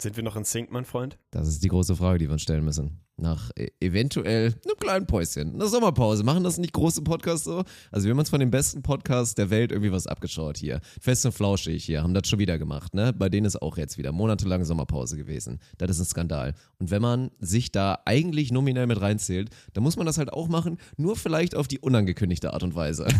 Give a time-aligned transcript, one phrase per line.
[0.00, 1.18] Sind wir noch in Sync, mein Freund?
[1.30, 3.00] Das ist die große Frage, die wir uns stellen müssen.
[3.16, 6.24] Nach e- eventuell einem kleinen Päuschen, einer Sommerpause.
[6.24, 7.64] Machen das nicht große Podcasts so?
[7.92, 10.80] Also wir haben uns von den besten Podcasts der Welt irgendwie was abgeschaut hier.
[10.98, 13.12] Fest und flauschig hier, haben das schon wieder gemacht, ne?
[13.12, 15.58] Bei denen ist auch jetzt wieder monatelang Sommerpause gewesen.
[15.76, 16.54] Das ist ein Skandal.
[16.78, 20.48] Und wenn man sich da eigentlich nominell mit reinzählt, dann muss man das halt auch
[20.48, 23.06] machen, nur vielleicht auf die unangekündigte Art und Weise.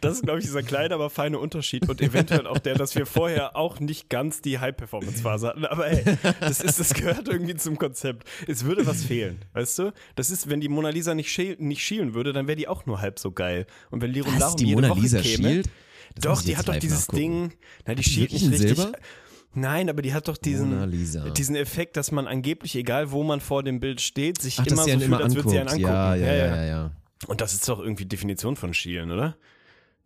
[0.00, 3.04] Das ist, glaube ich, dieser kleine, aber feine Unterschied und eventuell auch der, dass wir
[3.06, 5.64] vorher auch nicht ganz die High-Performance-Phase hatten.
[5.66, 6.04] Aber ey,
[6.40, 8.28] das, ist, das gehört irgendwie zum Konzept.
[8.46, 9.92] Es würde was fehlen, weißt du?
[10.16, 12.86] Das ist, wenn die Mona Lisa nicht, schäl nicht schielen würde, dann wäre die auch
[12.86, 13.66] nur halb so geil.
[13.90, 15.70] Und wenn Lirum Larum die jede Mona Woche Lisa käme, schielt?
[16.14, 17.16] Das Doch, die hat doch dieses nachgucken.
[17.16, 17.52] Ding,
[17.86, 18.76] na, die schielt nicht richtig.
[18.76, 18.92] Silber?
[19.52, 20.90] Nein, aber die hat doch diesen,
[21.34, 24.84] diesen Effekt, dass man angeblich, egal wo man vor dem Bild steht, sich Ach, immer
[24.84, 25.92] so fühlt, immer als würde sie einen angucken.
[25.92, 26.90] Ja, ja, ja, ja, ja.
[27.26, 29.36] Und das ist doch irgendwie Definition von Schielen, oder?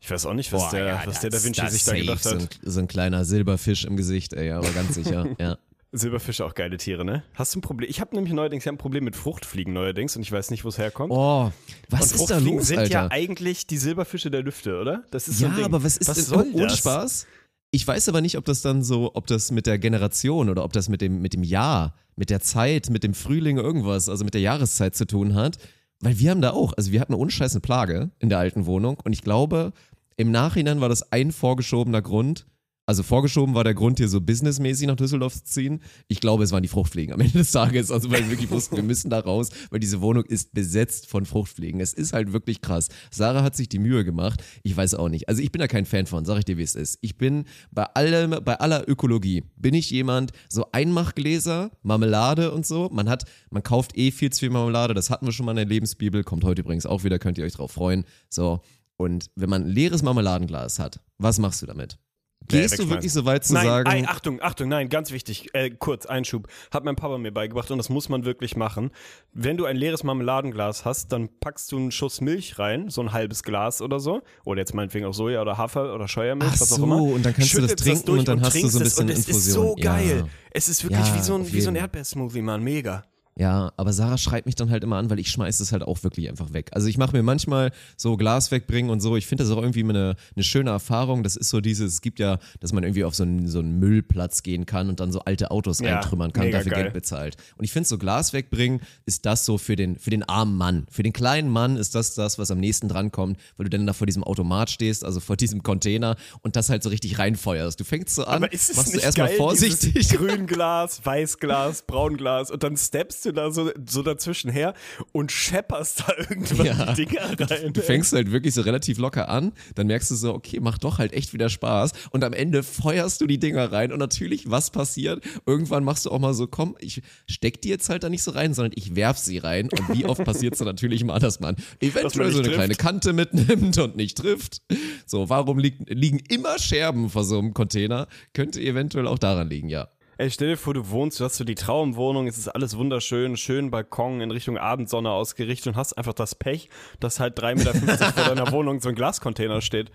[0.05, 2.23] Ich weiß auch nicht, was, Boah, der, ja, was der Da Vinci sich da gedacht
[2.23, 2.41] so hat.
[2.43, 5.57] ein, so ein kleiner Silberfisch im Gesicht, ey, aber ganz sicher, ja.
[5.93, 7.23] Silberfische auch geile Tiere, ne?
[7.35, 7.89] Hast du ein Problem?
[7.89, 10.69] Ich habe nämlich neuerdings hab ein Problem mit Fruchtfliegen neuerdings und ich weiß nicht, wo
[10.69, 11.11] es herkommt.
[11.11, 11.51] Oh,
[11.89, 12.93] was und ist da Fruchtfliegen los, sind Alter?
[12.93, 15.05] ja eigentlich die Silberfische der Lüfte, oder?
[15.11, 15.65] Das ist so Ja, ein Ding.
[15.65, 16.69] aber was ist was denn soll ohne?
[16.69, 17.27] Spaß?
[17.71, 20.73] Ich weiß aber nicht, ob das dann so, ob das mit der Generation oder ob
[20.75, 24.35] das mit dem, mit dem Jahr, mit der Zeit, mit dem Frühling irgendwas, also mit
[24.35, 25.57] der Jahreszeit zu tun hat.
[26.01, 28.99] Weil wir haben da auch, also wir hatten eine unscheiße Plage in der alten Wohnung
[29.05, 29.73] und ich glaube,
[30.17, 32.47] im Nachhinein war das ein vorgeschobener Grund.
[32.87, 35.81] Also vorgeschoben war der Grund, hier so businessmäßig nach Düsseldorf zu ziehen.
[36.07, 37.91] Ich glaube, es waren die Fruchtfliegen am Ende des Tages.
[37.91, 41.25] Also weil wir wirklich wussten, wir müssen da raus, weil diese Wohnung ist besetzt von
[41.25, 41.81] Fruchtfliegen.
[41.81, 42.89] Es ist halt wirklich krass.
[43.11, 44.45] Sarah hat sich die Mühe gemacht.
[44.63, 45.31] Ich weiß auch nicht.
[45.31, 46.99] Also ich bin da kein Fan von, sag ich dir, wie es ist.
[47.01, 52.91] Ich bin bei allem, bei aller Ökologie, bin ich jemand, so Einmachgläser, Marmelade und so.
[52.93, 54.93] Man hat, man kauft eh viel zu viel Marmelade.
[54.93, 56.23] Das hatten wir schon mal in der Lebensbibel.
[56.23, 58.05] Kommt heute übrigens auch wieder, könnt ihr euch drauf freuen.
[58.29, 58.61] So.
[58.97, 61.99] Und wenn man ein leeres Marmeladenglas hat, was machst du damit?
[62.47, 65.71] Gehst du wirklich so weit zu nein, sagen, Ei, Achtung, Achtung, nein, ganz wichtig, äh,
[65.71, 68.91] kurz, Einschub, hat mein Papa mir beigebracht und das muss man wirklich machen.
[69.33, 73.13] Wenn du ein leeres Marmeladenglas hast, dann packst du einen Schuss Milch rein, so ein
[73.13, 76.73] halbes Glas oder so, oder jetzt meinetwegen auch Soja oder Hafer oder Scheuermilch, Ach was
[76.73, 77.01] auch so, immer.
[77.03, 79.07] und dann kannst du das trinken durch und dann hast du so ein es und
[79.07, 79.79] bisschen es ist so Infusion.
[79.79, 79.97] Ja.
[79.97, 80.25] geil.
[80.51, 81.77] Es ist wirklich Ja, wie so ein, wie so ein.
[81.77, 83.05] Erdbeersmoothie, Mann, mega.
[83.37, 86.05] Ja, aber Sarah schreibt mich dann halt immer an, weil ich schmeiß es halt auch
[86.05, 86.71] wirklich einfach weg.
[86.73, 89.17] Also ich mache mir manchmal so Glas wegbringen und so.
[89.17, 91.25] Ich finde das auch irgendwie eine, eine schöne Erfahrung.
[91.25, 93.81] Das ist so dieses, es gibt ja, dass man irgendwie auf so einen, so einen
[93.81, 96.83] Müllplatz gehen kann und dann so alte Autos Ja, eintrümmern kann, dafür geil.
[96.85, 97.37] Geld bezahlt.
[97.57, 100.87] Und ich finde so Glas wegbringen ist das so für den, für den armen Mann.
[100.89, 103.95] Für den kleinen Mann ist das das, was am nächsten drankommt, weil du dann da
[103.95, 107.81] vor diesem Automat stehst, also vor diesem Container und das halt so richtig reinfeuerst.
[107.81, 110.11] Du fängst so an, machst du erstmal vorsichtig.
[110.11, 114.75] Grünglas, Weißglas, Braunglas und dann steppst du da so, so dazwischen her
[115.13, 116.93] und schepperst da irgendwann Ja.
[116.95, 117.73] die Dinger rein.
[117.73, 120.99] Du fängst halt wirklich so relativ locker an, dann merkst du so, okay, macht doch
[120.99, 124.71] halt echt wieder Spaß und am Ende feuerst du die Dinger rein und natürlich, was
[124.71, 125.25] passiert?
[125.47, 128.31] Irgendwann machst du auch mal so, komm, ich steck die jetzt halt da nicht so
[128.33, 131.41] rein, sondern ich werf sie rein und wie oft passiert es dann natürlich mal, dass
[131.41, 132.55] man eventuell so eine trifft.
[132.55, 134.63] kleine Kante mitnimmt und nicht trifft.
[135.07, 138.09] So, warum liegen, liegen immer Scherben vor so einem Container?
[138.33, 139.89] Könnte eventuell auch daran liegen, ja.
[140.17, 143.37] Ey, stell dir vor, du wohnst, du hast so die Traumwohnung, es ist alles wunderschön,
[143.37, 146.69] schön Balkon in Richtung Abendsonne ausgerichtet und hast einfach das Pech,
[147.01, 149.91] dass halt 3,50 Meter vor deiner Wohnung so ein Glascontainer steht.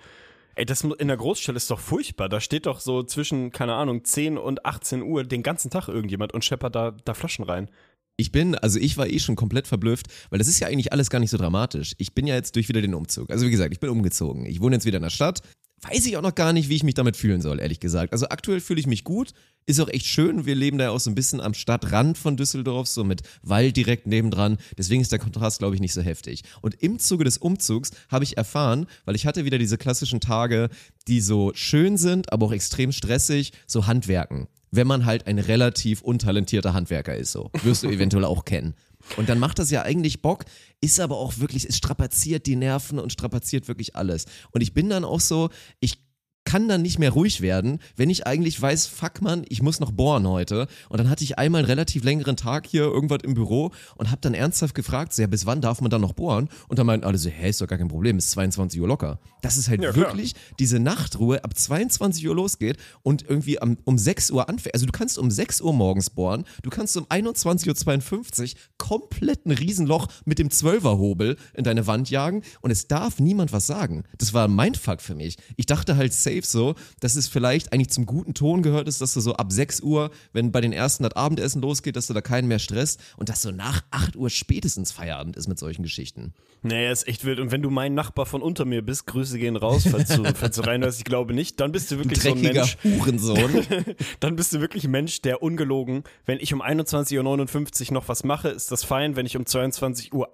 [0.56, 2.28] Ey, das in der Großstadt ist doch furchtbar.
[2.28, 6.34] Da steht doch so zwischen, keine Ahnung, 10 und 18 Uhr den ganzen Tag irgendjemand
[6.34, 7.69] und scheppert da, da Flaschen rein.
[8.18, 11.09] Ich bin, also ich war eh schon komplett verblüfft, weil das ist ja eigentlich alles
[11.09, 11.94] gar nicht so dramatisch.
[11.97, 13.31] Ich bin ja jetzt durch wieder den Umzug.
[13.31, 14.46] Also wie gesagt, ich bin umgezogen.
[14.46, 15.40] Ich wohne jetzt wieder in der Stadt.
[15.81, 18.12] Weiß ich auch noch gar nicht, wie ich mich damit fühlen soll, ehrlich gesagt.
[18.12, 19.34] Also aktuell fühle ich mich gut.
[19.66, 20.45] Ist auch echt schön.
[20.45, 23.78] Wir leben da ja auch so ein bisschen am Stadtrand von Düsseldorf, so mit Wald
[23.78, 24.57] direkt nebendran.
[24.78, 26.43] Deswegen ist der Kontrast, glaube ich, nicht so heftig.
[26.61, 30.70] Und im Zuge des Umzugs habe ich erfahren, weil ich hatte wieder diese klassischen Tage,
[31.08, 36.02] die so schön sind, aber auch extrem stressig, so Handwerken wenn man halt ein relativ
[36.02, 37.49] untalentierter Handwerker ist, so.
[37.64, 38.75] Wirst du eventuell auch kennen.
[39.17, 40.46] Und dann macht das ja eigentlich Bock,
[40.82, 44.26] ist aber auch wirklich, es strapaziert die Nerven und strapaziert wirklich alles.
[44.52, 46.09] Und ich bin dann auch so, ich
[46.46, 49.91] kann dann nicht mehr ruhig werden, wenn ich eigentlich weiß, fuck man, ich muss noch
[49.91, 50.68] bohren heute.
[50.90, 54.22] Und dann hatte ich einmal einen relativ längeren Tag hier irgendwas im Büro und habe
[54.22, 56.50] dann ernsthaft gefragt, so, ja, bis wann darf man dann noch bohren?
[56.68, 59.20] Und dann meinten alle so, hä, ist doch gar kein Problem, ist 22 Uhr locker.
[59.41, 60.08] Das ist halt Ja, klar.
[60.08, 64.74] wirklich diese Nachtruhe ab 22 Uhr losgeht und irgendwie am, um 6 Uhr anfängt.
[64.74, 69.52] Also du kannst um 6 Uhr morgens bohren, du kannst um 21.52 Uhr komplett ein
[69.52, 74.03] Riesenloch mit dem 12er Hobel in deine Wand jagen und es darf niemand was sagen.
[74.18, 75.38] Das war ein Mindfuck für mich.
[75.58, 79.14] Ich dachte halt safe so, dass es vielleicht eigentlich zum guten Ton gehört ist, dass
[79.14, 82.22] du so ab 6 Uhr, wenn bei den ersten das Abendessen losgeht, dass du da
[82.22, 86.34] keinen mehr stresst und dass so nach 8 Uhr spätestens Feierabend ist mit solchen Geschichten.
[86.61, 87.40] Nee, ist echt wild.
[87.40, 90.55] Und wenn du mein Nachbar von unter mir bist, Grüße gehen raus, falls du, falls
[90.55, 92.78] du reinhörst, ich glaube nicht, dann bist du wirklich so ein Mensch.
[92.84, 93.66] Hurensohn.
[94.20, 98.23] dann bist du wirklich ein Mensch, der ungelogen, wenn ich um 21.59 Uhr noch was
[98.23, 99.16] mache, ist das fein.
[99.16, 100.29] Wenn ich um 22.01 Uhr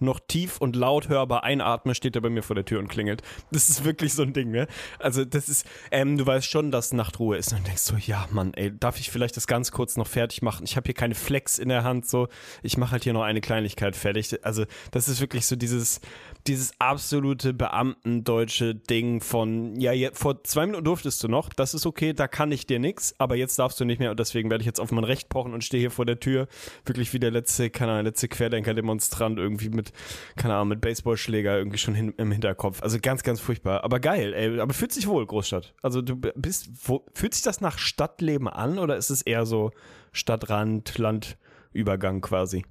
[0.00, 3.22] noch tief und laut hörbar einatme, steht er bei mir vor der Tür und klingelt.
[3.52, 4.68] Das ist wirklich so ein Ding, ne?
[4.98, 7.52] Also das ist, ähm, du weißt schon, dass Nachtruhe ist.
[7.52, 10.64] Und denkst du, ja, Mann, ey, darf ich vielleicht das ganz kurz noch fertig machen?
[10.64, 12.28] Ich habe hier keine Flex in der Hand, so.
[12.62, 14.44] Ich mache halt hier noch eine Kleinigkeit fertig.
[14.44, 16.00] Also das ist wirklich so dieses,
[16.46, 21.86] dieses absolute beamtendeutsche Ding von, ja, je, vor zwei Minuten durftest du noch, das ist
[21.86, 24.62] okay, da kann ich dir nix, aber jetzt darfst du nicht mehr und deswegen werde
[24.62, 26.48] ich jetzt auf mein Recht pochen und stehe hier vor der Tür,
[26.84, 29.89] wirklich wie der letzte, keine Ahnung, letzte Querdenker-Demonstrant irgendwie mit,
[30.36, 32.82] keine Ahnung, mit Baseballschläger irgendwie schon hin, im Hinterkopf.
[32.82, 33.84] Also ganz, ganz furchtbar.
[33.84, 35.74] Aber geil, ey, aber fühlt sich wohl, Großstadt.
[35.82, 39.70] Also du bist, wo, fühlt sich das nach Stadtleben an oder ist es eher so
[40.12, 42.64] Stadtrand, Landübergang quasi?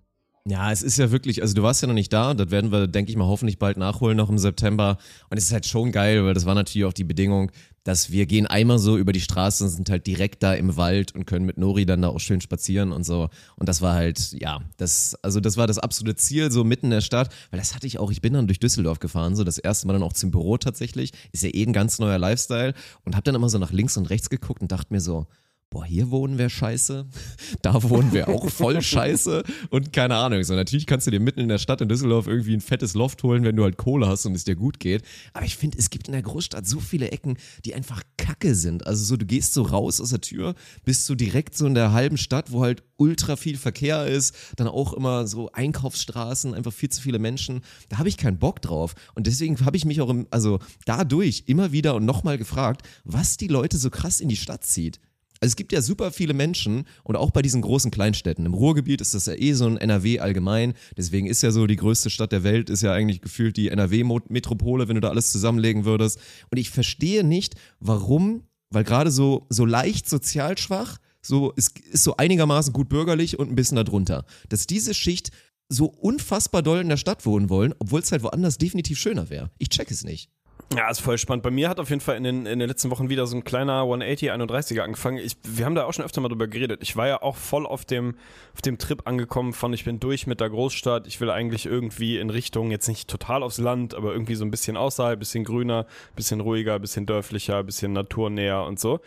[0.45, 2.87] Ja, es ist ja wirklich, also du warst ja noch nicht da, das werden wir,
[2.87, 4.97] denke ich mal, hoffentlich bald nachholen, noch im September.
[5.29, 7.51] Und es ist halt schon geil, weil das war natürlich auch die Bedingung,
[7.83, 11.13] dass wir gehen einmal so über die Straße und sind halt direkt da im Wald
[11.15, 13.29] und können mit Nori dann da auch schön spazieren und so.
[13.55, 16.91] Und das war halt, ja, das, also das war das absolute Ziel, so mitten in
[16.91, 19.57] der Stadt, weil das hatte ich auch, ich bin dann durch Düsseldorf gefahren, so das
[19.57, 22.73] erste Mal dann auch zum Büro tatsächlich, ist ja eh ein ganz neuer Lifestyle
[23.05, 25.27] und hab dann immer so nach links und rechts geguckt und dachte mir so,
[25.69, 27.05] boah, hier wohnen wir scheiße,
[27.61, 30.43] da wohnen wir auch voll scheiße und keine Ahnung.
[30.43, 33.23] So, natürlich kannst du dir mitten in der Stadt in Düsseldorf irgendwie ein fettes Loft
[33.23, 35.03] holen, wenn du halt Kohle hast und es dir gut geht.
[35.33, 38.87] Aber ich finde, es gibt in der Großstadt so viele Ecken, die einfach kacke sind.
[38.87, 40.55] Also so, du gehst so raus aus der Tür,
[40.85, 44.67] bist so direkt so in der halben Stadt, wo halt ultra viel Verkehr ist, dann
[44.67, 47.61] auch immer so Einkaufsstraßen, einfach viel zu viele Menschen.
[47.89, 48.95] Da habe ich keinen Bock drauf.
[49.15, 53.37] Und deswegen habe ich mich auch im, also dadurch immer wieder und nochmal gefragt, was
[53.37, 54.99] die Leute so krass in die Stadt zieht.
[55.41, 58.45] Also es gibt ja super viele Menschen und auch bei diesen großen Kleinstädten.
[58.45, 60.73] Im Ruhrgebiet ist das ja eh so ein NRW allgemein.
[60.97, 64.87] Deswegen ist ja so die größte Stadt der Welt, ist ja eigentlich gefühlt die NRW-Metropole,
[64.87, 66.19] wenn du da alles zusammenlegen würdest.
[66.51, 72.03] Und ich verstehe nicht, warum, weil gerade so, so leicht sozial schwach, so ist, ist
[72.03, 74.25] so einigermaßen gut bürgerlich und ein bisschen darunter.
[74.49, 75.31] Dass diese Schicht
[75.69, 79.51] so unfassbar doll in der Stadt wohnen wollen, obwohl es halt woanders definitiv schöner wäre.
[79.57, 80.29] Ich check es nicht.
[80.75, 81.41] Ja, ist voll spannend.
[81.41, 83.43] Bei mir hat auf jeden Fall in den, in den letzten Wochen wieder so ein
[83.43, 85.17] kleiner 180 31er angefangen.
[85.17, 86.81] Ich, wir haben da auch schon öfter mal drüber geredet.
[86.83, 88.15] Ich war ja auch voll auf dem,
[88.53, 91.07] auf dem Trip angekommen von, ich bin durch mit der Großstadt.
[91.07, 94.51] Ich will eigentlich irgendwie in Richtung, jetzt nicht total aufs Land, aber irgendwie so ein
[94.51, 98.99] bisschen außerhalb, bisschen grüner, bisschen ruhiger, bisschen dörflicher, bisschen naturnäher und so.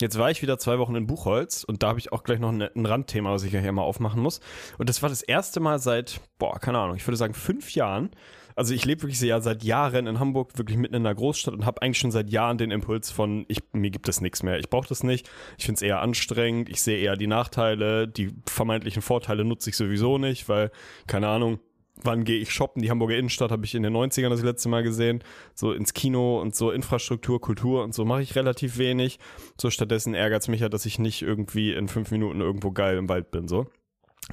[0.00, 2.52] Jetzt war ich wieder zwei Wochen in Buchholz und da habe ich auch gleich noch
[2.52, 4.38] ein, ein Randthema, was ich ja hier mal aufmachen muss.
[4.78, 8.10] Und das war das erste Mal seit, boah, keine Ahnung, ich würde sagen fünf Jahren,
[8.58, 11.64] also ich lebe wirklich ja seit Jahren in Hamburg, wirklich mitten in einer Großstadt und
[11.64, 14.58] habe eigentlich schon seit Jahren den Impuls von, ich, mir gibt es nichts mehr.
[14.58, 15.30] Ich brauche das nicht.
[15.58, 16.68] Ich finde es eher anstrengend.
[16.68, 18.08] Ich sehe eher die Nachteile.
[18.08, 20.72] Die vermeintlichen Vorteile nutze ich sowieso nicht, weil,
[21.06, 21.60] keine Ahnung,
[22.02, 22.82] wann gehe ich shoppen?
[22.82, 25.22] Die Hamburger Innenstadt habe ich in den 90ern das letzte Mal gesehen.
[25.54, 29.20] So ins Kino und so Infrastruktur, Kultur und so mache ich relativ wenig.
[29.56, 32.98] So stattdessen ärgert es mich ja, dass ich nicht irgendwie in fünf Minuten irgendwo geil
[32.98, 33.68] im Wald bin, so.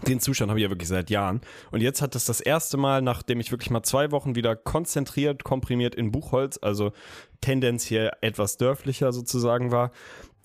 [0.03, 1.42] Den Zustand habe ich ja wirklich seit Jahren.
[1.71, 5.44] Und jetzt hat das das erste Mal, nachdem ich wirklich mal zwei Wochen wieder konzentriert,
[5.44, 6.92] komprimiert in Buchholz, also
[7.40, 9.92] tendenziell etwas dörflicher sozusagen war,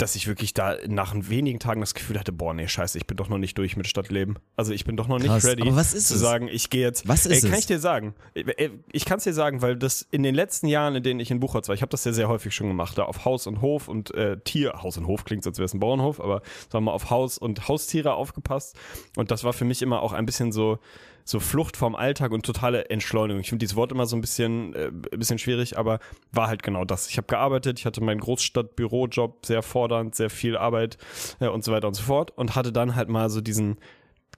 [0.01, 3.17] dass ich wirklich da nach wenigen Tagen das Gefühl hatte, boah, nee, scheiße, ich bin
[3.17, 4.39] doch noch nicht durch mit Stadtleben.
[4.57, 6.21] Also ich bin doch noch nicht Krass, ready aber was ist zu es?
[6.21, 7.07] sagen, ich gehe jetzt.
[7.09, 7.61] Was ist ey, kann es?
[7.61, 8.15] ich dir sagen?
[8.35, 11.31] Ey, Ich kann es dir sagen, weil das in den letzten Jahren, in denen ich
[11.31, 13.61] in Buchholz war, ich habe das ja sehr häufig schon gemacht, da auf Haus und
[13.61, 16.43] Hof und äh, Tier, Haus und Hof klingt, so, als wäre es ein Bauernhof, aber
[16.71, 18.77] sagen wir mal auf Haus und Haustiere aufgepasst.
[19.17, 20.79] Und das war für mich immer auch ein bisschen so,
[21.31, 23.41] so Flucht vom Alltag und totale Entschleunigung.
[23.41, 26.01] Ich finde dieses Wort immer so ein bisschen, äh, ein bisschen schwierig, aber
[26.33, 27.09] war halt genau das.
[27.09, 30.99] Ich habe gearbeitet, ich hatte meinen Großstadtbürojob, sehr fordernd, sehr viel Arbeit
[31.41, 33.79] äh, und so weiter und so fort und hatte dann halt mal so diesen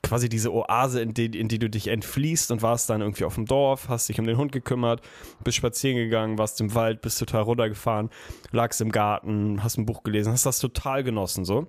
[0.03, 3.37] quasi diese Oase, in die, in die du dich entfließt und warst dann irgendwie auf
[3.37, 5.01] dem Dorf, hast dich um den Hund gekümmert,
[5.45, 8.11] bist spazieren gegangen, warst im Wald, bist total runtergefahren,
[8.51, 11.69] lagst im Garten, hast ein Buch gelesen, hast das total genossen so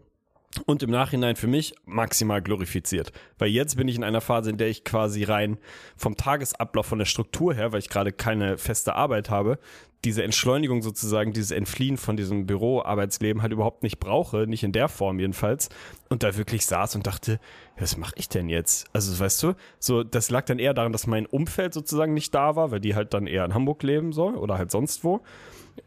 [0.65, 3.11] und im Nachhinein für mich maximal glorifiziert.
[3.37, 5.57] Weil jetzt bin ich in einer Phase, in der ich quasi rein
[5.97, 9.57] vom Tagesablauf, von der Struktur her, weil ich gerade keine feste Arbeit habe,
[10.03, 14.89] diese Entschleunigung sozusagen, dieses Entfliehen von diesem Büroarbeitsleben halt überhaupt nicht brauche, nicht in der
[14.89, 15.69] Form jedenfalls.
[16.09, 17.39] Und da wirklich saß und dachte,
[17.77, 18.87] was mache ich denn jetzt?
[18.93, 22.55] Also weißt du, so das lag dann eher daran, dass mein Umfeld sozusagen nicht da
[22.55, 25.21] war, weil die halt dann eher in Hamburg leben soll oder halt sonst wo.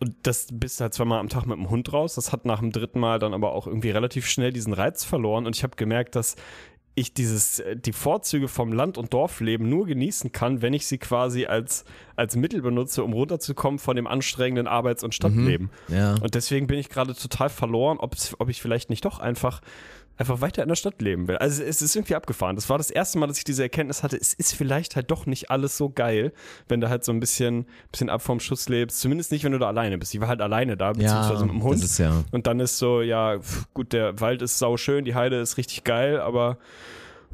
[0.01, 2.15] Und das bist halt zweimal am Tag mit dem Hund raus.
[2.15, 5.47] Das hat nach dem dritten Mal dann aber auch irgendwie relativ schnell diesen Reiz verloren.
[5.47, 6.37] Und ich habe gemerkt, dass
[6.97, 10.99] ich dieses, äh, die Vorzüge vom Land- und Dorfleben nur genießen kann, wenn ich sie
[10.99, 11.85] quasi als,
[12.17, 15.71] als Mittel benutze, um runterzukommen von dem anstrengenden Arbeits- und Stadtleben.
[15.89, 16.15] Ja.
[16.15, 19.61] Und deswegen bin ich gerade total verloren, ob ich vielleicht nicht doch einfach,
[20.17, 21.37] einfach weiter in der Stadt leben will.
[21.37, 22.57] Also es ist irgendwie abgefahren.
[22.57, 25.27] Das war das erste Mal, dass ich diese Erkenntnis hatte, es ist vielleicht halt doch
[25.27, 26.33] nicht alles so geil,
[26.69, 29.01] wenn du halt so ein bisschen, bisschen ab vom Schuss lebst.
[29.01, 30.15] Zumindest nicht, wenn du da alleine bist.
[30.15, 31.83] Ich war halt alleine da, beziehungsweise mit dem Hund.
[31.83, 32.25] ist ja.
[32.33, 33.39] Und dann ist so, ja,
[33.75, 36.59] gut, der Wald ist sau schön, die Heide ist richtig geil, aber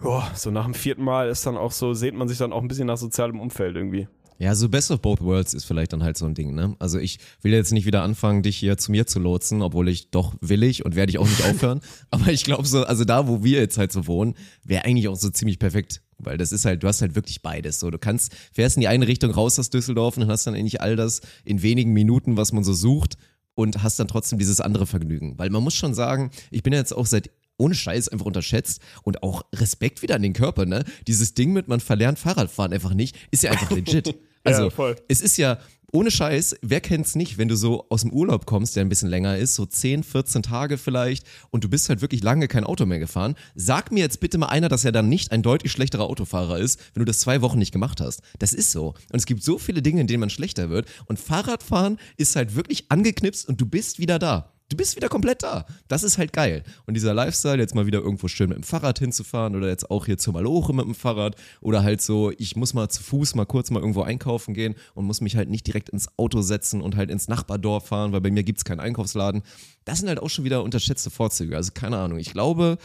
[0.03, 2.62] ja, so nach dem vierten Mal ist dann auch so, sehnt man sich dann auch
[2.62, 4.09] ein bisschen nach sozialem Umfeld irgendwie.
[4.39, 6.75] Ja, so Best of Both Worlds ist vielleicht dann halt so ein Ding, ne?
[6.79, 10.11] Also ich will jetzt nicht wieder anfangen, dich hier zu mir zu lotsen, obwohl ich
[10.11, 11.81] doch will ich und werde ich auch nicht aufhören.
[12.11, 14.35] Aber ich glaube so, also da, wo wir jetzt halt so wohnen,
[14.65, 16.03] wäre eigentlich auch so ziemlich perfekt.
[16.19, 17.81] Weil das ist halt, du hast halt wirklich beides.
[17.81, 20.81] So, du kannst, fährst in die eine Richtung raus aus Düsseldorf und hast dann eigentlich
[20.81, 23.17] all das in wenigen Minuten, was man so sucht
[23.55, 25.39] und hast dann trotzdem dieses andere Vergnügen.
[25.39, 29.23] Weil man muss schon sagen, ich bin jetzt auch seit ohne Scheiß einfach unterschätzt und
[29.23, 30.85] auch Respekt wieder an den Körper, ne?
[31.07, 34.15] Dieses Ding mit, man verlernt Fahrradfahren einfach nicht, ist ja einfach legit.
[34.45, 34.97] Also, voll.
[35.09, 35.59] es ist ja,
[35.95, 39.11] ohne Scheiß, wer kennt's nicht, wenn du so aus dem Urlaub kommst, der ein bisschen
[39.11, 42.87] länger ist, so 10, 14 Tage vielleicht, und du bist halt wirklich lange kein Auto
[42.87, 43.35] mehr gefahren.
[43.55, 46.81] Sag mir jetzt bitte mal einer, dass er dann nicht ein deutlich schlechterer Autofahrer ist,
[46.95, 48.23] wenn du das zwei Wochen nicht gemacht hast.
[48.39, 48.95] Das ist so.
[49.13, 50.87] Und es gibt so viele Dinge, in denen man schlechter wird.
[51.07, 54.55] Und Fahrradfahren ist halt wirklich angeknipst und du bist wieder da.
[54.73, 55.67] Du bist wieder komplett da.
[55.88, 56.62] Das ist halt geil.
[56.87, 60.07] Und dieser Lifestyle, jetzt mal wieder irgendwo schön mit dem Fahrrad hinzufahren oder jetzt auch
[60.07, 63.45] hier zur Maloche mit dem Fahrrad oder halt so, ich muss mal zu Fuß mal
[63.45, 66.97] kurz mal irgendwo einkaufen gehen und muss mich halt nicht direkt ins Auto setzen und
[66.97, 69.43] halt ins Nachbardorf fahren, weil bei mir gibt's keinen Einkaufsladen.
[69.85, 71.55] Das sind halt auch schon wieder unterschätzte Vorzüge.
[71.55, 72.19] Also keine Ahnung.
[72.19, 72.79] Ich glaube,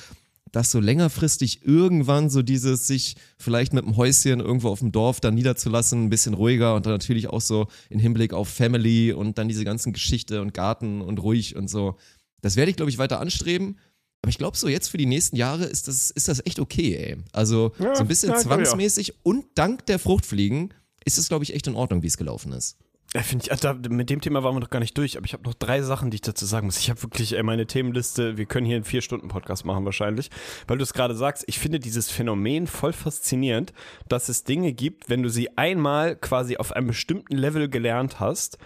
[0.51, 5.19] dass so längerfristig irgendwann so dieses sich vielleicht mit einem Häuschen irgendwo auf dem Dorf
[5.19, 9.37] dann niederzulassen, ein bisschen ruhiger und dann natürlich auch so in Hinblick auf Family und
[9.37, 11.95] dann diese ganzen Geschichte und Garten und ruhig und so.
[12.41, 13.77] Das werde ich, glaube ich, weiter anstreben.
[14.21, 16.95] Aber ich glaube so, jetzt für die nächsten Jahre ist das, ist das echt okay,
[16.95, 17.17] ey.
[17.33, 20.73] Also Ja, so ein bisschen ja, zwangsmäßig und dank der Fruchtfliegen
[21.05, 22.77] ist es, glaube ich, echt in Ordnung, wie es gelaufen ist.
[23.15, 25.31] Ja, finde ich, also mit dem Thema waren wir noch gar nicht durch, aber ich
[25.31, 26.77] habe noch drei Sachen, die ich dazu sagen muss.
[26.77, 30.29] Ich habe wirklich ey, meine Themenliste, wir können hier einen Vier-Stunden-Podcast machen wahrscheinlich,
[30.67, 33.71] weil du es gerade sagst, ich finde dieses Phänomen voll faszinierend,
[34.09, 38.57] dass es Dinge gibt, wenn du sie einmal quasi auf einem bestimmten Level gelernt hast,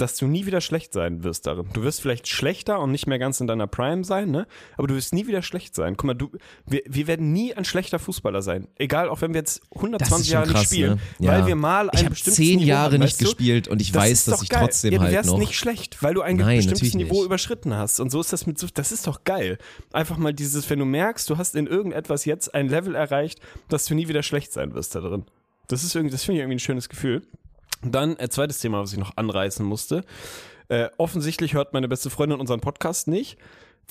[0.00, 1.66] dass du nie wieder schlecht sein wirst darin.
[1.72, 4.46] Du wirst vielleicht schlechter und nicht mehr ganz in deiner Prime sein, ne?
[4.76, 5.96] Aber du wirst nie wieder schlecht sein.
[5.96, 6.30] Guck mal, du,
[6.66, 8.68] wir, wir werden nie ein schlechter Fußballer sein.
[8.76, 11.28] Egal, auch wenn wir jetzt 120 Jahre nicht spielen, ne?
[11.28, 11.46] weil Ja.
[11.46, 13.24] wir mal ein Ich habe bestimmtes zehn Niveau Jahre haben, nicht du?
[13.24, 14.60] gespielt und ich Das weiß, dass ich geil.
[14.62, 15.38] trotzdem ja, du halt wärst noch.
[15.38, 17.24] nicht schlecht, weil du ein Nein, bestimmtes Niveau nicht.
[17.26, 18.00] überschritten hast.
[18.00, 19.58] Und so ist das mit so, das ist doch geil.
[19.92, 23.84] Einfach mal dieses, wenn du merkst, du hast in irgendetwas jetzt ein Level erreicht, dass
[23.86, 25.24] du nie wieder schlecht sein wirst da drin.
[25.68, 27.22] Das ist irgendwie, das finde ich irgendwie ein schönes Gefühl.
[27.82, 30.04] Dann, äh, zweites Thema, was ich noch anreißen musste.
[30.68, 33.38] Äh, offensichtlich hört meine beste Freundin unseren Podcast nicht.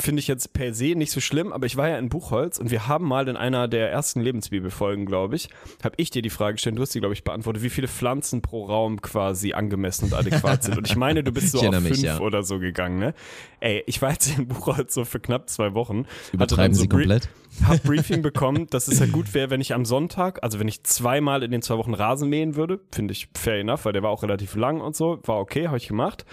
[0.02, 2.72] Finde ich jetzt per se nicht so schlimm, aber ich war ja in Buchholz und
[2.72, 5.50] wir haben mal in einer der ersten Lebensbibelfolgen, glaube ich,
[5.84, 8.42] habe ich dir die Frage gestellt, du hast die, glaube ich, beantwortet, wie viele Pflanzen
[8.42, 10.78] pro Raum quasi angemessen und adäquat sind.
[10.78, 12.20] Und ich meine, du bist so auf erinnere fünf mich, ja.
[12.20, 13.14] oder so gegangen, ne?
[13.60, 16.06] Ey, ich war jetzt in Buchholz so für knapp zwei Wochen.
[16.32, 17.28] Übertreiben so Sie komplett?
[17.66, 20.84] hab Briefing bekommen, dass es halt gut wäre, wenn ich am Sonntag, also wenn ich
[20.84, 24.12] zweimal in den zwei Wochen Rasen mähen würde, finde ich fair enough, weil der war
[24.12, 26.26] auch relativ lang und so, war okay, habe ich gemacht.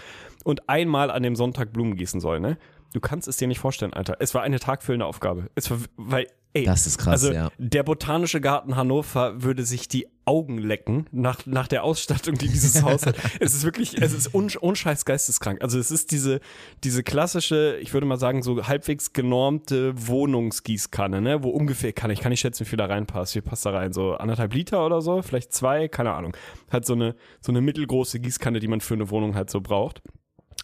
[0.45, 2.57] Und einmal an dem Sonntag Blumen gießen soll, ne?
[2.93, 4.17] Du kannst es dir nicht vorstellen, Alter.
[4.19, 5.49] Es war eine tagfüllende Aufgabe.
[5.55, 6.65] Es war, weil, ey.
[6.65, 7.49] Das ist krass, also, ja.
[7.57, 12.81] Der Botanische Garten Hannover würde sich die Augen lecken nach, nach der Ausstattung, die dieses
[12.83, 13.15] Haus hat.
[13.39, 15.61] Es ist wirklich, es ist un, unscheiß geisteskrank.
[15.61, 16.39] Also es ist diese,
[16.83, 21.43] diese klassische, ich würde mal sagen, so halbwegs genormte Wohnungsgießkanne, ne?
[21.43, 23.35] Wo ungefähr, kann ich, kann ich schätzen, wie viel da reinpasst.
[23.35, 23.93] Wie passt da rein?
[23.93, 25.21] So anderthalb Liter oder so?
[25.21, 25.87] Vielleicht zwei?
[25.87, 26.35] Keine Ahnung.
[26.71, 30.01] Halt so eine, so eine mittelgroße Gießkanne, die man für eine Wohnung halt so braucht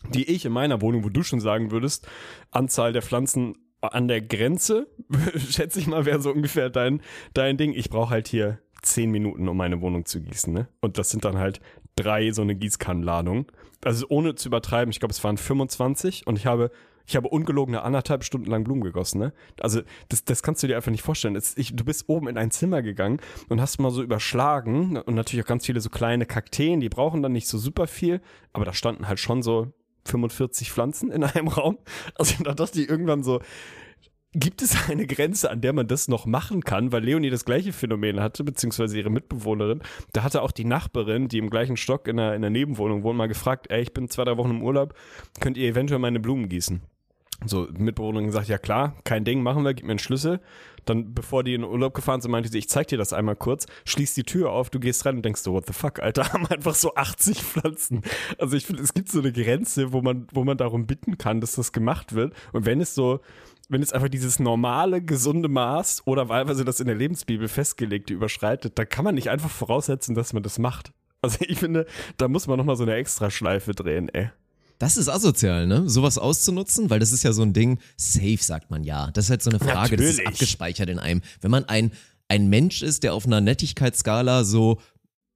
[0.10, 2.07] die ich in meiner Wohnung, wo du schon sagen würdest,
[2.51, 4.88] Anzahl der Pflanzen an der Grenze,
[5.50, 7.01] schätze ich mal, wäre so ungefähr dein,
[7.33, 7.74] dein Ding.
[7.74, 10.67] Ich brauche halt hier zehn Minuten, um meine Wohnung zu gießen, ne?
[10.81, 11.60] Und das sind dann halt
[11.95, 13.51] drei so eine Gießkannenladung.
[13.83, 16.72] Also ohne zu übertreiben, ich glaube, es waren 25 und ich habe
[17.05, 19.33] ich habe ungelogene anderthalb Stunden lang Blumen gegossen, ne?
[19.60, 21.36] Also, das, das kannst du dir einfach nicht vorstellen.
[21.36, 23.19] Es, ich, du bist oben in ein Zimmer gegangen
[23.50, 27.22] und hast mal so überschlagen und natürlich auch ganz viele so kleine Kakteen, die brauchen
[27.22, 28.22] dann nicht so super viel,
[28.53, 29.74] aber da standen halt schon so
[30.05, 31.77] 45 Pflanzen in einem Raum.
[32.15, 33.41] Also da dachte ich irgendwann so,
[34.33, 37.72] gibt es eine Grenze, an der man das noch machen kann, weil Leonie das gleiche
[37.72, 39.81] Phänomen hatte, beziehungsweise ihre Mitbewohnerin.
[40.12, 43.17] Da hatte auch die Nachbarin, die im gleichen Stock in der, in der Nebenwohnung wohnt,
[43.17, 44.95] mal gefragt, ey, ich bin zwei, drei Wochen im Urlaub,
[45.39, 46.81] könnt ihr eventuell meine Blumen gießen?
[47.45, 50.39] So, Mitbewohnerin gesagt, ja klar, kein Ding, machen wir, gib mir einen Schlüssel.
[50.85, 53.35] Dann, bevor die in den Urlaub gefahren sind, meinte sie, ich zeig dir das einmal
[53.35, 56.23] kurz, schließ die Tür auf, du gehst rein und denkst so, what the fuck, Alter,
[56.33, 58.01] haben einfach so 80 Pflanzen.
[58.38, 61.41] Also ich finde, es gibt so eine Grenze, wo man, wo man darum bitten kann,
[61.41, 62.33] dass das gemacht wird.
[62.51, 63.21] Und wenn es so,
[63.69, 68.77] wenn es einfach dieses normale, gesunde Maß oder wahlweise das in der Lebensbibel festgelegte überschreitet,
[68.77, 70.91] dann kann man nicht einfach voraussetzen, dass man das macht.
[71.21, 71.85] Also ich finde,
[72.17, 74.29] da muss man nochmal so eine Extraschleife drehen, ey.
[74.83, 75.89] Das ist asozial, ne?
[75.89, 79.11] Sowas auszunutzen, weil das ist ja so ein Ding, safe sagt man ja.
[79.11, 80.27] Das ist halt so eine Frage, das ist Natürlich.
[80.27, 81.21] abgespeichert in einem.
[81.39, 81.91] Wenn man ein,
[82.27, 84.81] ein Mensch ist, der auf einer Nettigkeitsskala so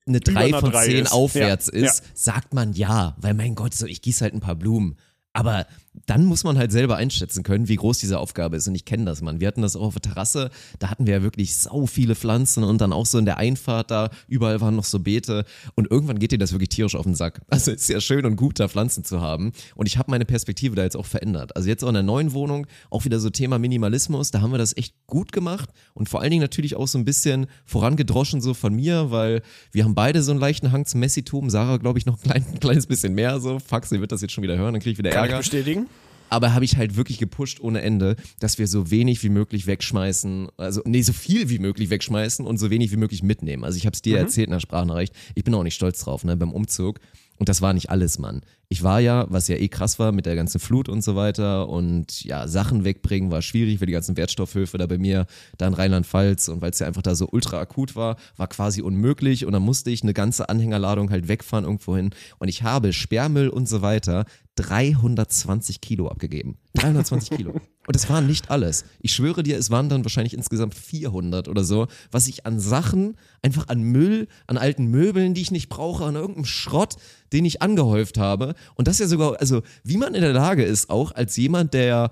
[0.06, 1.12] eine 3 einer von drei 10 ist.
[1.14, 3.16] aufwärts Ja, ist, sagt man ja.
[3.22, 4.98] Weil mein Gott, so ich gieße halt ein paar Blumen.
[5.32, 5.66] Aber
[6.06, 8.68] dann muss man halt selber einschätzen können, wie groß diese Aufgabe ist.
[8.68, 9.40] Und ich kenne das, Mann.
[9.40, 10.52] Wir hatten das auch auf der Terrasse.
[10.80, 13.92] Da hatten wir ja wirklich sau viele Pflanzen und dann auch so in der Einfahrt
[13.92, 14.10] da.
[14.28, 15.46] Überall waren noch so Beete.
[15.76, 17.42] Und irgendwann geht dir das wirklich tierisch auf den Sack.
[17.58, 19.52] Also ist ja schön und gut, da Pflanzen zu haben.
[19.74, 21.56] Und ich habe meine Perspektive da jetzt auch verändert.
[21.56, 24.30] Also jetzt auch in der neuen Wohnung, auch wieder so Thema Minimalismus.
[24.30, 25.70] Da haben wir das echt gut gemacht.
[25.96, 29.86] Und vor allen Dingen natürlich auch so ein bisschen vorangedroschen so von mir, weil wir
[29.86, 31.50] haben beide so einen leichten Hang zum Messitum.
[31.50, 33.58] Sarah, glaube ich, noch ein, klein, ein kleines bisschen mehr so.
[33.58, 35.40] Fuck, sie wird das jetzt schon wieder hören, dann kriege ich wieder Kann ich Ärger
[35.40, 35.87] bestätigen?
[36.30, 40.50] Aber habe ich halt wirklich gepusht ohne Ende, dass wir so wenig wie möglich wegschmeißen,
[40.58, 43.64] also nee, so viel wie möglich wegschmeißen und so wenig wie möglich mitnehmen.
[43.64, 46.24] Also ich habe es dir erzählt in der Sprachnachricht, ich bin auch nicht stolz drauf,
[46.24, 47.00] ne, beim Umzug.
[47.40, 48.42] Und das war nicht alles, Mann.
[48.68, 51.70] Ich war ja, was ja eh krass war mit der ganzen Flut und so weiter
[51.70, 55.74] und ja, Sachen wegbringen war schwierig, weil die ganzen Wertstoffhöfe da bei mir, da in
[55.74, 59.54] Rheinland-Pfalz und weil es ja einfach da so ultra akut war, war quasi unmöglich und
[59.54, 63.70] dann musste ich eine ganze Anhängerladung halt wegfahren irgendwo hin und ich habe Sperrmüll und
[63.70, 64.26] so weiter
[64.58, 66.58] 320 Kilo abgegeben.
[66.74, 67.52] 320 Kilo.
[67.52, 68.84] Und das war nicht alles.
[69.00, 73.16] Ich schwöre dir, es waren dann wahrscheinlich insgesamt 400 oder so, was ich an Sachen,
[73.42, 76.96] einfach an Müll, an alten Möbeln, die ich nicht brauche, an irgendeinem Schrott,
[77.32, 78.56] den ich angehäuft habe.
[78.76, 82.12] Und das ja sogar, also wie man in der Lage ist, auch als jemand, der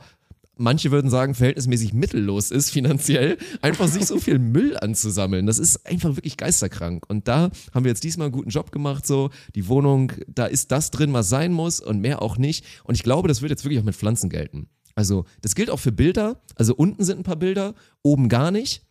[0.57, 5.45] manche würden sagen, verhältnismäßig mittellos ist finanziell, einfach sich so viel Müll anzusammeln.
[5.45, 7.05] Das ist einfach wirklich geisterkrank.
[7.07, 9.29] Und da haben wir jetzt diesmal einen guten Job gemacht, so.
[9.55, 12.65] Die Wohnung, da ist das drin, was sein muss und mehr auch nicht.
[12.83, 14.67] Und ich glaube, das wird jetzt wirklich auch mit Pflanzen gelten.
[14.95, 16.41] Also, das gilt auch für Bilder.
[16.55, 18.81] Also, unten sind ein paar Bilder, oben gar nicht.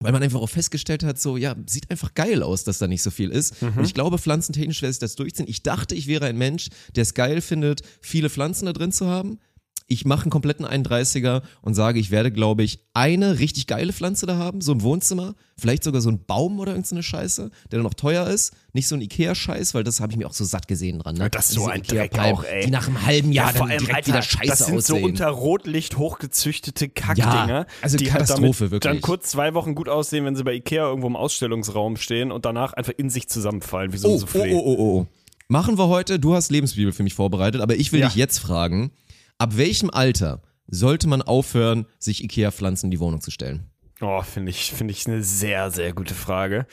[0.00, 3.02] Weil man einfach auch festgestellt hat, so, ja, sieht einfach geil aus, dass da nicht
[3.02, 3.62] so viel ist.
[3.62, 5.46] Und ich glaube, pflanzentechnisch werde ich das durchziehen.
[5.48, 9.06] Ich dachte, ich wäre ein Mensch, der es geil findet, viele Pflanzen da drin zu
[9.06, 9.38] haben.
[9.86, 14.24] Ich mache einen kompletten 31er und sage, ich werde, glaube ich, eine richtig geile Pflanze
[14.24, 17.82] da haben, so im Wohnzimmer, vielleicht sogar so ein Baum oder irgendeine Scheiße, der dann
[17.82, 20.68] noch teuer ist, nicht so ein Ikea-Scheiß, weil das habe ich mir auch so satt
[20.68, 21.16] gesehen dran.
[21.16, 21.28] Ne?
[21.28, 22.64] Das ist so ein Dreck auch, ey.
[22.64, 25.00] Die nach einem halben Jahr dann direkt wieder scheiße das sind aussehen.
[25.00, 28.80] so unter Rotlicht hochgezüchtete Kackdinger, Ja, also die halt Katastrophe, damit wirklich.
[28.92, 32.46] dann kurz zwei Wochen gut aussehen, wenn sie bei Ikea irgendwo im Ausstellungsraum stehen und
[32.46, 34.52] danach einfach in sich zusammenfallen wie so ein Oh, oh, Soufflé.
[34.54, 35.06] oh, oh, oh.
[35.48, 38.06] Machen wir heute, du hast Lebensbibel für mich vorbereitet, aber ich will Ja.
[38.06, 38.92] dich jetzt fragen,
[39.38, 43.70] ab welchem Alter sollte man aufhören, sich Ikea-Pflanzen in die Wohnung zu stellen?
[44.00, 46.66] Oh, finde ich, finde ich eine sehr, sehr gute Frage.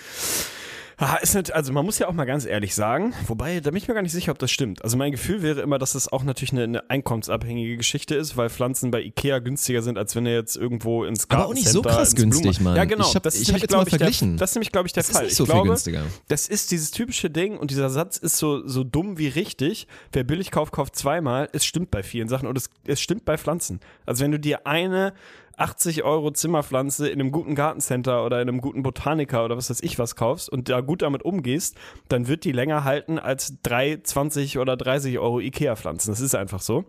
[1.03, 3.77] Ah, ist nicht, also man muss ja auch mal ganz ehrlich sagen, wobei, da bin
[3.79, 4.83] ich mir gar nicht sicher, ob das stimmt.
[4.83, 8.51] Also mein Gefühl wäre immer, dass das auch natürlich eine, eine einkommensabhängige Geschichte ist, weil
[8.51, 11.81] Pflanzen bei Ikea günstiger sind, als wenn er jetzt irgendwo ins Aber auch nicht so
[11.81, 12.75] Gartencenter, krass günstig, Mann.
[12.75, 13.07] Ja, genau.
[13.09, 14.37] Ich hab- das ist ich nämlich, jetzt glaub mal ich, der, verglichen.
[14.37, 15.25] das ist nämlich, glaube ich, der Das ist Fall.
[15.25, 16.03] nicht so ich viel glaube, günstiger.
[16.27, 19.87] das ist dieses typische Ding und dieser Satz ist so, so dumm wie richtig.
[20.11, 21.49] Wer billig kauft, kauft zweimal.
[21.51, 23.79] Es stimmt bei vielen Sachen und es, es stimmt bei Pflanzen.
[24.05, 25.13] Also wenn du dir eine
[25.57, 29.81] 80 Euro Zimmerpflanze in einem guten Gartencenter oder in einem guten Botaniker oder was weiß
[29.81, 33.99] ich was kaufst und da gut damit umgehst, dann wird die länger halten als drei,
[34.01, 36.11] 20 oder 30 Euro Ikea-Pflanzen.
[36.11, 36.85] Das ist einfach so.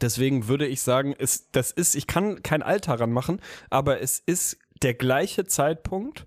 [0.00, 4.58] Deswegen würde ich sagen, es, das ist, ich kann kein Alter ranmachen, aber es ist
[4.82, 6.26] der gleiche Zeitpunkt.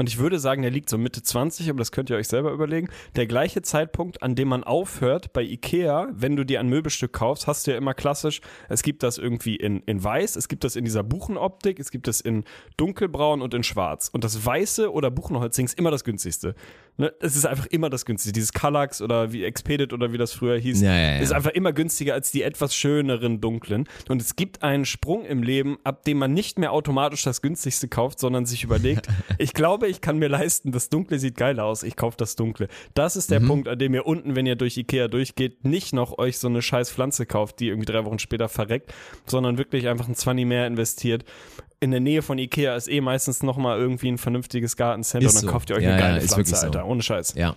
[0.00, 2.52] Und ich würde sagen, der liegt so Mitte 20, aber das könnt ihr euch selber
[2.52, 2.88] überlegen.
[3.16, 7.46] Der gleiche Zeitpunkt, an dem man aufhört bei Ikea, wenn du dir ein Möbelstück kaufst,
[7.46, 10.74] hast du ja immer klassisch, es gibt das irgendwie in, in weiß, es gibt das
[10.74, 12.44] in dieser Buchenoptik, es gibt das in
[12.78, 14.08] dunkelbraun und in schwarz.
[14.10, 16.54] Und das weiße oder Buchenholzding ist immer das günstigste.
[16.96, 17.12] Ne?
[17.20, 18.32] Es ist einfach immer das günstigste.
[18.32, 21.18] Dieses Kallax oder wie Expedit oder wie das früher hieß, Ja, ja, ja.
[21.18, 23.86] ist einfach immer günstiger als die etwas schöneren dunklen.
[24.08, 27.88] Und es gibt einen Sprung im Leben, ab dem man nicht mehr automatisch das günstigste
[27.88, 29.06] kauft, sondern sich überlegt,
[29.38, 32.68] ich glaube, ich kann mir leisten, das Dunkle sieht geil aus, ich kaufe das Dunkle.
[32.94, 36.18] Das ist der Punkt, an dem ihr unten, wenn ihr durch Ikea durchgeht, nicht noch
[36.18, 38.92] euch so eine scheiß Pflanze kauft, die irgendwie drei Wochen später verreckt,
[39.26, 41.24] sondern wirklich einfach ein 20 mehr investiert.
[41.80, 45.42] In der Nähe von Ikea ist eh meistens nochmal irgendwie ein vernünftiges Gartencenter Ist und
[45.42, 45.52] dann so.
[45.52, 46.66] kauft ihr euch Ja, eine ja, geile ist Pflanze, so.
[46.66, 46.86] Alter.
[46.86, 47.34] Ohne Scheiß.
[47.36, 47.56] Ja.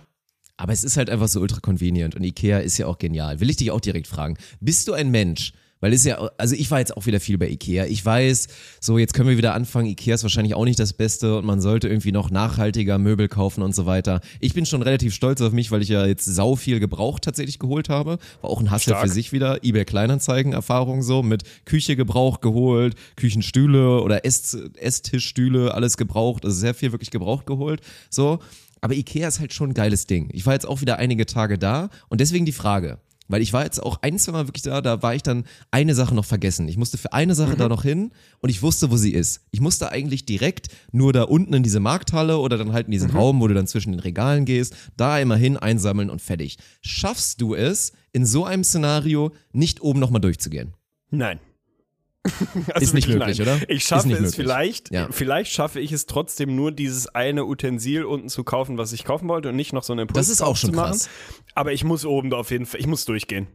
[0.56, 3.40] Aber es ist halt einfach so ultra convenient und Ikea ist ja auch genial.
[3.40, 4.36] Will ich dich auch direkt fragen.
[4.60, 5.52] Bist du ein Mensch,
[5.84, 7.84] Weil ist ja, also ich war jetzt auch wieder viel bei Ikea.
[7.84, 8.48] Ich weiß,
[8.80, 9.86] so jetzt können wir wieder anfangen.
[9.88, 13.60] Ikea ist wahrscheinlich auch nicht das Beste und man sollte irgendwie noch nachhaltiger Möbel kaufen
[13.60, 14.22] und so weiter.
[14.40, 17.58] Ich bin schon relativ stolz auf mich, weil ich ja jetzt sau viel gebraucht tatsächlich
[17.58, 18.16] geholt habe.
[18.40, 19.62] War auch ein Hassel für sich wieder.
[19.62, 26.46] eBay Kleinanzeigen Erfahrung so mit Küche Gebrauch geholt, Küchenstühle oder Ess Esstischstühle, alles gebraucht.
[26.46, 27.82] Also sehr viel wirklich gebraucht geholt.
[28.08, 28.38] So.
[28.80, 30.30] Aber Ikea ist halt schon ein geiles Ding.
[30.32, 33.00] Ich war jetzt auch wieder einige Tage da und deswegen die Frage.
[33.28, 35.94] Weil ich war jetzt auch ein, zwei Mal wirklich da, da war ich dann eine
[35.94, 36.68] Sache noch vergessen.
[36.68, 39.40] Ich musste für eine Sache da noch hin und ich wusste, wo sie ist.
[39.50, 43.10] Ich musste eigentlich direkt nur da unten in diese Markthalle oder dann halt in diesen
[43.10, 46.58] Raum, wo du dann zwischen den Regalen gehst, da immer hin, einsammeln und fertig.
[46.82, 50.74] Schaffst du es, in so einem Szenario nicht oben nochmal durchzugehen?
[51.10, 51.40] Nein.
[52.72, 53.48] Also Ist nicht möglich, nein.
[53.48, 53.60] oder?
[53.70, 54.34] Ich schaffe es möglich.
[54.36, 55.08] vielleicht, Ja.
[55.10, 59.28] vielleicht schaffe ich es trotzdem nur, dieses eine Utensil unten zu kaufen, was ich kaufen
[59.28, 60.90] wollte und nicht noch so einen Impuls Das ist auch schon zu machen.
[60.92, 61.08] krass.
[61.54, 63.46] Aber ich muss oben da auf jeden Fall, ich muss durchgehen.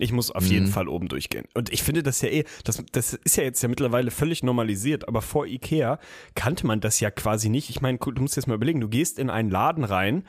[0.00, 0.50] Ich muss auf Mhm.
[0.50, 1.46] jeden Fall oben durchgehen.
[1.54, 5.08] Und ich finde das ja eh, das, das ist ja jetzt ja mittlerweile völlig normalisiert,
[5.08, 5.98] aber vor Ikea
[6.36, 7.68] kannte man das ja quasi nicht.
[7.70, 10.24] Ich meine, du musst jetzt mal überlegen, du gehst in einen Laden rein,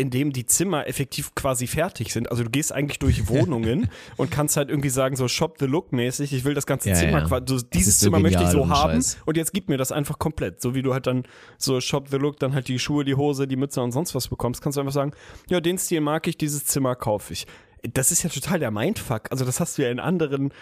[0.00, 2.30] in dem die Zimmer effektiv quasi fertig sind.
[2.30, 5.92] Also du gehst eigentlich durch Wohnungen und kannst halt irgendwie sagen, so Shop the Look
[5.92, 7.26] mäßig, ich will das ganze Ja, Zimmer, ja.
[7.26, 9.18] quasi, so, dieses so Zimmer möchte ich so haben Scheiß.
[9.26, 10.60] und jetzt gib mir das einfach komplett.
[10.60, 11.24] So wie du halt dann
[11.58, 14.28] so Shop the Look, dann halt die Schuhe, die Hose, die Mütze und sonst was
[14.28, 15.12] bekommst, kannst du einfach sagen,
[15.48, 17.46] ja, den Stil mag ich, dieses Zimmer kaufe ich.
[17.82, 19.30] Das ist ja total der Mindfuck.
[19.30, 20.52] Also das hast du ja in anderen,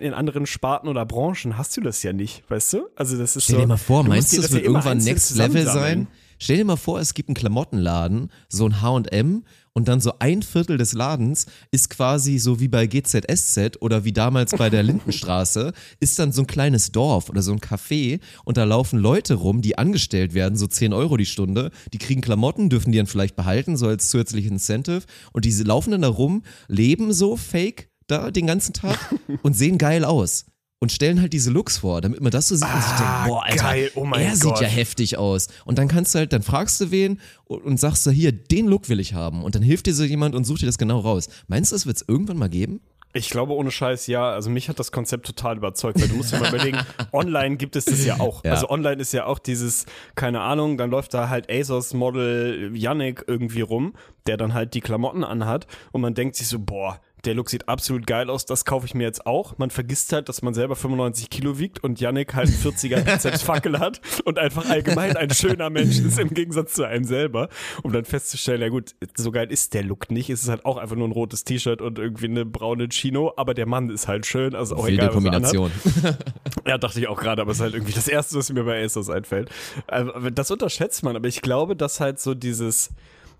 [0.00, 2.88] in anderen Sparten oder Branchen hast du das ja nicht, weißt du?
[2.94, 5.36] Also das ist Stell so, dir mal vor, meinst du, das ja wird irgendwann Next
[5.36, 6.08] Level sein?
[6.42, 10.42] Stell dir mal vor, es gibt einen Klamottenladen, so ein H&M und dann so ein
[10.42, 15.72] Viertel des Ladens ist quasi so wie bei GZSZ oder wie damals bei der Lindenstraße,
[16.00, 19.62] ist dann so ein kleines Dorf oder so ein Café und da laufen Leute rum,
[19.62, 23.36] die angestellt werden, so 10 Euro die Stunde, die kriegen Klamotten, dürfen die dann vielleicht
[23.36, 28.32] behalten, so als zusätzliches Incentive und diese laufen dann da rum, leben so fake da
[28.32, 28.98] den ganzen Tag
[29.42, 30.46] und sehen geil aus.
[30.82, 33.26] Und stellen halt diese Looks vor, damit man das so sieht und sich denkt, Ah,
[33.28, 34.60] boah, Alter, geil, oh mein er sieht Gott.
[34.62, 35.46] ja heftig aus.
[35.64, 38.66] Und dann kannst du halt, dann fragst du wen und, und sagst du, hier, den
[38.66, 39.44] Look will ich haben.
[39.44, 41.28] Und dann hilft dir so jemand und sucht dir das genau raus.
[41.46, 42.80] Meinst du, das wird es irgendwann mal geben?
[43.14, 44.32] Ich glaube, ohne Scheiß, ja.
[44.32, 46.78] Also mich hat das Konzept total überzeugt, weil du musst dir mal überlegen,
[47.12, 48.42] online gibt es das ja auch.
[48.42, 48.50] Ja.
[48.50, 53.60] Also online ist ja auch dieses, keine Ahnung, dann läuft da halt ASOS-Model Yannick irgendwie
[53.60, 53.94] rum,
[54.26, 57.68] der dann halt die Klamotten anhat und man denkt sich so, boah, der Look sieht
[57.68, 59.56] absolut geil aus, das kaufe ich mir jetzt auch.
[59.58, 63.78] Man vergisst halt, dass man selber 95 Kilo wiegt und Yannick halt einen 40er Bizepsfackel
[63.78, 67.48] hat und einfach allgemein ein schöner Mensch ist im Gegensatz zu einem selber.
[67.82, 70.30] Um dann festzustellen, ja gut, so geil ist der Look nicht.
[70.30, 73.54] Es ist halt auch einfach nur ein rotes T-Shirt und irgendwie eine braune Chino, aber
[73.54, 75.14] der Mann ist halt schön, also auch Wilde egal.
[75.14, 75.70] Kombination.
[76.66, 78.84] Ja, dachte ich auch gerade, aber es ist halt irgendwie das Erste, was mir bei
[78.84, 79.50] ASOS einfällt.
[79.88, 82.90] Aber Das unterschätzt man, aber ich glaube, dass halt so dieses,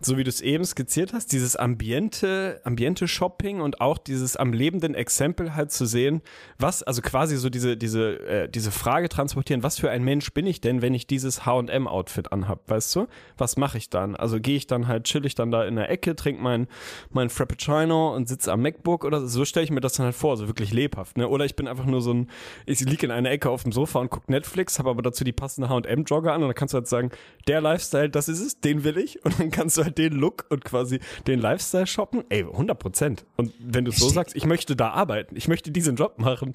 [0.04, 4.94] so wie du es eben skizziert hast, dieses Ambiente, Ambiente-Shopping und auch dieses am lebenden
[4.94, 6.22] Exempel halt zu sehen,
[6.58, 10.46] was, also quasi so diese, diese, äh, diese Frage transportieren, was für ein Mensch bin
[10.46, 13.06] ich denn, wenn ich dieses H&M-Outfit anhab, weißt du?
[13.36, 14.16] Was mache ich dann?
[14.16, 16.68] Also gehe ich dann halt, chill ich dann da in der Ecke, trinke mein,
[17.10, 20.14] mein Frappuccino und sitze am MacBook oder so, so stelle ich mir das dann halt
[20.14, 21.28] vor, so wirklich lebhaft, ne?
[21.28, 22.28] Oder ich bin einfach nur so ein,
[22.66, 25.32] ich liege in einer Ecke auf dem Sofa und gucke Netflix, habe aber dazu die
[25.32, 27.10] passende H&M-Jogger an und dann kannst du halt sagen,
[27.48, 30.46] der Lifestyle, das ist es, den will ich und dann kannst du halt den Look
[30.50, 33.24] und quasi den Lifestyle shoppen, ey, 100 Prozent.
[33.36, 36.54] Und wenn du so sagst, ich möchte da arbeiten, ich möchte diesen Job machen,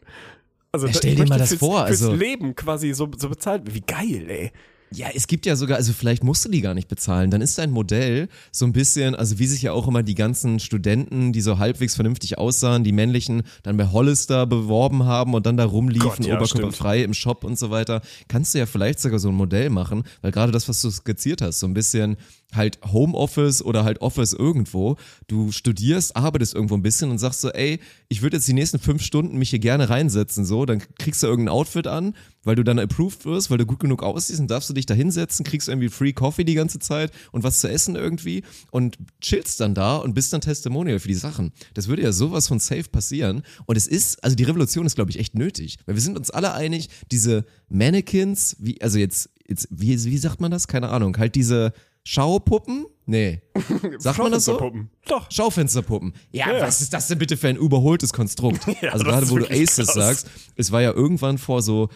[0.71, 3.10] also Ja, stell ich dir mal möchte das fürs, vor, fürs also- Leben quasi so,
[3.17, 4.52] so bezahlt, wie geil, ey.
[4.91, 7.30] Ja, es gibt ja sogar, also vielleicht musst du die gar nicht bezahlen.
[7.30, 10.60] Dann ist dein Modell so ein bisschen, also wie sich ja auch immer die ganzen
[10.60, 15.58] Studenten, die so halbwegs vernünftig aussahen, die männlichen, dann bei Hollister beworben haben und dann
[15.58, 18.02] da rumliefen, Gott, ja, oberkörperfrei im Shop und so weiter.
[18.28, 21.41] Kannst du ja vielleicht sogar so ein Modell machen, weil gerade das, was du skizziert
[21.41, 22.17] hast, so ein bisschen
[22.54, 24.95] halt Homeoffice oder halt Office irgendwo.
[25.28, 28.80] Du studierst, arbeitest irgendwo ein bisschen und sagst so, ey, ich würde jetzt die nächsten
[28.80, 32.15] fünf Stunden mich hier gerne reinsetzen, so, dann kriegst du irgendein Outfit an,
[32.47, 34.95] weil du dann approved wirst, weil du gut genug aussiehst und darfst du dich da
[34.95, 39.60] hinsetzen, kriegst irgendwie Free Coffee die ganze Zeit und was zu essen irgendwie und chillst
[39.60, 41.51] dann da und bist dann Testimonial für die Sachen.
[41.75, 45.12] Das würde ja sowas von safe passieren und es ist, also die Revolution ist glaube
[45.12, 49.67] ich echt nötig, weil wir sind uns alle einig, diese Mannequins, wie, also jetzt, jetzt
[49.69, 50.67] wie, wie sagt man das?
[50.67, 52.86] Keine Ahnung, halt diese Schaupuppen?
[53.05, 53.41] Nee.
[53.99, 54.51] Sagt man das so?
[54.53, 54.89] Schaufensterpuppen.
[55.07, 55.29] Doch.
[55.31, 56.13] Schaufensterpuppen.
[56.31, 56.62] Ja, Ja.
[56.62, 58.65] was ist das denn bitte für ein überholtes Konstrukt?
[58.81, 59.93] Ja, also gerade wo du Aces krass.
[59.93, 61.89] sagst, es war ja irgendwann vor so,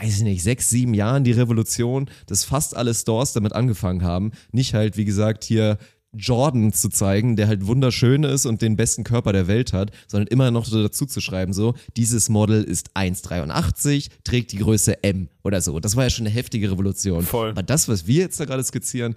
[0.00, 4.32] weiß ich nicht, sechs, sieben Jahren die Revolution, dass fast alle Stores damit angefangen haben,
[4.52, 5.78] nicht halt, wie gesagt, hier
[6.12, 10.28] Jordan zu zeigen, der halt wunderschön ist und den besten Körper der Welt hat, sondern
[10.28, 15.60] immer noch dazu zu schreiben, so, dieses Model ist 1,83, trägt die Größe M oder
[15.60, 15.78] so.
[15.80, 17.22] Das war ja schon eine heftige Revolution.
[17.22, 17.50] Voll.
[17.50, 19.16] Aber das, was wir jetzt da gerade skizzieren,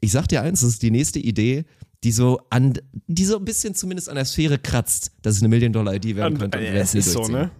[0.00, 1.64] ich sag dir eins, das ist die nächste Idee,
[2.02, 5.50] die so an, die so ein bisschen zumindest an der Sphäre kratzt, dass es eine
[5.50, 6.58] Million-Dollar-Idee werden könnte.
[6.58, 7.50] Und, wir äh, es ist so, ne?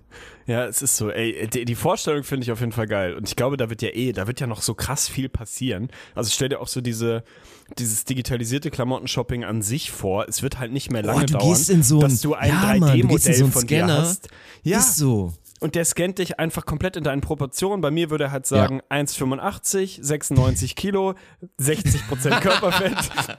[0.50, 3.14] Ja, es ist so, ey, die, die Vorstellung finde ich auf jeden Fall geil.
[3.14, 5.90] Und ich glaube, da wird ja eh, da wird ja noch so krass viel passieren.
[6.16, 7.22] Also stell dir auch so diese,
[7.78, 10.26] dieses digitalisierte Klamottenshopping an sich vor.
[10.28, 12.48] Es wird halt nicht mehr lange du dauern, gehst in so ein- dass du ein
[12.48, 13.86] Ja, Mann, du gehst in 3D-Modell so von Scanner.
[13.86, 14.28] dir hast.
[14.64, 15.32] Ja, Ist so.
[15.60, 17.80] Und der scannt dich einfach komplett in deinen Proportionen.
[17.80, 21.14] Bei mir würde er halt sagen 1,85, 96 Kilo,
[21.60, 22.96] 60% Körperfett.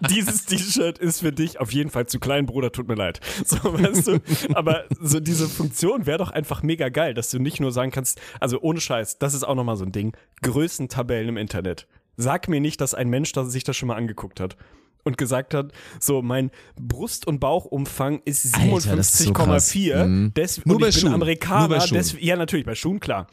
[0.10, 3.20] Dieses T-Shirt ist für dich auf jeden Fall zu klein, Bruder, tut mir leid.
[3.46, 4.20] So, weißt du?
[4.54, 8.22] Aber so diese Funktion wäre doch einfach mega geil, dass du nicht nur sagen kannst,
[8.40, 11.88] also ohne Scheiß, das ist auch nochmal so ein Ding, Größentabellen im Internet.
[12.18, 14.58] Sag mir nicht, dass ein Mensch das sich das schon mal angeguckt hat.
[15.04, 19.72] Und gesagt hat, so mein Brust- und Bauchumfang ist Alter, das ist so krass.
[19.72, 20.06] 57,4.
[20.06, 20.34] Mhm.
[20.36, 21.14] Des- Nur und bei ich bin Schuhen.
[21.14, 21.98] Amerikaner, Nur bei Schuhen.
[21.98, 23.28] des- ja, natürlich, bei Schuhen, klar.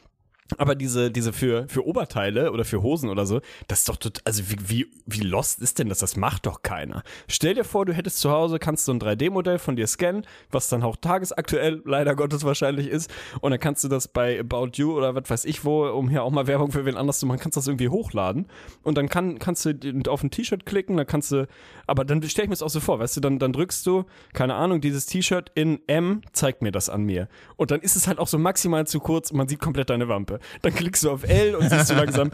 [0.56, 4.22] Aber diese, diese für, für Oberteile oder für Hosen oder so, das ist doch total,
[4.24, 5.98] also wie, wie, wie lost ist denn das?
[5.98, 7.02] Das macht doch keiner.
[7.28, 10.68] Stell dir vor, du hättest zu Hause, kannst du ein 3D-Modell von dir scannen, was
[10.68, 13.10] dann auch tagesaktuell leider Gottes wahrscheinlich ist.
[13.40, 16.22] Und dann kannst du das bei About You oder was weiß ich wo, um hier
[16.22, 18.46] auch mal Werbung für wen anders zu machen, kannst das irgendwie hochladen.
[18.82, 19.74] Und dann kann, kannst du
[20.08, 21.46] auf ein T-Shirt klicken, dann kannst du,
[21.86, 24.04] aber dann stell ich mir das auch so vor, weißt du, dann, dann drückst du,
[24.32, 27.28] keine Ahnung, dieses T-Shirt in M, zeigt mir das an mir.
[27.56, 30.08] Und dann ist es halt auch so maximal zu kurz und man sieht komplett deine
[30.08, 30.37] Wampe.
[30.62, 32.30] Dann klickst du auf L und siehst so langsam,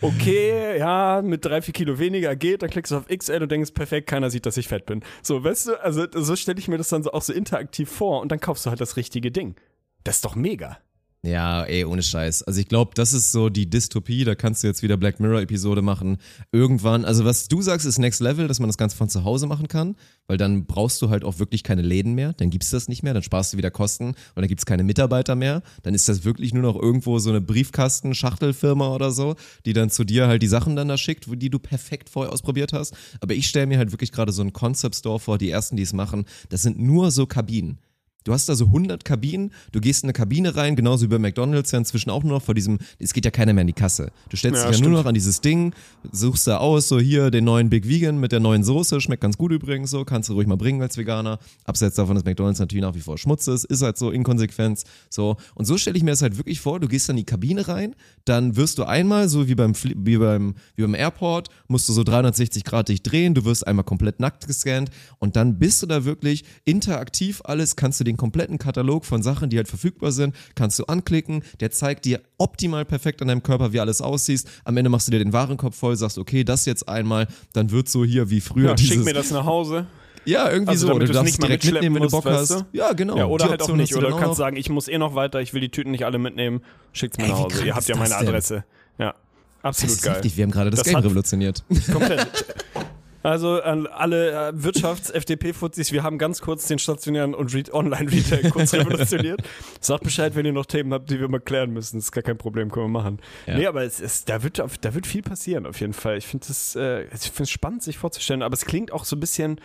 [0.00, 3.72] okay, ja, mit drei, vier Kilo weniger geht, dann klickst du auf XL und denkst,
[3.72, 5.02] perfekt, keiner sieht, dass ich fett bin.
[5.22, 8.20] So, weißt du, also so stelle ich mir das dann so auch so interaktiv vor
[8.20, 9.56] und dann kaufst du halt das richtige Ding.
[10.04, 10.78] Das ist doch mega.
[11.22, 12.44] Ja, ey, ohne Scheiß.
[12.44, 15.82] Also ich glaube, das ist so die Dystopie, da kannst du jetzt wieder Black Mirror-Episode
[15.82, 16.16] machen.
[16.50, 19.46] Irgendwann, also was du sagst, ist Next Level, dass man das Ganze von zu Hause
[19.46, 19.96] machen kann,
[20.28, 23.12] weil dann brauchst du halt auch wirklich keine Läden mehr, dann gibt's das nicht mehr,
[23.12, 25.60] dann sparst du wieder Kosten und dann gibt's keine Mitarbeiter mehr.
[25.82, 29.34] Dann ist das wirklich nur noch irgendwo so eine Briefkasten-Schachtelfirma oder so,
[29.66, 32.72] die dann zu dir halt die Sachen dann da schickt, die du perfekt vorher ausprobiert
[32.72, 32.94] hast.
[33.20, 35.82] Aber ich stelle mir halt wirklich gerade so einen Concept Store vor, die ersten, die
[35.82, 37.78] es machen, das sind nur so Kabinen.
[38.24, 41.18] Du hast da so 100 Kabinen, du gehst in eine Kabine rein, genauso wie bei
[41.18, 43.72] McDonalds ja inzwischen auch nur noch vor diesem, es geht ja keiner mehr in die
[43.72, 44.12] Kasse.
[44.28, 44.90] Du stellst Ja, dich ja stimmt.
[44.92, 45.72] nur noch an dieses Ding,
[46.12, 49.38] suchst da aus, so hier den neuen Big Vegan mit der neuen Soße, schmeckt ganz
[49.38, 51.38] gut übrigens so, kannst du ruhig mal bringen als Veganer.
[51.64, 55.36] Abseits davon, dass McDonalds natürlich nach wie vor Schmutz ist, ist halt so Inkonsequenz, so.
[55.54, 57.68] Und so stelle ich mir das halt wirklich vor, du gehst dann in die Kabine
[57.68, 57.94] rein,
[58.26, 62.04] dann wirst du einmal, so wie beim, wie beim, wie beim Airport, musst du so
[62.04, 66.04] 360 Grad dich drehen, du wirst einmal komplett nackt gescannt und dann bist du da
[66.04, 70.78] wirklich interaktiv alles, kannst du den kompletten Katalog von Sachen, die halt verfügbar sind, kannst
[70.78, 74.44] du anklicken, der zeigt dir optimal perfekt an deinem Körper, wie alles aussieht.
[74.64, 77.88] Am Ende machst du dir den Warenkorb voll, sagst, okay, das jetzt einmal, dann wird
[77.88, 79.86] so hier wie früher Ja, dieses, schick mir das nach Hause.
[80.24, 82.50] ja, irgendwie Also so, damit du darfst nicht direkt mitnehmen, wenn du musst, Bock weißt
[82.50, 82.60] hast.
[82.60, 82.66] du?
[82.76, 83.16] Ja, genau.
[83.16, 83.94] Ja, oder Die halt auch nicht.
[83.96, 86.18] Oder du kannst sagen, ich muss eh noch weiter, ich will die Tüten nicht alle
[86.18, 86.60] mitnehmen.
[86.92, 87.64] Schickt's mir Ey, nach Hause.
[87.64, 88.28] Ihr habt ja meine denn?
[88.28, 88.64] Adresse.
[88.98, 89.14] Ja.
[89.62, 90.14] Das Absolut ist geil.
[90.14, 91.62] heftig, wir haben gerade das, Das Game revolutioniert.
[91.92, 92.26] Komplett.
[93.22, 98.72] Also an alle äh, Wirtschafts-FDP-Fuzis, wir haben ganz kurz den stationären und Re Online-Retail kurz
[98.72, 99.42] revolutioniert.
[99.80, 101.98] Sagt Bescheid, wenn ihr noch Themen habt, die wir mal klären müssen.
[101.98, 103.18] Das ist gar kein Problem, können wir machen.
[103.46, 103.56] Ja.
[103.56, 106.16] Nee, aber es ist, da, wird, da wird viel passieren auf jeden Fall.
[106.16, 109.20] Ich finde es äh, ich find's spannend, sich vorzustellen, aber es klingt auch so ein
[109.20, 109.60] bisschen.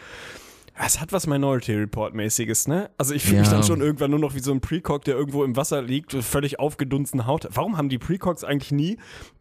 [0.77, 2.89] Es hat was Minority Report-mäßiges, ne?
[2.97, 3.53] Also ich fühle mich Ja.
[3.53, 6.59] dann schon irgendwann nur noch wie so ein Precock, der irgendwo im Wasser liegt, völlig
[6.59, 7.47] aufgedunsene Haut.
[7.49, 8.97] Warum haben die Precogs eigentlich nie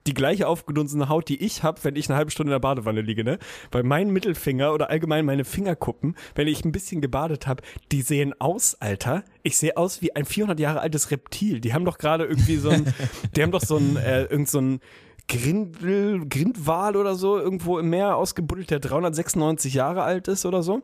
[0.07, 3.01] die gleiche aufgedunsene Haut, die ich habe, wenn ich eine halbe Stunde in der Badewanne
[3.01, 3.38] liege, ne?
[3.73, 8.33] Weil mein Mittelfinger oder allgemein meine Fingerkuppen, wenn ich ein bisschen gebadet habe, die sehen
[8.38, 9.25] aus, Alter.
[9.42, 11.61] Ich sehe aus wie ein 400 Jahre altes Reptil.
[11.61, 12.94] Die haben doch gerade irgendwie so ein,
[13.37, 14.81] die haben doch so ein, äh, irgend so ein
[15.27, 20.83] Grindel, Grindwal oder so irgendwo im Meer ausgebuddelt, der 396 Jahre alt ist oder so.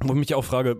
[0.00, 0.78] Wo ich mich auch frage,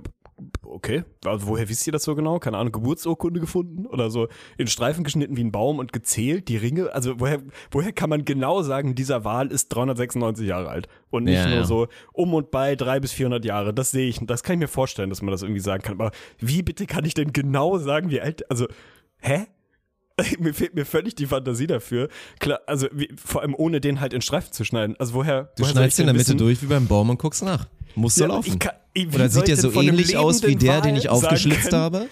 [0.62, 2.40] okay, also woher wisst ihr das so genau?
[2.40, 4.27] Keine Ahnung, Geburtsurkunde gefunden oder so
[4.59, 6.92] in Streifen geschnitten wie ein Baum und gezählt, die Ringe.
[6.92, 11.35] Also woher, woher kann man genau sagen, dieser Wal ist 396 Jahre alt und nicht
[11.37, 11.64] Ja, nur ja.
[11.64, 13.72] so um und bei drei bis 400 Jahre.
[13.72, 16.00] Das sehe ich, das kann ich mir vorstellen, dass man das irgendwie sagen kann.
[16.00, 18.66] Aber wie bitte kann ich denn genau sagen, wie alt, also,
[19.20, 19.46] hä?
[20.38, 22.09] mir fehlt mir völlig die Fantasie dafür.
[22.38, 24.94] Klar, also wie, vor allem ohne den halt in Streifen zu schneiden.
[24.98, 25.50] Also woher?
[25.57, 27.66] Du woher schneidest in der Mitte durch wie beim Baum und guckst nach.
[27.96, 28.48] Muss so Ja, laufen.
[28.53, 31.72] ich kann- wie Oder sieht der so ähnlich aus wie der, den Wal ich aufgeschlitzt
[31.72, 32.09] habe?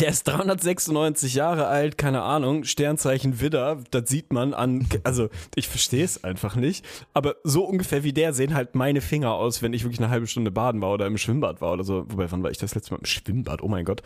[0.00, 5.68] Der ist 396 Jahre alt, keine Ahnung, Sternzeichen Widder, das sieht man an, also ich
[5.68, 9.72] verstehe es einfach nicht, aber so ungefähr wie der sehen halt meine Finger aus, wenn
[9.72, 12.04] ich wirklich eine halbe Stunde baden war oder im Schwimmbad war oder so.
[12.08, 13.62] Wobei, wann war ich das letzte Mal im Schwimmbad?
[13.62, 14.02] Oh mein Gott.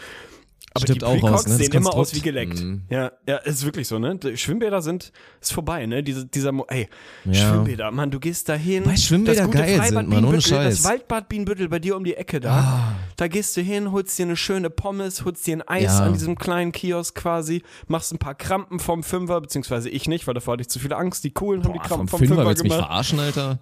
[0.72, 1.56] Aber Stirbt die aus, ne?
[1.56, 2.60] Sehen immer aus wie geleckt.
[2.60, 2.82] Mhm.
[2.90, 4.14] Ja, ja, ist wirklich so, ne?
[4.16, 6.00] Die Schwimmbäder sind, ist vorbei, ne?
[6.04, 6.88] Diese, dieser, ey,
[7.24, 7.34] Ja.
[7.34, 8.86] Schwimmbäder, Mann, du gehst da hin.
[8.86, 10.82] Weil Schwimmbäder das gute geil Freibad sind, Mann, ohne Scheiß.
[10.82, 12.52] Das Waldbad Bienenbüttel bei dir um die Ecke da.
[12.52, 12.94] Ah.
[13.16, 16.04] Da gehst du hin, holst dir eine schöne Pommes, holst dir ein Eis Ja.
[16.04, 20.34] an diesem kleinen Kiosk quasi, machst ein paar Krampen vom Fünfer, beziehungsweise ich nicht, weil
[20.34, 21.24] davor hatte ich zu viele Angst.
[21.24, 22.86] Die Coolen haben die Boah, vom Krampen vom Fünfer Fünfer willst du mich gemacht.
[22.86, 23.58] verarschen, Alter?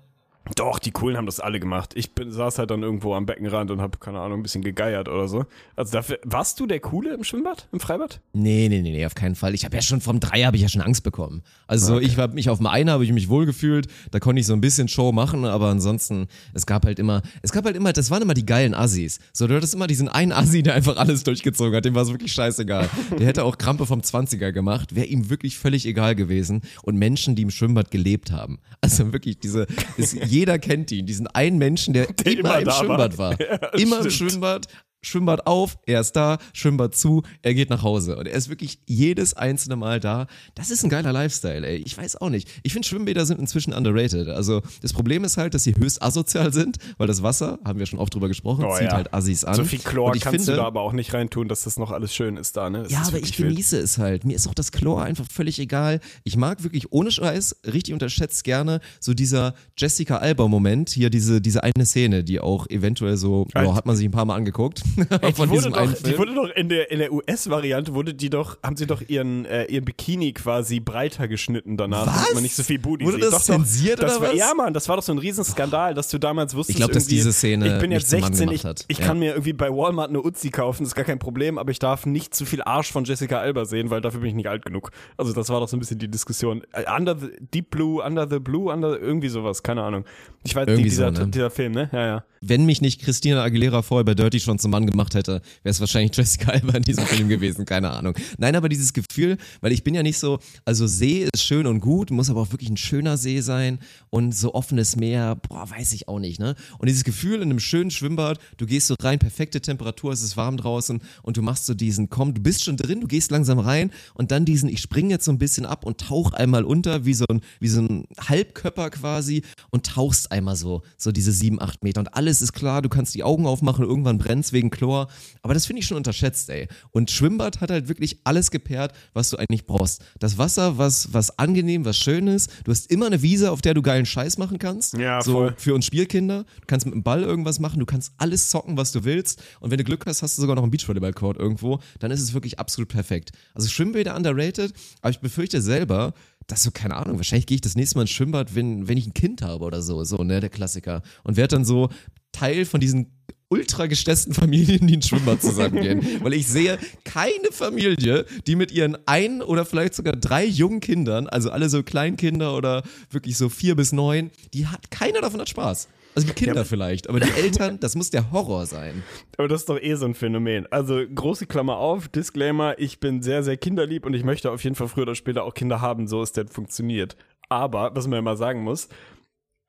[0.56, 1.92] Doch, die Coolen haben das alle gemacht.
[1.94, 5.08] Ich bin, saß halt dann irgendwo am Beckenrand und habe keine Ahnung, ein bisschen gegeiert
[5.08, 5.44] oder so.
[5.76, 8.20] Also dafür, warst du der Coole im Schwimmbad, im Freibad?
[8.32, 9.54] Nee, nee, nee, nee, auf keinen Fall.
[9.54, 11.42] Ich habe ja schon vom Dreier habe ich ja schon Angst bekommen.
[11.66, 14.46] Also so, ich habe mich auf dem Einer habe ich mich wohlgefühlt, da konnte ich
[14.46, 17.92] so ein bisschen Show machen, aber ansonsten, es gab halt immer, es gab halt immer,
[17.92, 19.18] das waren immer die geilen Assis.
[19.32, 22.10] So, du hattest immer diesen einen Assi, der einfach alles durchgezogen hat, dem war es
[22.10, 22.88] wirklich scheißegal.
[23.18, 26.62] Der hätte auch Krampe vom 20er gemacht, wäre ihm wirklich völlig egal gewesen.
[26.82, 28.58] Und Menschen, die im Schwimmbad gelebt haben.
[28.80, 32.64] Also wirklich diese, ist, jeder kennt ihn, diesen einen Menschen, der, Der immer, immer im
[32.64, 32.78] da war.
[32.78, 33.40] Schwimmbad war.
[33.40, 34.30] Ja, immer im stimmt.
[34.30, 34.66] Schwimmbad,
[35.02, 38.16] Schwimmbad auf, er ist da, Schwimmbad zu, er geht nach Hause.
[38.16, 40.26] Und er ist wirklich jedes einzelne Mal da.
[40.54, 41.76] Das ist ein geiler Lifestyle, ey.
[41.78, 42.48] Ich weiß auch nicht.
[42.62, 44.28] Ich finde, Schwimmbäder sind inzwischen underrated.
[44.28, 47.86] Also das Problem ist halt, dass sie höchst asozial sind, weil das Wasser, haben wir
[47.86, 48.92] schon oft drüber gesprochen, Oh, zieht ja.
[48.94, 49.54] halt Assis an.
[49.54, 52.14] So viel Chlor kannst finde, du da aber auch nicht reintun, dass das noch alles
[52.14, 52.82] schön ist da, ne?
[52.82, 53.50] Das ja, aber ich wild.
[53.50, 54.24] genieße es halt.
[54.24, 56.00] Mir ist auch das Chlor einfach völlig egal.
[56.24, 61.62] Ich mag wirklich ohne Scheiß, richtig unterschätzt gerne, so dieser Jessica Alba-Moment, hier diese, diese
[61.62, 63.66] eine Szene, die auch eventuell so, Halt.
[63.66, 64.82] boah, hat man sich ein paar Mal angeguckt.
[65.20, 67.94] Ey, die, von wurde diesem einen doch, die wurde doch in der, in der US-Variante,
[67.94, 72.14] wurde die doch, haben sie doch ihren, äh, ihren Bikini quasi breiter geschnitten danach, Was?
[72.14, 73.24] damit man nicht so viel Booty Wurde sieht.
[73.24, 74.38] das doch, zensiert das oder war, was?
[74.38, 77.06] Ja, Mann, das war doch so ein Riesenskandal, dass du damals wusstest, Ich glaub, dass
[77.06, 79.06] diese Szene ich bin jetzt zum Mann 16, gemacht ich, ich Ja.
[79.06, 81.78] kann mir irgendwie bei Walmart eine Uzi kaufen, das ist gar kein Problem, aber ich
[81.78, 84.64] darf nicht zu viel Arsch von Jessica Alba sehen, weil dafür bin ich nicht alt
[84.64, 84.90] genug.
[85.16, 86.62] Also das war doch so ein bisschen die Diskussion.
[86.72, 90.04] Äh, Under the Deep Blue, Under the Blue, Under irgendwie sowas, keine Ahnung.
[90.44, 91.28] Ich weiß, die, dieser, so, ne?
[91.28, 91.90] dieser Film, ne?
[91.92, 92.24] Ja, ja.
[92.40, 95.80] Wenn mich nicht Christina Aguilera vorher bei Dirty schon zum Mann gemacht hätte, wäre es
[95.80, 98.14] wahrscheinlich Jessica Alba in diesem Film gewesen, keine Ahnung.
[98.38, 101.80] Nein, aber dieses Gefühl, weil ich bin ja nicht so, also See ist schön und
[101.80, 105.92] gut, muss aber auch wirklich ein schöner See sein und so offenes Meer, boah, weiß
[105.92, 106.54] ich auch nicht, ne?
[106.78, 110.36] Und dieses Gefühl in einem schönen Schwimmbad, du gehst so rein, perfekte Temperatur, es ist
[110.36, 113.58] warm draußen und du machst so diesen, komm, du bist schon drin, du gehst langsam
[113.58, 117.04] rein und dann diesen, ich springe jetzt so ein bisschen ab und tauch einmal unter,
[117.04, 121.60] wie so ein, wie so ein Halbkörper quasi und tauchst einmal so, so diese sieben,
[121.60, 125.08] acht Meter und alles ist klar, du kannst die Augen aufmachen, irgendwann brennt's wegen Chlor,
[125.42, 126.68] aber das finde ich schon unterschätzt, ey.
[126.90, 130.04] Und Schwimmbad hat halt wirklich alles gepaart, was du eigentlich brauchst.
[130.18, 133.74] Das Wasser, was, was angenehm, was schön ist, du hast immer eine Wiese, auf der
[133.74, 134.94] du geilen Scheiß machen kannst.
[134.94, 135.54] Ja, so voll.
[135.56, 136.44] für uns Spielkinder.
[136.60, 139.42] Du kannst mit dem Ball irgendwas machen, du kannst alles zocken, was du willst.
[139.60, 141.80] Und wenn du Glück hast, hast du sogar noch einen Beachvolleyball-Court irgendwo.
[141.98, 143.32] Dann ist es wirklich absolut perfekt.
[143.54, 146.14] Also Schwimmbäder underrated, aber ich befürchte selber,
[146.48, 149.06] dass so, keine Ahnung, wahrscheinlich gehe ich das nächste Mal ins Schwimmbad, wenn, wenn ich
[149.06, 151.02] ein Kind habe oder so, so, ne, der Klassiker.
[151.22, 151.90] Und werde dann so
[152.32, 153.12] Teil von diesen
[153.50, 156.02] ultra gestressten Familien, die ins Schwimmbad zusammengehen.
[156.22, 161.28] Weil ich sehe keine Familie, die mit ihren ein oder vielleicht sogar drei jungen Kindern,
[161.28, 165.48] also alle so Kleinkinder oder wirklich so vier bis neun, die hat, keiner davon hat
[165.48, 165.88] Spaß.
[166.14, 169.04] Also die Kinder vielleicht, aber die Eltern, das muss der Horror sein.
[169.36, 170.66] Aber das ist doch eh so ein Phänomen.
[170.72, 174.74] Also große Klammer auf, Disclaimer, ich bin sehr, sehr kinderlieb und ich möchte auf jeden
[174.74, 177.16] Fall früher oder später auch Kinder haben, so es denn funktioniert.
[177.48, 178.88] Aber, was man ja mal sagen muss,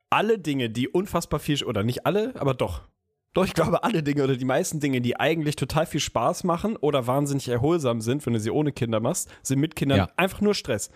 [0.09, 2.81] alle Dinge, die unfassbar viel, oder nicht alle, aber doch.
[3.33, 6.75] Doch, ich glaube, alle Dinge oder die meisten Dinge, die eigentlich total viel Spaß machen
[6.77, 10.09] oder wahnsinnig erholsam sind, wenn du sie ohne Kinder machst, sind mit Kindern Ja.
[10.17, 10.89] einfach nur Stress.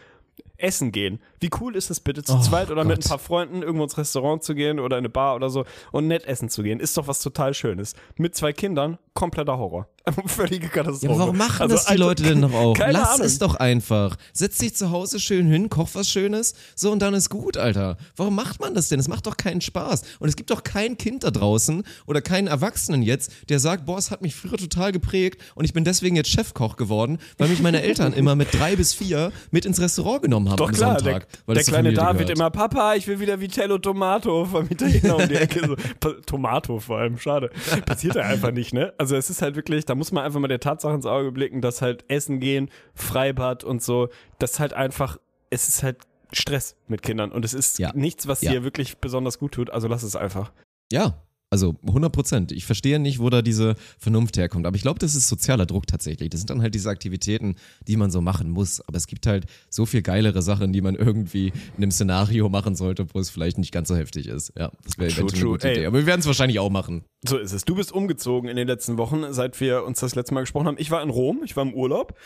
[0.58, 1.22] Essen gehen.
[1.40, 3.06] Wie cool ist es bitte, zu Oh zweit oder mit Gott.
[3.06, 6.08] ein paar Freunden irgendwo ins Restaurant zu gehen oder in eine Bar oder so und
[6.08, 6.80] nett essen zu gehen?
[6.80, 7.94] Ist doch was total Schönes.
[8.18, 9.88] Mit zwei Kindern, kompletter Horror.
[10.26, 11.06] Völlige Katastrophe.
[11.06, 12.74] Ja, aber warum machen Also das die einfach- Leute denn noch auch?
[12.74, 13.26] Keine Lass Ahnung.
[13.26, 14.18] es doch einfach.
[14.34, 17.98] Setz dich zu Hause schön hin, koch was Schönes, so und dann ist gut, Alter.
[18.18, 19.00] Warum macht man das denn?
[19.00, 20.02] Es macht doch keinen Spaß.
[20.20, 23.98] Und es gibt doch kein Kind da draußen oder keinen Erwachsenen jetzt, der sagt, boah,
[23.98, 27.62] es hat mich früher total geprägt und ich bin deswegen jetzt Chefkoch geworden, weil mich
[27.62, 31.00] meine Eltern immer mit drei bis vier mit ins Restaurant genommen haben Doch am klar,
[31.00, 31.30] Sonntag.
[31.30, 32.38] der, weil der kleine David gehört.
[32.38, 35.66] immer, Papa, ich will wieder Vitello Tomato vom Italiener um die Ecke.
[36.04, 37.50] So, Tomato vor allem, schade.
[37.86, 38.94] Passiert ja einfach nicht, ne?
[38.98, 41.62] Also es ist halt wirklich, da muss man einfach mal der Tatsache ins Auge blicken,
[41.62, 45.18] dass halt Essen gehen, Freibad und so, das halt einfach,
[45.52, 45.98] es ist halt
[46.32, 47.92] Stress mit Kindern und es ist Ja.
[47.94, 48.54] nichts, was Ja.
[48.54, 50.52] dir wirklich besonders gut tut, also lass es einfach.
[50.92, 51.22] Ja,
[51.54, 52.52] also 100 Prozent.
[52.52, 54.66] Ich verstehe nicht, wo da diese Vernunft herkommt.
[54.66, 56.30] Aber ich glaube, das ist sozialer Druck tatsächlich.
[56.32, 57.56] Das sind dann halt diese Aktivitäten,
[57.88, 58.82] die man so machen muss.
[58.82, 62.76] Aber es gibt halt so viel geilere Sachen, die man irgendwie in einem Szenario machen
[62.76, 64.52] sollte, wo es vielleicht nicht ganz so heftig ist.
[64.58, 65.52] Ja, das wäre True, eventuell eine true.
[65.54, 65.74] gute Ey.
[65.76, 65.86] Idee.
[65.86, 67.04] Aber wir werden es wahrscheinlich auch machen.
[67.26, 67.64] So ist es.
[67.64, 70.76] Du bist umgezogen in den letzten Wochen, seit wir uns das letzte Mal gesprochen haben.
[70.78, 72.18] Ich war in Rom, ich war im Urlaub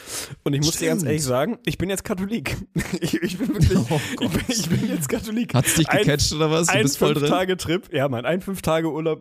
[0.43, 1.09] und ich muss dir ganz Stimmt.
[1.11, 2.55] ehrlich sagen, ich bin jetzt Katholik.
[2.99, 5.53] Ich, ich bin wirklich, Oh ich, bin, ich bin jetzt Katholik.
[5.53, 6.67] Hat's dich Ein- gecatcht oder was?
[6.67, 7.23] Du ein bist voll drin?
[7.23, 8.41] Fünf-Tage-Trip, ja, mein ein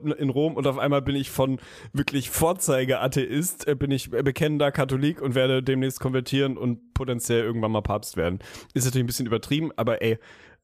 [0.04, 1.58] In Rom und auf einmal bin ich von
[1.92, 7.82] wirklich Vorzeige-Atheist, äh, bin ich bekennender Katholik und werde demnächst konvertieren und potenziell irgendwann mal
[7.82, 8.38] Papst werden.
[8.74, 10.18] Ist natürlich ein bisschen übertrieben, aber ey,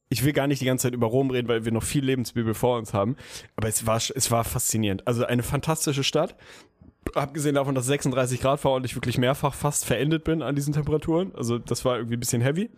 [0.08, 2.52] ich will gar nicht die ganze Zeit über Rom reden, weil wir noch viel Lebensbibel
[2.54, 3.16] vor uns haben.
[3.56, 5.06] Aber es war, es war faszinierend.
[5.06, 6.36] Also eine fantastische Stadt.
[7.14, 10.72] Abgesehen davon, dass 36 Grad war und ich wirklich mehrfach fast verendet bin an diesen
[10.74, 11.34] Temperaturen.
[11.34, 12.70] Also das war irgendwie ein bisschen heavy.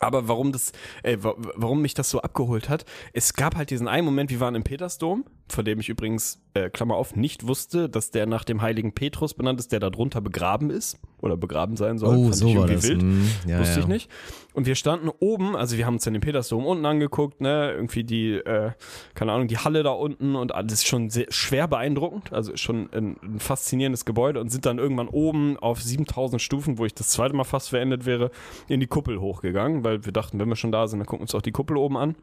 [0.00, 0.72] Aber warum das,
[1.04, 4.40] äh, wa- warum mich das so abgeholt hat, es gab halt diesen einen Moment, wir
[4.40, 8.44] waren im Petersdom, von dem ich übrigens, äh, Klammer auf, nicht wusste, dass der nach
[8.44, 12.16] dem heiligen Petrus benannt ist, der da drunter begraben ist oder begraben sein soll.
[12.16, 12.88] Oh, Fand so ich irgendwie.
[12.88, 13.02] Wild.
[13.02, 13.92] Hm, ja, Wusste ich ja.
[13.92, 14.10] nicht.
[14.54, 18.04] Und wir standen oben, also wir haben uns dann den Petersdom unten angeguckt, ne, irgendwie
[18.04, 18.72] die, äh,
[19.14, 22.90] keine Ahnung, die Halle da unten und alles ist schon sehr schwer beeindruckend, also schon
[22.92, 27.08] ein, ein faszinierendes Gebäude und sind dann irgendwann oben auf 7000 Stufen, wo ich das
[27.10, 28.30] zweite Mal fast verendet wäre,
[28.68, 31.24] in die Kuppel hochgegangen, weil wir dachten, wenn wir schon da sind, dann gucken wir
[31.24, 32.16] uns auch die Kuppel oben an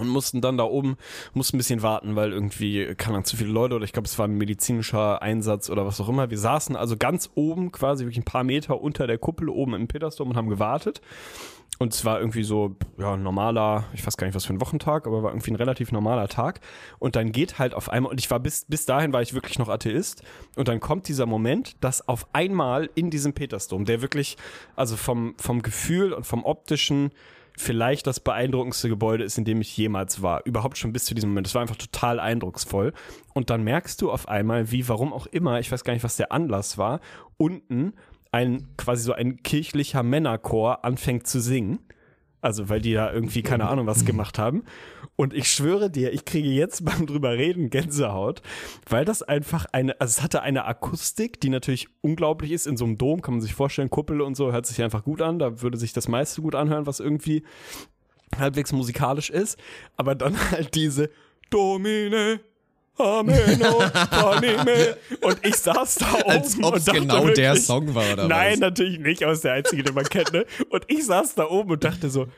[0.00, 0.96] und mussten dann da oben,
[1.34, 4.18] mussten ein bisschen warten, weil irgendwie, keine Ahnung, zu viele Leute oder ich glaube, es
[4.18, 6.30] war ein medizinischer Einsatz oder was auch immer.
[6.30, 9.88] Wir saßen also ganz oben, quasi wirklich ein paar Meter unter der Kuppel oben im
[9.88, 11.00] Petersdom und haben gewartet.
[11.78, 15.06] Und es war irgendwie so, ja, normaler, ich weiß gar nicht, was für ein Wochentag,
[15.06, 16.60] aber war irgendwie ein relativ normaler Tag.
[16.98, 19.58] Und dann geht halt auf einmal, und ich war bis, bis dahin war ich wirklich
[19.58, 20.22] noch Atheist.
[20.56, 24.36] Und dann kommt dieser Moment, dass auf einmal in diesem Petersdom, der wirklich,
[24.76, 27.12] also vom, vom Gefühl und vom optischen,
[27.60, 30.44] vielleicht das beeindruckendste Gebäude ist, in dem ich jemals war.
[30.46, 31.46] Überhaupt schon bis zu diesem Moment.
[31.46, 32.92] Es war einfach total eindrucksvoll.
[33.34, 36.16] Und dann merkst du auf einmal, wie, warum auch immer, ich weiß gar nicht, was
[36.16, 37.00] der Anlass war,
[37.36, 37.92] unten
[38.32, 41.80] ein, quasi so ein kirchlicher Männerchor anfängt zu singen.
[42.40, 44.64] Also, weil die da irgendwie keine Ahnung was gemacht haben.
[45.20, 48.40] Und ich schwöre dir, ich kriege jetzt beim drüber reden Gänsehaut,
[48.88, 52.66] weil das einfach eine, also es hatte eine Akustik, die natürlich unglaublich ist.
[52.66, 55.20] In so einem Dom kann man sich vorstellen, Kuppel und so hört sich einfach gut
[55.20, 55.38] an.
[55.38, 57.42] Da würde sich das meiste gut anhören, was irgendwie
[58.38, 59.58] halbwegs musikalisch ist.
[59.98, 61.10] Aber dann halt diese
[61.50, 62.40] Domine.
[65.20, 68.10] Und ich saß da oben Als ob und es dachte genau der wirklich, Song war,
[68.14, 68.60] oder Nein, was?
[68.60, 70.46] natürlich nicht, aber ist der einzige, den man kennt, ne?
[70.70, 72.28] Und ich saß da oben und dachte so,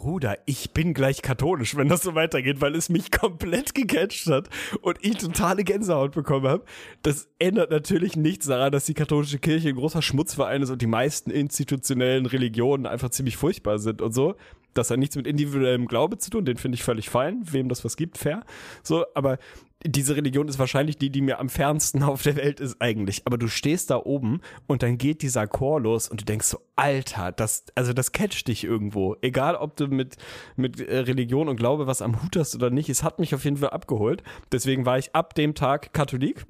[0.00, 4.48] Bruder, ich bin gleich katholisch, wenn das so weitergeht, weil es mich komplett gecatcht hat
[4.80, 6.64] und ich totale Gänsehaut bekommen habe.
[7.02, 10.86] Das ändert natürlich nichts daran, dass die katholische Kirche ein großer Schmutzverein ist und die
[10.86, 14.36] meisten institutionellen Religionen einfach ziemlich furchtbar sind und so.
[14.72, 17.84] Das hat nichts mit individuellem Glaube zu tun, den finde ich völlig fein, wem das
[17.84, 18.42] was gibt, fair.
[18.82, 19.36] So, aber
[19.84, 23.22] diese Religion ist wahrscheinlich die, die mir am fernsten auf der Welt ist eigentlich.
[23.24, 26.60] Aber du stehst da oben und dann geht dieser Chor los und du denkst so,
[26.76, 29.16] Alter, das, also das catcht dich irgendwo.
[29.22, 30.16] Egal, ob du mit,
[30.56, 33.44] mit äh, Religion und Glaube was am Hut hast oder nicht, es hat mich auf
[33.44, 34.22] jeden Fall abgeholt.
[34.52, 36.46] Deswegen war ich ab dem Tag Katholik.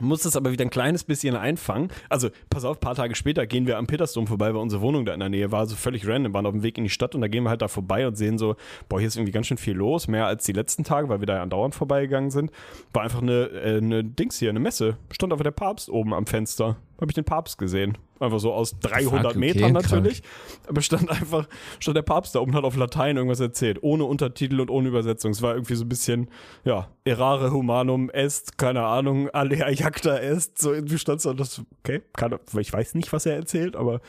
[0.00, 1.88] Muss es aber wieder ein kleines bisschen einfangen.
[2.08, 5.14] Also, pass auf, paar Tage später gehen wir am Petersdom vorbei, weil unsere Wohnung da
[5.14, 5.66] in der Nähe war.
[5.66, 7.62] So völlig random, waren auf dem Weg in die Stadt und da gehen wir halt
[7.62, 8.56] da vorbei und sehen so,
[8.88, 11.26] boah, hier ist irgendwie ganz schön viel los, mehr als die letzten Tage, weil wir
[11.26, 12.50] da ja andauernd vorbeigegangen sind.
[12.92, 14.96] War einfach eine, äh, eine Dings hier, eine Messe.
[15.10, 16.76] Stand einfach der Papst oben am Fenster.
[17.00, 17.96] Habe ich den Papst gesehen.
[18.20, 19.90] Einfach so aus 300 Fuck, okay, Metern krank.
[19.90, 20.22] natürlich.
[20.66, 21.48] Aber stand einfach,
[21.78, 23.78] stand der Papst da oben und hat auf Latein irgendwas erzählt.
[23.82, 25.30] Ohne Untertitel und ohne Übersetzung.
[25.30, 26.28] Es war irgendwie so ein bisschen,
[26.64, 30.58] ja, errare humanum est, keine Ahnung, alea jacta est.
[30.58, 34.00] So irgendwie stand so, das, okay, keine, ich weiß nicht, was er erzählt, aber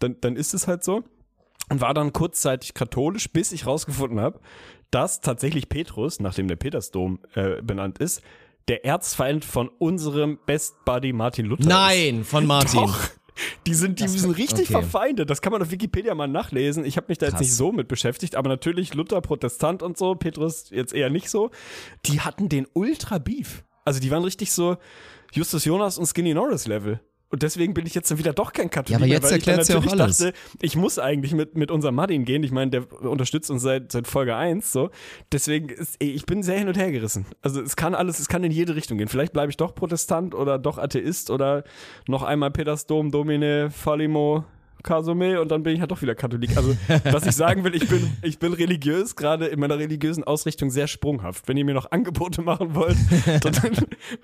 [0.00, 1.04] dann, dann ist es halt so.
[1.68, 4.40] Und war dann kurzzeitig katholisch, bis ich rausgefunden habe,
[4.90, 8.20] dass tatsächlich Petrus, nachdem der Petersdom äh, benannt ist,
[8.68, 11.68] der Erzfeind von unserem Best Buddy Martin Luther ist.
[11.68, 12.80] Nein, von Martin.
[12.80, 12.98] Doch.
[13.66, 14.72] Die sind, die sind richtig okay.
[14.72, 15.30] verfeindet.
[15.30, 16.84] Das kann man auf Wikipedia mal nachlesen.
[16.84, 17.40] Ich habe mich da jetzt Krass.
[17.40, 21.50] nicht so mit beschäftigt, aber natürlich Luther Protestant und so, Petrus jetzt eher nicht so.
[22.06, 23.64] Die hatten den Ultra Beef.
[23.84, 24.76] Also die waren richtig so
[25.32, 27.00] Justus Jonas und Skinny Norris Level.
[27.32, 28.90] Und deswegen bin ich jetzt dann wieder doch kein Katholik.
[28.90, 30.18] Ja, aber jetzt weil ich dann erklärt's ja auch natürlich alles.
[30.18, 32.42] Dachte, ich muss eigentlich mit, mit unserem Martin gehen.
[32.42, 34.70] Ich meine, der unterstützt uns seit, seit Folge 1.
[34.70, 34.90] So.
[35.32, 37.24] Deswegen, ist, ich bin sehr hin und her gerissen.
[37.40, 39.08] Also es kann alles, es kann in jede Richtung gehen.
[39.08, 41.64] Vielleicht bleibe ich doch Protestant oder doch Atheist oder
[42.06, 44.44] noch einmal Petersdom, Domine, Falimo,
[44.82, 46.56] Kasome und dann bin ich halt doch wieder Katholik.
[46.56, 50.70] Also, was ich sagen will, ich bin, ich bin religiös, gerade in meiner religiösen Ausrichtung
[50.70, 51.48] sehr sprunghaft.
[51.48, 52.96] Wenn ihr mir noch Angebote machen wollt,
[53.40, 53.54] dann,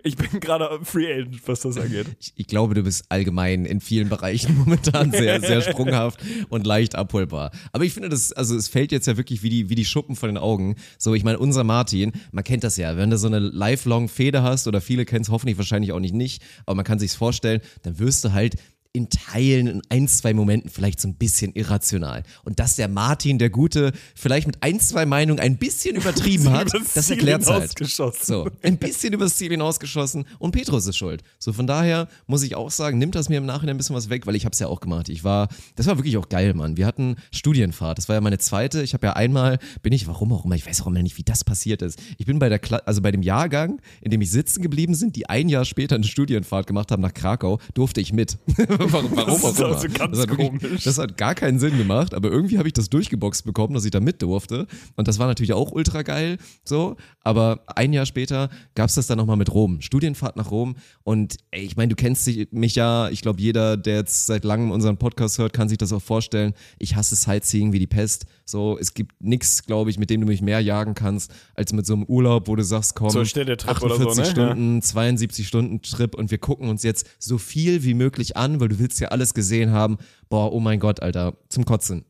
[0.02, 2.06] ich bin gerade Free Agent, was das angeht.
[2.20, 6.94] Ich, ich glaube, du bist allgemein in vielen Bereichen momentan sehr, sehr sprunghaft und leicht
[6.94, 7.50] abholbar.
[7.72, 10.16] Aber ich finde das, also es fällt jetzt ja wirklich wie die, wie die Schuppen
[10.16, 10.76] von den Augen.
[10.98, 14.42] So, ich meine, unser Martin, man kennt das ja, wenn du so eine lifelong Feder
[14.42, 17.60] hast oder viele kennen es hoffentlich wahrscheinlich auch nicht nicht, aber man kann sich's vorstellen,
[17.82, 18.56] dann wirst du halt
[18.92, 22.22] in Teilen, in ein, zwei Momenten vielleicht so ein bisschen irrational.
[22.44, 26.72] Und dass der Martin, der Gute, vielleicht mit ein, zwei Meinungen ein bisschen übertrieben hat,
[26.94, 27.56] das Ziel erklärt halt.
[27.56, 28.24] hinausgeschossen.
[28.24, 31.22] So, ein bisschen übers Ziel hinausgeschossen und Petrus ist schuld.
[31.38, 34.08] So, von daher muss ich auch sagen, nimmt das mir im Nachhinein ein bisschen was
[34.08, 35.08] weg, weil ich habe es ja auch gemacht.
[35.10, 36.76] Ich war, das war wirklich auch geil, Mann.
[36.76, 38.82] Wir hatten Studienfahrt, das war ja meine zweite.
[38.82, 41.24] Ich habe ja einmal, bin ich, warum auch immer, ich weiß auch immer nicht, wie
[41.24, 42.00] das passiert ist.
[42.16, 45.14] Ich bin bei der, Kla also bei dem Jahrgang, in dem ich sitzen geblieben sind,
[45.14, 48.38] die ein Jahr später eine Studienfahrt gemacht haben nach Krakau, durfte ich mit,
[48.92, 49.74] warum, warum Das ist auch immer.
[49.74, 50.84] also ganz das, hat wirklich, komisch.
[50.84, 53.90] das hat gar keinen Sinn gemacht, aber irgendwie habe ich das durchgeboxt bekommen, dass ich
[53.90, 54.66] da mit durfte.
[54.96, 56.96] Und das war natürlich auch ultra geil, so.
[57.22, 59.80] Aber ein Jahr später gab's das dann nochmal mit Rom.
[59.80, 60.76] Studienfahrt nach Rom.
[61.04, 63.08] Und ey, ich meine, du kennst mich ja.
[63.10, 66.54] Ich glaube, jeder, der jetzt seit langem unseren Podcast hört, kann sich das auch vorstellen.
[66.78, 68.26] Ich hasse Sightseeing wie die Pest.
[68.48, 71.84] So, es gibt nichts, glaube ich, mit dem du mich mehr jagen kannst, als mit
[71.84, 74.30] so einem Urlaub, wo du sagst, komm, So Städtetrip oder so, 48 ne?
[74.30, 78.68] Stunden, 72 Stunden Trip und wir gucken uns jetzt so viel wie möglich an, weil
[78.68, 79.98] du willst ja alles gesehen haben.
[80.30, 82.06] Boah, oh mein Gott, Alter, zum Kotzen.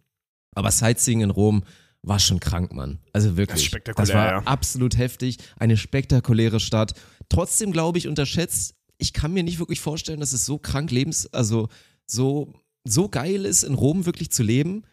[0.55, 1.65] Aber Sightseeing in Rom
[2.03, 3.01] war schon krank, Mann.
[3.13, 3.69] Also wirklich.
[3.71, 4.39] Das Das war ja.
[4.45, 5.39] absolut heftig.
[5.57, 6.93] Eine spektakuläre Stadt.
[7.29, 8.77] Trotzdem, glaube ich, unterschätzt.
[8.99, 11.69] Ich kann mir nicht wirklich vorstellen, dass es so krank lebens, also
[12.07, 14.85] so, so geil ist, in Rom wirklich zu leben.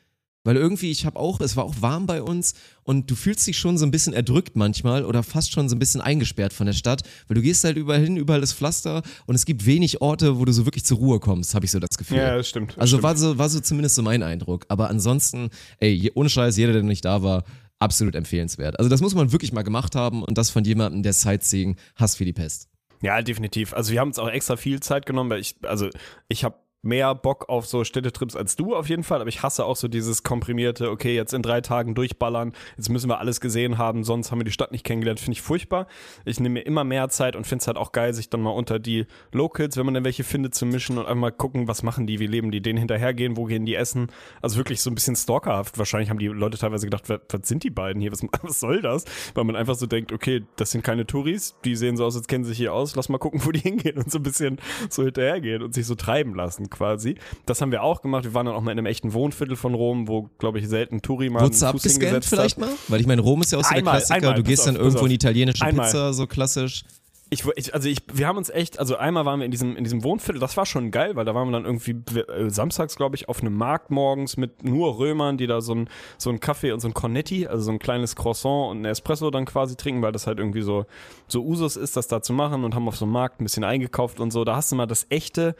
[0.45, 3.57] Weil irgendwie, ich habe auch, es war auch warm bei uns und du fühlst dich
[3.57, 6.73] schon so ein bisschen erdrückt manchmal oder fast schon so ein bisschen eingesperrt von der
[6.73, 10.39] Stadt, weil du gehst halt überall hin, überall ist Pflaster und es gibt wenig Orte,
[10.39, 12.19] wo du so wirklich zur Ruhe kommst, habe ich so das Gefühl.
[12.19, 12.71] Ja, das stimmt.
[12.71, 13.03] Das Also stimmt.
[13.03, 14.65] war so, war so zumindest so mein Eindruck.
[14.69, 17.43] Aber ansonsten, ey, ohne Scheiß, jeder, der nicht da war,
[17.79, 18.77] absolut empfehlenswert.
[18.79, 22.19] Also das muss man wirklich mal gemacht haben und das von jemandem, der Sightseeing hasst
[22.19, 22.69] wie die Pest.
[23.01, 23.73] Ja, definitiv.
[23.73, 25.89] Also wir haben uns auch extra viel Zeit genommen, weil ich, also
[26.29, 29.65] ich habe mehr Bock auf so Städtetrips als du auf jeden Fall, aber ich hasse
[29.65, 33.77] auch so dieses komprimierte, okay, jetzt in drei Tagen durchballern, jetzt müssen wir alles gesehen
[33.77, 35.87] haben, sonst haben wir die Stadt nicht kennengelernt, finde ich furchtbar.
[36.25, 38.51] Ich nehme mir immer mehr Zeit und finde es halt auch geil, sich dann mal
[38.51, 42.05] unter die Locals, wenn man denn welche findet, zu mischen und einmal gucken, was machen
[42.05, 44.11] die, wie leben die, denen hinterhergehen, wo gehen die essen.
[44.41, 45.77] Also wirklich so ein bisschen stalkerhaft.
[45.77, 48.81] Wahrscheinlich haben die Leute teilweise gedacht, wer, was sind die beiden hier, was, was soll
[48.81, 49.05] das?
[49.33, 52.27] Weil man einfach so denkt, okay, das sind keine Touris, die sehen so aus, als
[52.27, 54.59] kennen sich hier aus, lass mal gucken, wo die hingehen und so ein bisschen
[54.89, 57.15] so hinterhergehen und sich so treiben lassen quasi.
[57.45, 58.23] Das haben wir auch gemacht.
[58.23, 61.01] Wir waren dann auch mal in einem echten Wohnviertel von Rom, wo, glaube ich, selten
[61.01, 62.61] Touri mal Wurdest du abgescannt vielleicht hat.
[62.61, 62.69] mal?
[62.87, 64.15] Weil ich meine, Rom ist ja auch so Einmal, der Klassiker.
[64.15, 65.85] einmal, du gehst auf, dann irgendwo in italienische Einmal.
[65.85, 66.83] Pizza, so klassisch.
[67.31, 69.83] Ich, ich, also ich, wir haben uns echt, also einmal waren wir in diesem, in
[69.83, 73.15] diesem Wohnviertel, das war schon geil, weil da waren wir dann irgendwie äh, samstags, glaube
[73.15, 76.71] ich, auf einem Markt morgens mit nur Römern, die da so ein, so ein Kaffee
[76.71, 80.03] und so ein Cornetti, also so ein kleines Croissant und ein Espresso dann quasi trinken,
[80.03, 80.85] weil das halt irgendwie so,
[81.27, 83.63] so Usus ist, das da zu machen und haben auf so einem Markt ein bisschen
[83.63, 84.43] eingekauft und so.
[84.45, 85.55] Da hast du mal das echte,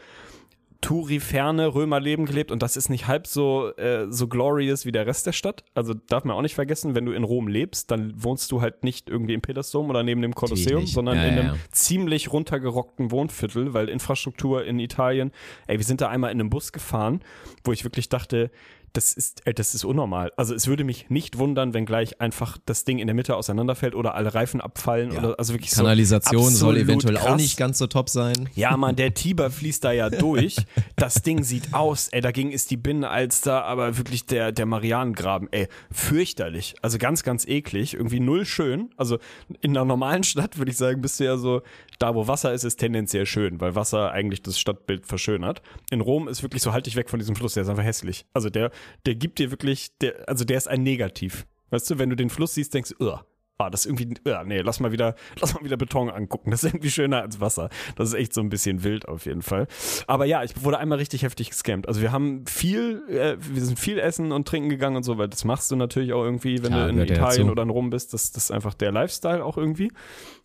[0.80, 5.26] Touri-ferne Römerleben gelebt und das ist nicht halb so, äh, so glorious wie der Rest
[5.26, 5.64] der Stadt.
[5.74, 8.84] Also darf man auch nicht vergessen, wenn du in Rom lebst, dann wohnst du halt
[8.84, 11.54] nicht irgendwie im Petersdom oder neben dem Kolosseum, sondern Ja, in einem ja.
[11.70, 15.32] ziemlich runtergerockten Wohnviertel, weil Infrastruktur in Italien,
[15.66, 17.20] ey, wir sind da einmal in einem Bus gefahren,
[17.64, 18.50] wo ich wirklich dachte,
[18.96, 20.32] das ist, ey, das ist unnormal.
[20.36, 23.94] Also es würde mich nicht wundern, wenn gleich einfach das Ding in der Mitte auseinanderfällt
[23.94, 27.40] oder alle Reifen abfallen oder also wirklich Kanalisation so soll eventuell auch krass.
[27.40, 28.48] nicht ganz so top sein.
[28.54, 30.56] Ja, Mann, der Tiber fließt da ja durch.
[30.96, 35.68] Das Ding sieht aus, ey, dagegen ist die Binnenalster, aber wirklich der, der Marianengraben, ey,
[35.92, 36.74] fürchterlich.
[36.80, 37.94] Also ganz, ganz eklig.
[37.94, 38.90] Irgendwie null schön.
[38.96, 39.18] Also
[39.60, 41.60] in einer normalen Stadt würde ich sagen, bist du ja so,
[41.98, 45.60] da wo Wasser ist, ist tendenziell schön, weil Wasser eigentlich das Stadtbild verschönert.
[45.90, 48.26] In Rom ist wirklich so, halt dich weg von diesem Fluss, der ist einfach hässlich.
[48.32, 48.70] Also der,
[49.06, 51.46] der gibt dir wirklich, der, also der ist ein Negativ.
[51.70, 53.20] Weißt du, wenn du den Fluss siehst, denkst du, "Ugh,
[53.58, 56.50] Ah, das ist irgendwie, ja, nee, lass mal wieder, lass mal wieder Beton angucken.
[56.50, 57.70] Das ist irgendwie schöner als Wasser.
[57.96, 59.66] Das ist echt so ein bisschen wild auf jeden Fall.
[60.06, 61.88] Aber ja, ich wurde einmal richtig heftig gescampt.
[61.88, 65.28] Also wir haben viel, äh, wir sind viel essen und trinken gegangen und so, weil
[65.28, 67.88] das machst du natürlich auch irgendwie, wenn Klar, du in ja Italien oder in Rom
[67.88, 68.12] bist.
[68.12, 69.90] Das, das ist einfach der Lifestyle auch irgendwie.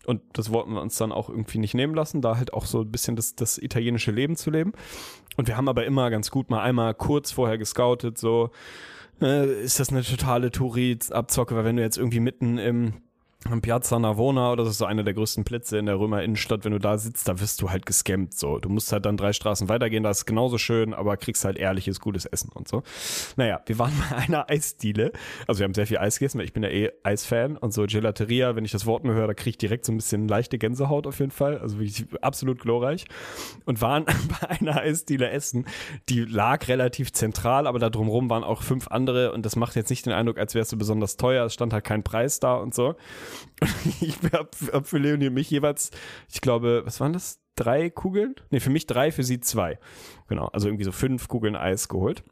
[0.06, 2.80] Und das wollten wir uns dann auch irgendwie nicht nehmen lassen, da halt auch so
[2.80, 4.72] ein bisschen das, das italienische Leben zu leben.
[5.36, 8.50] Und wir haben aber immer ganz gut mal einmal kurz vorher gescoutet, so,
[9.20, 12.94] äh, ist das eine totale Touri-Abzocke, weil wenn du jetzt irgendwie mitten im
[13.50, 16.64] am Piazza Navona oder das ist so einer der größten Plätze in der Römer Innenstadt,
[16.64, 18.58] wenn du da sitzt, da wirst du halt gescampt so.
[18.58, 22.00] Du musst halt dann drei Straßen weitergehen, da ist genauso schön, aber kriegst halt ehrliches,
[22.00, 22.82] gutes Essen und so.
[23.36, 25.12] Naja, wir waren bei einer Eisdiele,
[25.46, 27.84] also wir haben sehr viel Eis gegessen, weil ich bin ja eh Eisfan und so
[27.86, 30.58] Gelateria, wenn ich das Wort nur höre, da kriege ich direkt so ein bisschen leichte
[30.58, 33.06] Gänsehaut auf jeden Fall, also wirklich absolut glorreich
[33.64, 34.04] und waren
[34.40, 35.66] bei einer Eisdiele essen,
[36.08, 39.90] die lag relativ zentral, aber da drumherum waren auch fünf andere und das macht jetzt
[39.90, 42.74] nicht den Eindruck, als wärst du besonders teuer, es stand halt kein Preis da und
[42.74, 42.94] so.
[44.00, 45.90] Ich habe hab für Leonie und mich jeweils,
[46.30, 47.40] ich glaube, was waren das?
[47.54, 48.34] Drei Kugeln?
[48.50, 49.78] Nee, für mich drei, für sie zwei.
[50.28, 52.24] Genau, also irgendwie so fünf Kugeln Eis geholt.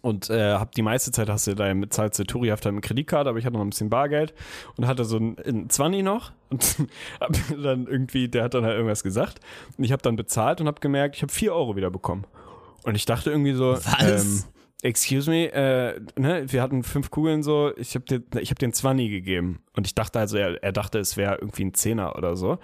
[0.00, 3.28] Und äh, hab die meiste Zeit hast du da mit zahlst du Touri-Haft mit Kreditkarte,
[3.28, 4.32] aber ich hatte noch ein bisschen Bargeld
[4.76, 6.76] und hatte so ein, ein 20 noch und
[7.20, 9.40] hab dann irgendwie, der hat dann halt irgendwas gesagt
[9.76, 12.24] und ich habe dann bezahlt und habe gemerkt, ich habe vier Euro wieder bekommen.
[12.84, 14.00] Und ich dachte irgendwie so, Was?
[14.00, 14.44] ähm,
[14.82, 18.72] excuse me, äh, ne, wir hatten fünf Kugeln so, ich habe dir, ich habe den
[18.72, 22.36] 20 gegeben und ich dachte also, er, er dachte, es wäre irgendwie ein Zehner oder
[22.36, 22.58] so.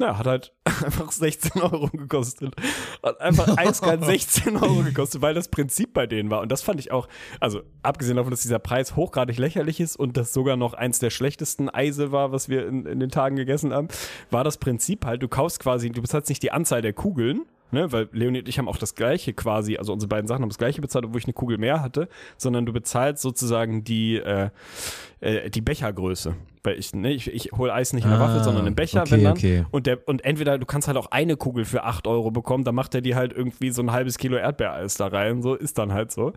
[0.00, 2.54] Na, hat halt einfach 16 Euro gekostet.
[3.02, 6.40] Hat einfach eiskalt 16 Euro gekostet, weil das Prinzip bei denen war.
[6.40, 7.08] Und das fand ich auch,
[7.40, 11.10] also abgesehen davon, dass dieser Preis hochgradig lächerlich ist und das sogar noch eins der
[11.10, 13.88] schlechtesten Eise war, was wir in, in den Tagen gegessen haben,
[14.30, 17.90] war das Prinzip halt, du kaufst quasi, du bezahlst nicht die Anzahl der Kugeln, ne,
[17.92, 20.58] weil Leonie und ich haben auch das gleiche quasi, also unsere beiden Sachen haben das
[20.58, 24.50] gleiche bezahlt, obwohl ich eine Kugel mehr hatte, sondern du bezahlst sozusagen die, äh,
[25.20, 26.34] äh, die Bechergröße.
[26.64, 29.02] Weil ich, ne, ich, ich hole Eis nicht in der Ah, Waffel, sondern im Becher,
[29.02, 29.32] okay, wenn dann.
[29.32, 29.64] okay.
[29.70, 32.74] Und, der, und entweder du kannst halt auch eine Kugel für 8 Euro bekommen, dann
[32.74, 35.92] macht er dir halt irgendwie so ein halbes Kilo Erdbeereis da rein, so ist dann
[35.92, 36.32] halt so.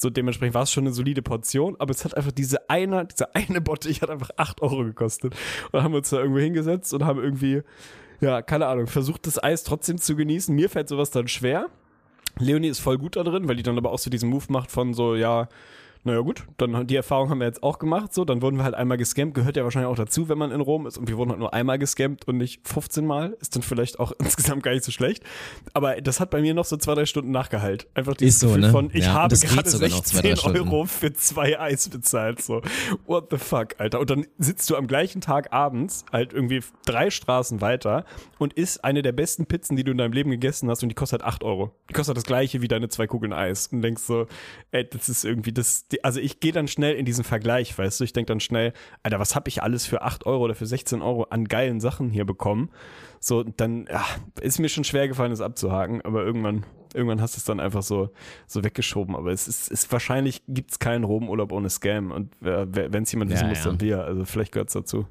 [0.00, 3.34] So dementsprechend war es schon eine solide Portion, aber es hat einfach diese eine, diese
[3.34, 5.34] eine Bottich hat einfach 8 Euro gekostet.
[5.72, 7.62] Und haben wir uns da irgendwo hingesetzt und haben irgendwie,
[8.20, 10.54] ja, keine Ahnung, versucht das Eis trotzdem zu genießen.
[10.54, 11.66] Mir fällt sowas dann schwer.
[12.38, 14.70] Leonie ist voll gut da drin, weil die dann aber auch so diesen Move macht
[14.70, 15.48] von so, ja,
[16.04, 18.74] naja gut, dann die Erfahrung haben wir jetzt auch gemacht, so, dann wurden wir halt
[18.74, 21.30] einmal gescampt, gehört ja wahrscheinlich auch dazu, wenn man in Rom ist und wir wurden
[21.30, 24.84] halt nur einmal gescampt und nicht 15 Mal, ist dann vielleicht auch insgesamt gar nicht
[24.84, 25.22] so schlecht,
[25.74, 27.88] aber das hat bei mir noch so zwei, drei Stunden nachgehalt.
[27.94, 28.70] Einfach dieses so, Gefühl ne?
[28.70, 30.68] von, ich Ja, habe gerade sogar noch zwei, drei 16 Stunden.
[30.68, 32.62] Euro für zwei Eis bezahlt, so,
[33.06, 34.00] what the fuck, Alter.
[34.00, 38.04] Und dann sitzt du am gleichen Tag abends, halt irgendwie drei Straßen weiter
[38.38, 40.94] und isst eine der besten Pizzen, die du in deinem Leben gegessen hast und die
[40.94, 41.74] kostet halt 8 Euro.
[41.88, 44.26] Die kostet das gleiche wie deine zwei Kugeln Eis und denkst so,
[44.70, 48.00] ey, das ist irgendwie das, die, also ich gehe dann schnell in diesen Vergleich, weißt
[48.00, 48.72] du, ich denke dann schnell,
[49.02, 52.10] Alter, was habe ich alles für 8 Euro oder für 16 Euro an geilen Sachen
[52.10, 52.70] hier bekommen?
[53.20, 54.04] So, dann ja,
[54.40, 56.64] ist mir schon schwer gefallen, das abzuhaken, aber irgendwann,
[56.94, 58.10] irgendwann hast du es dann einfach so,
[58.46, 59.16] so weggeschoben.
[59.16, 63.12] Aber es ist, ist wahrscheinlich gibt es keinen Robenurlaub ohne Scam und äh, wenn es
[63.12, 63.64] jemand wissen Ja, muss, ja.
[63.64, 64.04] dann wir.
[64.04, 65.06] Also vielleicht gehört es dazu.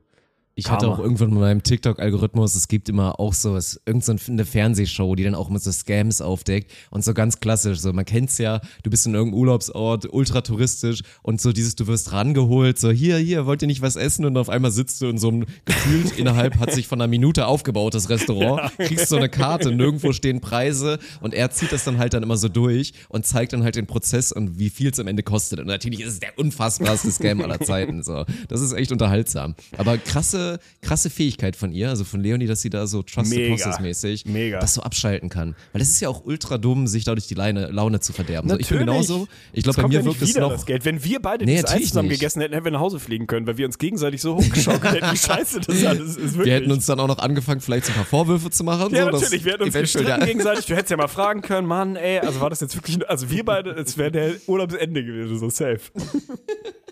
[0.57, 4.15] Ich hatte auch irgendwann in meinem TikTok-Algorithmus, es gibt immer auch so, es, irgend so
[4.27, 8.05] eine Fernsehshow, die dann auch mit so Scams aufdeckt und so ganz klassisch, so man
[8.05, 12.79] kennt's ja, du bist in irgendeinem Urlaubsort, ultra touristisch und so dieses, du wirst rangeholt,
[12.79, 15.27] so hier, hier, wollt ihr nicht was essen und auf einmal sitzt du in so
[15.27, 19.71] einem, gefühlt innerhalb hat sich von einer Minute aufgebaut, das Restaurant, kriegst so eine Karte,
[19.71, 23.53] nirgendwo stehen Preise und er zieht das dann halt dann immer so durch und zeigt
[23.53, 26.19] dann halt den Prozess und wie viel es am Ende kostet und natürlich ist es
[26.19, 28.25] der unfassbarste Scam aller Zeiten, so.
[28.47, 29.53] Das ist echt unterhaltsam.
[29.77, 30.46] Aber krasse,
[30.81, 33.55] krasse Fähigkeit von ihr, also von Leonie, dass sie da so Trust the Mega.
[33.55, 34.59] Process mäßig Mega.
[34.59, 35.55] das so abschalten kann.
[35.73, 38.49] Weil es ist ja auch ultra dumm, sich dadurch die Laune, Laune zu verderben.
[38.49, 39.27] So, ich bin genauso.
[39.53, 40.51] Ich glaube, bei mir ja wirkt es noch.
[40.51, 40.85] das Geld.
[40.85, 42.19] Wenn wir beide Nee, dieses Eis zusammen nicht.
[42.19, 45.11] gegessen hätten, hätten wir nach Hause fliegen können, weil wir uns gegenseitig so hochgeschaukelt hätten,
[45.11, 46.33] wie scheiße das alles ist.
[46.33, 46.45] Wirklich.
[46.45, 48.93] Wir hätten uns dann auch noch angefangen, vielleicht so ein paar Vorwürfe zu machen.
[48.93, 50.65] Ja, so, natürlich, wir hätten uns gestritten gegenseitig.
[50.65, 53.43] Du hättest ja mal fragen können, Mann, ey, also war das jetzt wirklich, also wir
[53.45, 55.79] beide, es wäre der Urlaubsende gewesen, so safe.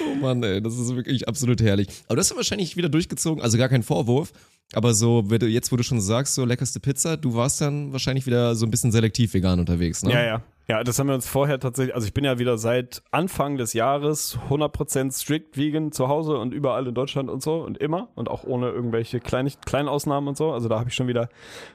[0.00, 1.88] Oh Mann, ey, das ist wirklich absolut herrlich.
[2.06, 4.32] Aber das ist wahrscheinlich wieder durchgezogen, also gar kein Vorwurf.
[4.72, 8.54] Aber so, jetzt wo du schon sagst, so leckerste Pizza, du warst dann wahrscheinlich wieder
[8.54, 10.12] so ein bisschen selektiv vegan unterwegs, ne?
[10.12, 10.42] Ja, ja.
[10.66, 13.74] Ja, das haben wir uns vorher tatsächlich, also ich bin ja wieder seit Anfang des
[13.74, 18.30] Jahres 100% strict vegan zu Hause und überall in Deutschland und so und immer und
[18.30, 20.52] auch ohne irgendwelche kleine, kleinen Ausnahmen und so.
[20.52, 21.28] Also da habe ich schon wieder,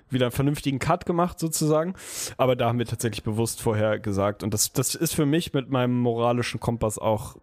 [0.09, 1.93] wieder einen vernünftigen Cut gemacht sozusagen.
[2.37, 5.69] Aber da haben wir tatsächlich bewusst vorher gesagt und das, das ist für mich mit
[5.69, 7.35] meinem moralischen Kompass auch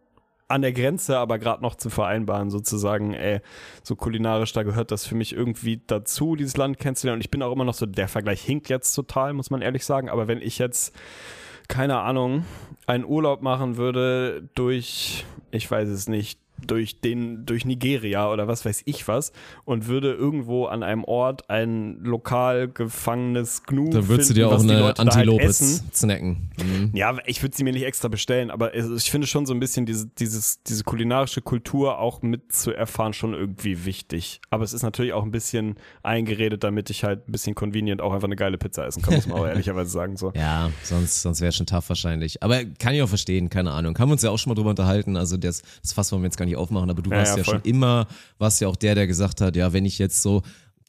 [0.48, 3.40] an der Grenze, aber gerade noch zu vereinbaren, sozusagen, ey,
[3.82, 7.18] so kulinarisch, da gehört das für mich irgendwie dazu, dieses Land kennenzulernen.
[7.18, 9.84] Und ich bin auch immer noch so, der Vergleich hinkt jetzt total, muss man ehrlich
[9.84, 10.08] sagen.
[10.08, 10.94] Aber wenn ich jetzt,
[11.68, 12.44] keine Ahnung,
[12.86, 18.64] einen Urlaub machen würde durch, ich weiß es nicht, durch den, durch Nigeria oder was
[18.64, 19.32] weiß ich was
[19.64, 24.56] und würde irgendwo an einem Ort ein lokal gefangenes Gnu Dann würdest du finden, dir
[24.56, 25.90] auch eine halt Antilope essen.
[25.92, 26.50] snacken.
[26.58, 26.90] Mhm.
[26.94, 29.86] Ja, ich würde sie mir nicht extra bestellen, aber ich finde schon so ein bisschen
[29.86, 34.40] diese, dieses, diese kulinarische Kultur auch mit zu erfahren schon irgendwie wichtig.
[34.50, 38.12] Aber es ist natürlich auch ein bisschen eingeredet, damit ich halt ein bisschen convenient auch
[38.12, 40.16] einfach eine geile Pizza essen kann, muss man auch ehrlicherweise sagen.
[40.16, 40.32] So.
[40.34, 42.42] Ja, sonst, sonst wäre schon tough wahrscheinlich.
[42.42, 43.98] Aber kann ich auch verstehen, keine Ahnung.
[43.98, 45.16] Haben wir uns ja auch schon mal drüber unterhalten.
[45.16, 47.38] Also das, das Fass wollen wir jetzt gar nicht aufmachen, aber du Ja, warst ja,
[47.38, 48.06] ja, schon immer,
[48.38, 50.42] warst ja auch der, der gesagt hat, ja, wenn ich jetzt so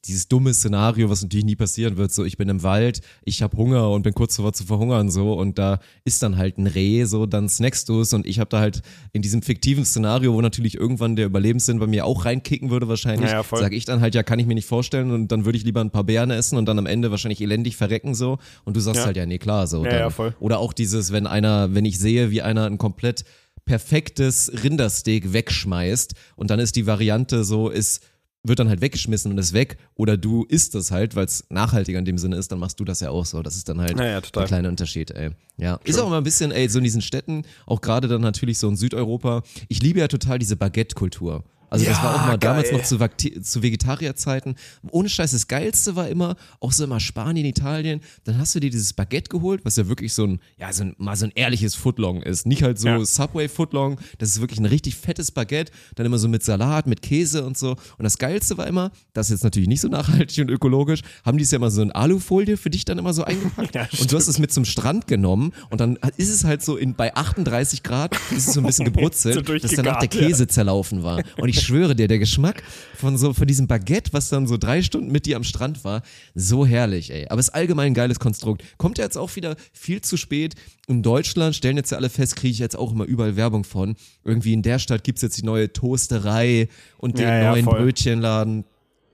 [0.06, 3.58] dieses dumme Szenario, was natürlich nie passieren wird, so ich bin im Wald, ich habe
[3.58, 7.04] Hunger und bin kurz davor zu verhungern so und da ist dann halt ein Reh,
[7.04, 10.40] so dann snackst du es und ich habe da halt in diesem fiktiven Szenario, wo
[10.40, 13.60] natürlich irgendwann der Überlebenssinn bei mir auch reinkicken würde wahrscheinlich, Ja, ja, voll.
[13.60, 15.82] sage ich dann halt, ja, kann ich mir nicht vorstellen und dann würde ich lieber
[15.82, 19.00] ein paar Beeren essen und dann am Ende wahrscheinlich elendig verrecken so und du sagst
[19.02, 19.06] Ja.
[19.08, 19.84] halt, ja, nee, klar, so.
[19.84, 20.34] Ja, dann.
[20.40, 23.26] Oder auch dieses, wenn einer, wenn ich sehe, wie einer ein komplett
[23.68, 28.02] perfektes Rindersteak wegschmeißt und dann ist die Variante so, ist
[28.44, 32.00] wird dann halt weggeschmissen und ist weg oder du isst es halt, weil es nachhaltiger
[32.00, 33.42] in dem Sinne ist, dann machst du das ja auch so.
[33.44, 34.44] Das ist dann halt Ja, ja, total.
[34.44, 35.32] der kleine Unterschied, ey.
[35.58, 38.58] Ja, ist auch immer ein bisschen, ey, so in diesen Städten, auch gerade dann natürlich
[38.58, 39.44] so in Südeuropa.
[39.68, 41.44] Ich liebe ja total diese Baguette-Kultur.
[41.70, 42.80] Also das Ja, war auch mal damals geil.
[42.80, 44.56] noch zu, zu Vegetarierzeiten.
[44.92, 48.70] Ohne Scheiß, das Geilste war immer, auch so immer Spanien, Italien, dann hast du dir
[48.70, 51.76] dieses Baguette geholt, was ja wirklich so ein, ja, so ein, mal so ein ehrliches
[51.76, 52.46] Footlong ist.
[52.46, 53.04] Nicht halt so Ja.
[53.06, 57.02] Subway Footlong, das ist wirklich ein richtig fettes Baguette, dann immer so mit Salat, mit
[57.02, 57.72] Käse und so.
[57.72, 61.38] Und das Geilste war immer, das ist jetzt natürlich nicht so nachhaltig und ökologisch, haben
[61.38, 63.68] die es ja immer so in Alufolie für dich dann immer so eingepackt.
[63.76, 66.78] Ja, und du hast es mit zum Strand genommen und dann ist es halt so
[66.78, 70.08] in, bei 38 Grad, ist es so ein bisschen gebrutzelt, So dass danach der.
[70.08, 71.22] Käse zerlaufen war.
[71.38, 72.64] Und ich ich schwöre dir, der Geschmack
[72.96, 76.02] von so, von diesem Baguette, was dann so drei Stunden mit dir am Strand war,
[76.36, 77.28] so herrlich, ey.
[77.30, 78.64] Aber es ist allgemein ein geiles Konstrukt.
[78.78, 80.56] Kommt ja jetzt auch wieder viel zu spät.
[80.88, 83.96] In Deutschland stellen jetzt ja alle fest, kriege ich jetzt auch immer überall Werbung von.
[84.24, 87.80] Irgendwie in der Stadt gibt's jetzt die neue Toasterei und den Ja, ja, neuen voll.
[87.80, 88.66] Brötchenladen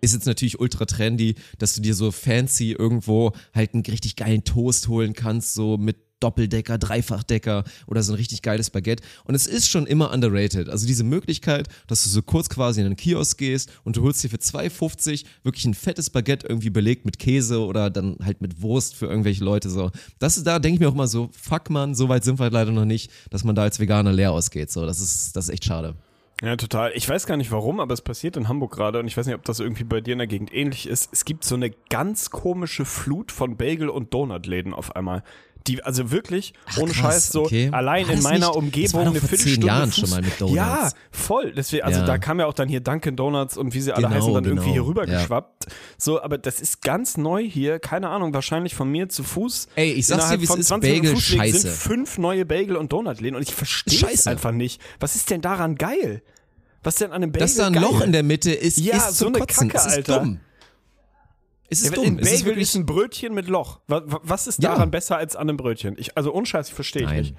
[0.02, 4.44] ist jetzt natürlich ultra trendy, dass du dir so fancy irgendwo halt einen richtig geilen
[4.44, 9.04] Toast holen kannst, so mit Doppeldecker, Dreifachdecker oder so ein richtig geiles Baguette.
[9.26, 10.70] Und es ist schon immer underrated.
[10.70, 14.24] Also diese Möglichkeit, dass du so kurz quasi in einen Kiosk gehst und du holst
[14.24, 18.62] dir für 2,50 wirklich ein fettes Baguette irgendwie belegt mit Käse oder dann halt mit
[18.62, 19.92] Wurst für irgendwelche Leute so.
[20.20, 22.44] Das ist da, denke ich mir auch immer so, fuck man, so weit sind wir
[22.44, 24.72] halt leider noch nicht, dass man da als Veganer leer ausgeht.
[24.72, 25.96] So, das ist, das ist echt schade.
[26.44, 26.92] Ja, total.
[26.94, 29.36] Ich weiß gar nicht warum, aber es passiert in Hamburg gerade und ich weiß nicht,
[29.36, 31.10] ob das irgendwie bei dir in der Gegend ähnlich ist.
[31.14, 35.24] Es gibt so eine ganz komische Flut von Bagel- und Donutläden auf einmal.
[35.68, 37.70] Die, also wirklich, ohne krass, Scheiß, so okay.
[37.72, 39.66] allein in das meiner nicht- das Umgebung eine Viertelstunde.
[39.68, 40.56] Jahren Fuß- schon mal mit Donuts.
[40.58, 41.54] Ja, voll.
[41.56, 42.06] Deswegen, also Ja.
[42.06, 44.44] da kam ja auch dann hier Dunkin' Donuts und wie sie alle Genau, heißen, dann
[44.44, 44.56] genau.
[44.56, 45.20] irgendwie hier rüber Ja.
[45.22, 45.68] geschwappt.
[45.98, 49.70] So, aber das ist ganz neu hier, keine Ahnung, wahrscheinlich von mir zu Fuß.
[49.76, 51.58] Ey, ich sag's dir, Innerhalb wie es von ist, 20 Minuten Bagel scheiße.
[51.60, 54.82] sind fünf neue Bagel- und Donutläden und ich verstehe es einfach nicht.
[55.00, 56.22] Was ist denn daran geil?
[56.84, 57.84] Was ist denn an einem Bagel Dass da ein geil?
[57.84, 59.70] Loch in der Mitte ist, Ja, ist so zum eine Kotzen.
[59.70, 60.20] Kacke, es ist Alter.
[60.20, 60.40] dumm.
[61.74, 62.18] Es ist Ja, dumm.
[62.18, 63.80] Ein Es ist wirklich, ein Brötchen mit Loch.
[63.88, 64.70] Was, was ist Ja.
[64.72, 65.96] daran besser als an einem Brötchen?
[65.98, 67.18] Ich, also unscheiß, verstehe ich Nein.
[67.22, 67.36] nicht.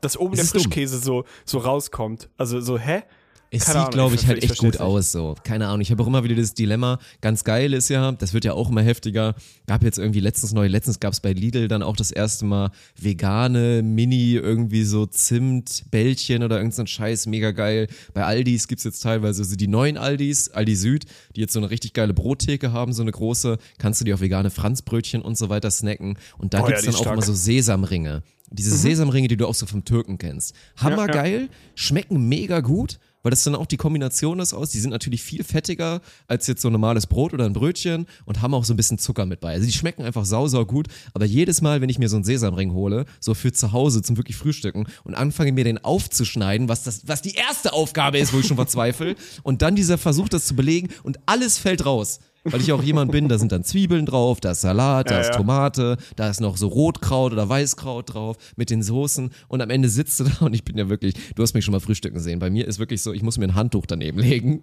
[0.00, 0.62] Dass oben Es der dumm.
[0.62, 2.28] Frischkäse so, so rauskommt.
[2.36, 3.02] Also so, hä?
[3.50, 5.12] Es Keine sieht, glaube ich halt echt gut aus.
[5.12, 5.80] So, keine Ahnung.
[5.80, 6.98] Ich habe auch immer wieder das Dilemma.
[7.20, 9.34] Ganz geil ist ja, das wird ja auch immer heftiger.
[9.66, 12.70] Gab jetzt irgendwie letztens neu, letztens gab es bei Lidl dann auch das erste Mal
[13.00, 17.88] vegane Mini irgendwie so Zimtbällchen oder irgend so ein Scheiß, mega geil.
[18.14, 21.70] Bei Aldis gibt's jetzt teilweise so die neuen Aldis, Aldi Süd, die jetzt so eine
[21.70, 23.58] richtig geile Brottheke haben, so eine große.
[23.78, 26.18] Kannst du dir auch vegane Franzbrötchen und so weiter snacken.
[26.38, 28.22] Und da Oh ja, gibt's die dann auch immer so Sesamringe.
[28.50, 30.54] Diese Sesamringe, die du auch so vom Türken kennst.
[30.76, 34.70] Hammergeil, schmecken mega gut, weil das dann auch die Kombination ist aus.
[34.70, 38.40] Die sind natürlich viel fettiger als jetzt so ein normales Brot oder ein Brötchen und
[38.40, 39.50] haben auch so ein bisschen Zucker mit bei.
[39.52, 40.86] Also die schmecken einfach sau, sau gut.
[41.12, 44.16] Aber jedes Mal, wenn ich mir so einen Sesamring hole, so für zu Hause zum
[44.16, 48.38] wirklich Frühstücken und anfange mir den aufzuschneiden, was das, was die erste Aufgabe ist, wo
[48.38, 52.20] ich schon verzweifle, und dann dieser Versuch, das zu belegen und alles fällt raus.
[52.50, 55.20] Weil ich auch jemand bin, da sind dann Zwiebeln drauf, da ist Salat, da Ja,
[55.22, 55.34] ist.
[55.34, 59.88] Tomate, da ist noch so Rotkraut oder Weißkraut drauf mit den Soßen und am Ende
[59.88, 62.38] sitzt du da und ich bin ja wirklich, du hast mich schon mal frühstücken sehen.
[62.38, 64.62] Bei mir ist wirklich so, ich muss mir ein Handtuch daneben legen,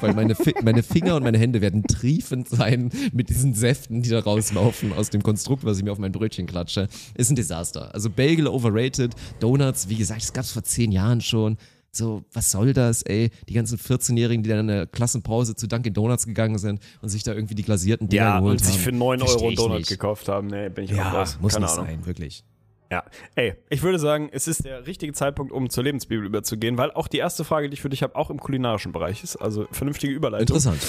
[0.00, 4.10] weil meine, Fi meine Finger und meine Hände werden triefend sein mit diesen Säften, die
[4.10, 6.88] da rauslaufen aus dem Konstrukt, was ich mir auf mein Brötchen klatsche.
[7.14, 7.94] Ist ein Desaster.
[7.94, 11.56] Also Bagel overrated, Donuts, wie gesagt, das gab's vor zehn Jahren schon.
[11.96, 13.30] So, was soll das, ey?
[13.48, 17.22] Die ganzen 14-Jährigen, die dann in der Klassenpause zu Dunkin' Donuts gegangen sind und sich
[17.22, 18.82] da irgendwie die glasierten Dinger Ja, geholt und sich haben.
[18.82, 19.88] für 9 Versteh Euro einen Donut nicht.
[19.88, 20.48] gekauft haben.
[20.48, 21.38] Nee, bin ich auch Ja, raus.
[21.40, 21.86] muss Keine nicht Ahnung.
[21.86, 22.44] sein, wirklich.
[22.90, 26.92] Ja, ey, ich würde sagen, es ist der richtige Zeitpunkt, um zur Lebensbibel überzugehen, weil
[26.92, 29.36] auch die erste Frage, die ich für dich habe, auch im kulinarischen Bereich ist.
[29.36, 30.56] Also vernünftige Überleitung.
[30.56, 30.80] Interessant.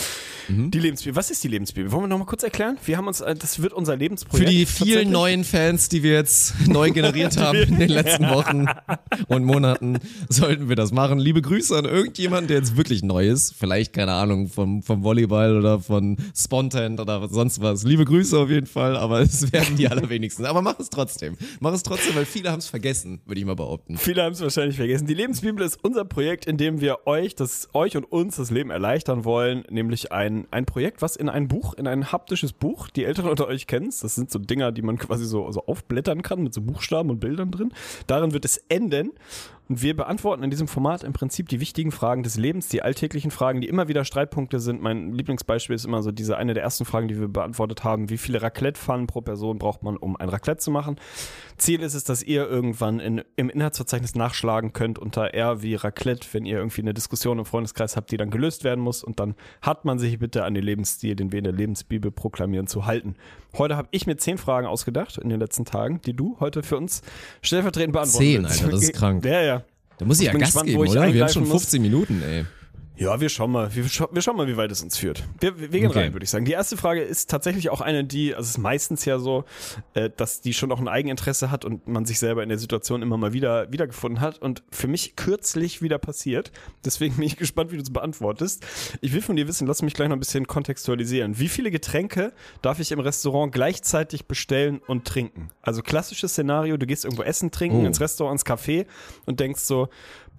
[0.50, 1.16] Die Lebensbibel.
[1.16, 1.92] Was ist die Lebensbibel?
[1.92, 2.78] Wollen wir noch mal kurz erklären?
[2.86, 4.50] Wir haben uns, äh, das wird unser Für Lebensprojekt.
[4.50, 8.66] die vielen neuen Fans, die wir jetzt neu generiert haben in den letzten Wochen
[9.28, 11.20] und Monaten, sollten wir das machen.
[11.20, 13.56] Liebe Grüße an irgendjemanden, der jetzt wirklich neu ist.
[13.58, 17.84] Vielleicht, keine Ahnung, vom, vom Volleyball oder von Spontan oder sonst was.
[17.84, 20.46] Liebe Grüße auf jeden Fall, aber es werden die allerwenigsten.
[20.46, 21.38] Aber mach es trotzdem.
[21.60, 23.98] Mach es trotzdem, weil viele haben es vergessen, würde ich mal behaupten.
[23.98, 25.08] Viele haben es wahrscheinlich vergessen.
[25.08, 28.70] Die Lebensbibel ist unser Projekt, in dem wir euch, das, euch und uns das Leben
[28.70, 33.06] erleichtern wollen, nämlich ein, ein Projekt, was in ein Buch, in ein haptisches Buch, die
[33.06, 36.44] Älteren unter euch kennen Das sind so Dinger, die man quasi so, so aufblättern kann
[36.44, 37.74] mit so Buchstaben und Bildern drin.
[38.08, 39.12] Darin wird es enden.
[39.70, 43.32] Und wir beantworten in diesem Format im Prinzip die wichtigen Fragen des Lebens, die alltäglichen
[43.32, 44.82] Fragen, die immer wieder Streitpunkte sind.
[44.82, 48.10] Mein Lieblingsbeispiel ist immer so diese eine der ersten Fragen, die wir beantwortet haben.
[48.10, 50.96] Wie viele Raclette-Pfannen pro Person braucht man, um ein Raclette zu machen?
[51.58, 56.28] Ziel ist es, dass ihr irgendwann in, im Inhaltsverzeichnis nachschlagen könnt unter R wie Raclette,
[56.32, 59.04] wenn ihr irgendwie eine Diskussion im Freundeskreis habt, die dann gelöst werden muss.
[59.04, 62.68] Und dann hat man sich bitte an den Lebensstil, den wir in der Lebensbibel proklamieren,
[62.68, 63.16] zu halten.
[63.58, 66.78] Heute habe ich mir zehn Fragen ausgedacht in den letzten Tagen, die du heute für
[66.78, 67.02] uns
[67.42, 68.46] stellvertretend beantworten Zehn.
[68.46, 69.26] Alter, das ist krank.
[69.26, 69.57] Ja, ja.
[69.98, 71.14] Da muss ich, Ich ja Gas gespannt, geben, oder?
[71.14, 71.62] Wir haben schon muss.
[71.62, 72.46] 15 Minuten, ey.
[73.00, 73.74] Ja, wir schauen mal.
[73.76, 75.24] Wir, scha wir schauen mal, wie weit es uns führt.
[75.40, 76.00] Wir, wir gehen Okay.
[76.00, 76.46] rein, würde ich sagen.
[76.46, 79.46] Die erste Frage ist tatsächlich auch eine, die, also es ist meistens ja so,
[79.94, 83.04] äh, dass die schon auch ein Eigeninteresse hat und man sich selber in der Situation
[83.04, 86.52] immer mal wieder wiedergefunden hat und für mich kürzlich wieder passiert.
[86.86, 88.66] Deswegen bin ich gespannt, wie du es beantwortest.
[89.02, 91.38] Ich will von dir wissen, lass mich gleich noch ein bisschen kontextualisieren.
[91.38, 92.34] Wie viele Getränke
[92.64, 95.50] darf ich im Restaurant gleichzeitig bestellen und trinken?
[95.62, 97.86] Also klassisches Szenario, du gehst irgendwo essen, trinken, Oh.
[97.86, 98.88] ins Restaurant, ins Café
[99.28, 99.90] und denkst so,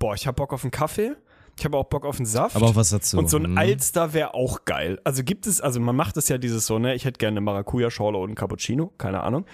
[0.00, 1.14] boah, ich hab Bock auf einen Kaffee.
[1.58, 2.54] Ich habe auch Bock auf einen Saft.
[2.56, 3.18] Aber auch was dazu.
[3.18, 3.58] Und so ein Hm.
[3.58, 5.00] Alster wäre auch geil.
[5.04, 7.40] Also gibt es, also man macht es ja dieses so, ne, ich hätte gerne eine
[7.42, 9.44] Maracuja-Schorle und einen Cappuccino, keine Ahnung.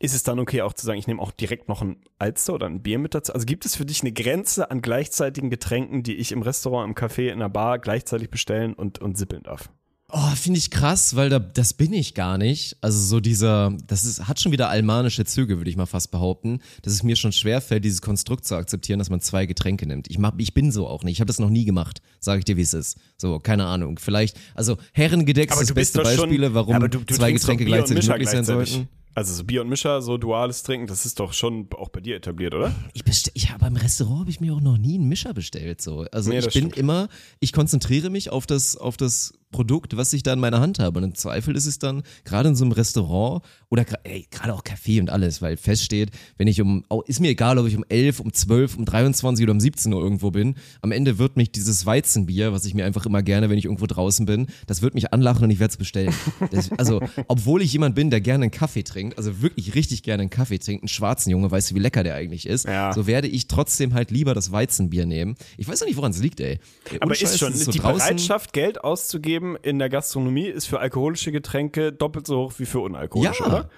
[0.00, 2.66] ist es dann okay auch zu sagen, ich nehme auch direkt noch ein Alster oder
[2.66, 3.32] ein Bier mit dazu?
[3.32, 6.94] Also gibt es für dich eine Grenze an gleichzeitigen Getränken, die ich im Restaurant, im
[6.94, 9.70] Café, in der Bar gleichzeitig bestellen und, und sippeln darf?
[10.16, 12.76] Oh, finde ich krass, weil da, das bin ich gar nicht.
[12.80, 16.60] Also so dieser, das ist, hat schon wieder almanische Züge, würde ich mal fast behaupten,
[16.82, 20.08] dass es mir schon schwerfällt, dieses Konstrukt zu akzeptieren, dass man zwei Getränke nimmt.
[20.08, 21.14] Ich, mach, ich bin so auch nicht.
[21.14, 22.96] Ich habe das noch nie gemacht, sage ich dir, wie es ist.
[23.16, 23.98] So, keine Ahnung.
[23.98, 28.28] Vielleicht, also Herrengedeck ist das beste Beispiele, warum aber du, du zwei Getränke gleichzeitig möglich
[28.28, 28.88] sein sollten.
[29.16, 32.16] Also so Bier und Mischer, so duales Trinken, das ist doch schon auch bei dir
[32.16, 32.74] etabliert, oder?
[32.94, 35.80] Ich bestell, ich habe beim Restaurant habe ich mir auch noch nie einen Mischer bestellt.
[35.80, 36.04] So.
[36.10, 36.76] Also Nee, ich bin stimmt.
[36.76, 37.08] immer,
[37.38, 40.98] ich konzentriere mich auf das, auf das Produkt, was ich da in meiner Hand habe.
[40.98, 44.62] Und im Zweifel ist es dann gerade in so einem Restaurant oder ey, gerade auch
[44.64, 48.18] Café und alles, weil feststeht, wenn ich um, ist mir egal, ob ich um 11,
[48.20, 51.86] um 12, um 23 oder um 17 Uhr irgendwo bin, am Ende wird mich dieses
[51.86, 55.12] Weizenbier, was ich mir einfach immer gerne, wenn ich irgendwo draußen bin, das wird mich
[55.12, 56.12] anlachen und ich werde es bestellen.
[56.50, 60.22] Das, also, obwohl ich jemand bin, der gerne einen Kaffee trinkt, also wirklich richtig gerne
[60.22, 62.92] einen Kaffee trinkt, einen schwarzen Junge, weißt du, wie lecker der eigentlich ist, Ja.
[62.92, 65.36] so werde ich trotzdem halt lieber das Weizenbier nehmen.
[65.56, 66.58] Ich weiß auch nicht, woran es liegt, ey.
[67.00, 70.80] Aber ist schon, das so die draußen- Bereitschaft, Geld auszugeben in der Gastronomie ist für
[70.80, 73.48] alkoholische Getränke doppelt so hoch wie für unalkoholische, Ja.
[73.48, 73.70] oder?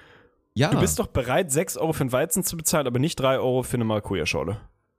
[0.54, 0.70] Ja.
[0.70, 3.62] Du bist doch bereit, 6 Euro für einen Weizen zu bezahlen, aber nicht 3 Euro
[3.62, 4.58] für eine Maracuja-Schorle.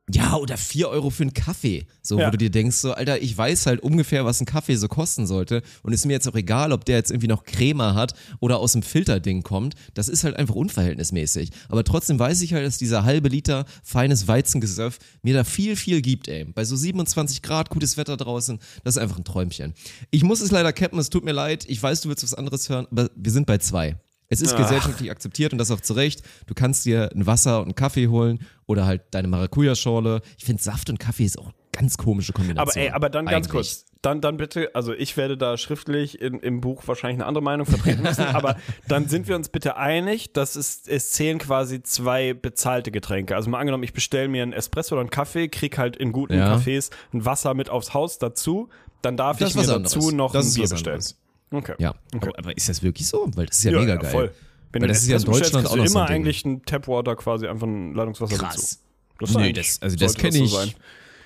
[0.10, 1.86] Ja, oder 4 Euro für einen Kaffee.
[2.02, 2.28] So, Ja.
[2.28, 5.28] wo du dir denkst, so, Alter, ich weiß halt ungefähr, was ein Kaffee so kosten
[5.28, 5.62] sollte.
[5.84, 8.72] Und ist mir jetzt auch egal, ob der jetzt irgendwie noch Crema hat oder aus
[8.72, 9.76] dem Filterding kommt.
[9.96, 11.52] Das ist halt einfach unverhältnismäßig.
[11.68, 16.02] Aber trotzdem weiß ich halt, dass dieser halbe Liter feines Weizengesöff mir da viel, viel
[16.02, 16.46] gibt, ey.
[16.46, 19.74] Bei so 27 Grad, gutes Wetter draußen, das ist einfach ein Träumchen.
[20.10, 21.66] Ich muss es leider cappen, es tut mir leid.
[21.68, 23.98] Ich weiß, du willst was anderes hören, aber wir sind bei zwei.
[24.30, 24.58] Es ist Ach.
[24.58, 26.22] gesellschaftlich akzeptiert und das auch zu Recht.
[26.48, 30.22] Du kannst dir ein Wasser und einen Kaffee holen oder halt deine Maracuja-Schorle.
[30.38, 32.70] Ich finde, Saft und Kaffee ist auch eine ganz komische Kombination.
[32.70, 33.52] Aber ey, aber dann ganz Eigentlich.
[33.52, 33.86] kurz.
[34.04, 37.66] Dann, dann bitte, also ich werde da schriftlich in, im Buch wahrscheinlich eine andere Meinung
[37.66, 38.58] vertreten müssen, aber
[38.88, 43.36] dann sind wir uns bitte einig, dass es, es zählen quasi zwei bezahlte Getränke.
[43.36, 46.36] Also mal angenommen, ich bestelle mir einen Espresso oder einen Kaffee, krieg halt in guten
[46.38, 46.56] Ja.
[46.56, 48.70] Cafés ein Wasser mit aufs Haus dazu,
[49.02, 50.14] dann darf Das ich mir dazu anderes.
[50.14, 50.94] noch Das ein Bier bestellen.
[50.96, 51.18] anderes.
[51.52, 51.74] Okay.
[51.80, 52.28] Ja, Okay.
[52.30, 53.30] aber, aber ist das wirklich so?
[53.36, 54.12] Weil das ist ja, mega geil.
[54.12, 54.32] Voll.
[54.74, 56.16] Wenn Weil das ist ja in Deutschland auch noch du so ein immer Ding.
[56.16, 58.46] eigentlich ein Tapwater quasi einfach ein Leitungswasser dazu.
[58.60, 58.80] Krass.
[59.20, 60.50] Das ist Nee, eigentlich- das, also das kenne ich.
[60.52, 60.74] so sein.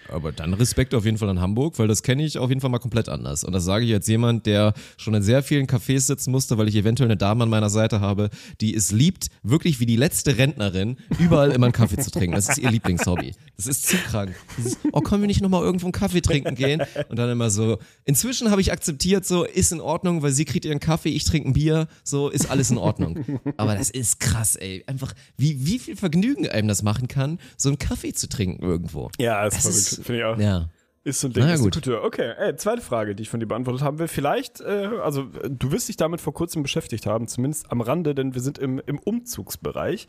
[0.09, 2.69] Aber dann Respekt auf jeden Fall an Hamburg, weil das kenne ich auf jeden Fall
[2.69, 3.43] mal komplett anders.
[3.43, 6.67] Und das sage ich als jemand, der schon in sehr vielen Cafés sitzen musste, weil
[6.67, 8.29] ich eventuell eine Dame an meiner Seite habe,
[8.59, 12.35] die es liebt, wirklich wie die letzte Rentnerin, überall immer einen Kaffee zu trinken.
[12.35, 13.33] Das ist ihr Lieblingshobby.
[13.55, 14.35] Das ist zu krank.
[14.57, 16.81] Dieses, oh, können wir nicht nochmal irgendwo einen Kaffee trinken gehen?
[17.09, 20.65] Und dann immer so, inzwischen habe ich akzeptiert, so, ist in Ordnung, weil sie kriegt
[20.65, 23.23] ihren Kaffee, ich trinke ein Bier, so, ist alles in Ordnung.
[23.57, 24.83] Aber das ist krass, ey.
[24.87, 29.09] Einfach, wie, wie viel Vergnügen einem das machen kann, so einen Kaffee zu trinken irgendwo.
[29.19, 30.37] Ja, das, Das ist ist- finde ich auch.
[30.37, 30.69] Ja.
[31.03, 31.83] Ist so ein Ding, Na ja, ist eine gut.
[31.83, 32.03] Kultur.
[32.03, 34.07] Okay, ey, zweite Frage, die ich von dir beantwortet haben will.
[34.07, 38.35] Vielleicht, äh, also du wirst dich damit vor kurzem beschäftigt haben, zumindest am Rande, denn
[38.35, 40.05] wir sind im, im Umzugsbereich.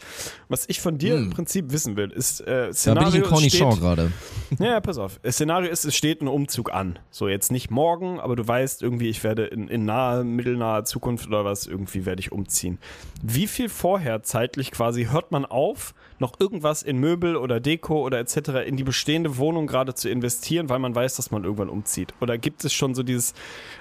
[0.48, 2.50] Was ich von dir im Prinzip wissen will, ist äh, Hm.
[2.52, 4.12] Da bin Szenario ich in Cornichon gerade.
[4.58, 5.18] ja, ja, pass auf.
[5.22, 6.98] Das Szenario ist, es steht ein Umzug an.
[7.10, 11.26] So jetzt nicht morgen, aber du weißt irgendwie, ich werde in, in naher, mittelnaher Zukunft
[11.26, 12.76] oder was, irgendwie werde ich umziehen.
[13.22, 18.18] Wie viel vorher zeitlich quasi hört man auf, noch irgendwas in Möbel oder Deko oder
[18.18, 18.66] etc.
[18.66, 22.14] in die bestehende Wohnung gerade zu investieren, weil man weiß, dass man irgendwann umzieht?
[22.20, 23.34] Oder gibt es schon so dieses,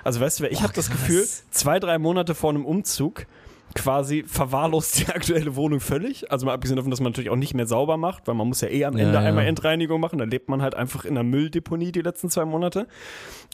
[0.03, 0.91] also weißt du, ich habe das.
[0.91, 3.25] Gefühl, zwei, drei Monate vor einem Umzug
[3.75, 6.31] quasi verwahrlost die aktuelle Wohnung völlig.
[6.31, 8.61] Also mal abgesehen davon, dass man natürlich auch nicht mehr sauber macht, weil man muss
[8.61, 9.21] ja eh am Ja, Ende ja.
[9.21, 10.19] einmal Endreinigung machen.
[10.19, 12.87] Da lebt man halt einfach in einer Mülldeponie die letzten zwei Monate.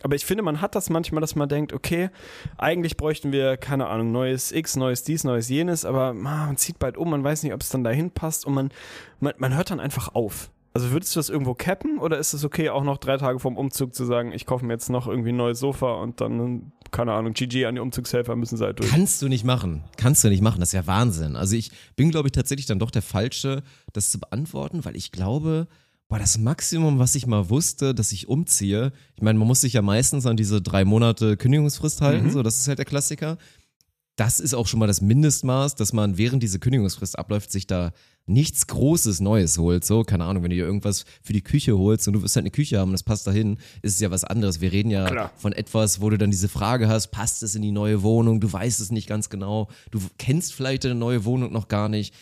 [0.03, 2.09] Aber ich finde, man hat das manchmal, dass man denkt, okay,
[2.57, 6.97] eigentlich bräuchten wir, keine Ahnung, neues X, neues dies, neues jenes, aber man zieht bald
[6.97, 8.70] um, man weiß nicht, ob es dann dahin passt und man,
[9.20, 10.49] man, man hört dann einfach auf.
[10.78, 13.57] Also würdest du das irgendwo cappen oder ist es okay, auch noch drei Tage vorm
[13.57, 17.13] Umzug zu sagen, ich kaufe mir jetzt noch irgendwie ein neues Sofa und dann, keine
[17.13, 18.88] Ahnung, GG an die Umzugshelfer müssen sie halt durch.
[18.88, 19.86] Kannst du nicht machen.
[19.97, 20.59] Kannst du nicht machen.
[20.59, 21.36] Das ist ja Wahnsinn.
[21.36, 25.11] Also ich bin, glaube ich, tatsächlich dann doch der Falsche, das zu beantworten, weil ich
[25.11, 25.67] glaube,
[26.09, 29.73] boah, das Maximum, was ich mal wusste, dass ich umziehe, ich meine, man muss sich
[29.73, 33.39] ja meistens an diese drei Monate Kündigungsfrist halten, so, das ist halt der Klassiker.
[34.18, 37.93] Das ist auch schon mal das Mindestmaß, dass man während diese Kündigungsfrist abläuft, sich da
[38.26, 39.86] nichts Großes Neues holt.
[39.86, 42.43] So, keine Ahnung, wenn du dir irgendwas für die Küche holst und du wirst halt
[42.43, 44.59] eine Küche haben und das passt dahin, ist es ja was anderes.
[44.59, 45.32] Wir reden ja Klar.
[45.38, 48.41] von etwas, wo du dann diese Frage hast, passt es in die neue Wohnung?
[48.41, 49.70] Du weißt es nicht ganz genau.
[49.91, 52.13] Du kennst vielleicht deine neue Wohnung noch gar nicht.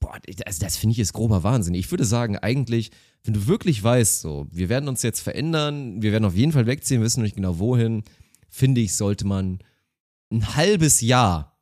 [0.00, 1.72] Boah, also das finde ich ist grober Wahnsinn.
[1.72, 2.90] Ich würde sagen, eigentlich,
[3.24, 6.66] wenn du wirklich weißt, so, wir werden uns jetzt verändern, wir werden auf jeden Fall
[6.66, 8.04] wegziehen, wissen noch nicht genau wohin,
[8.50, 9.60] finde ich, sollte man
[10.34, 11.54] ein halbes Jahr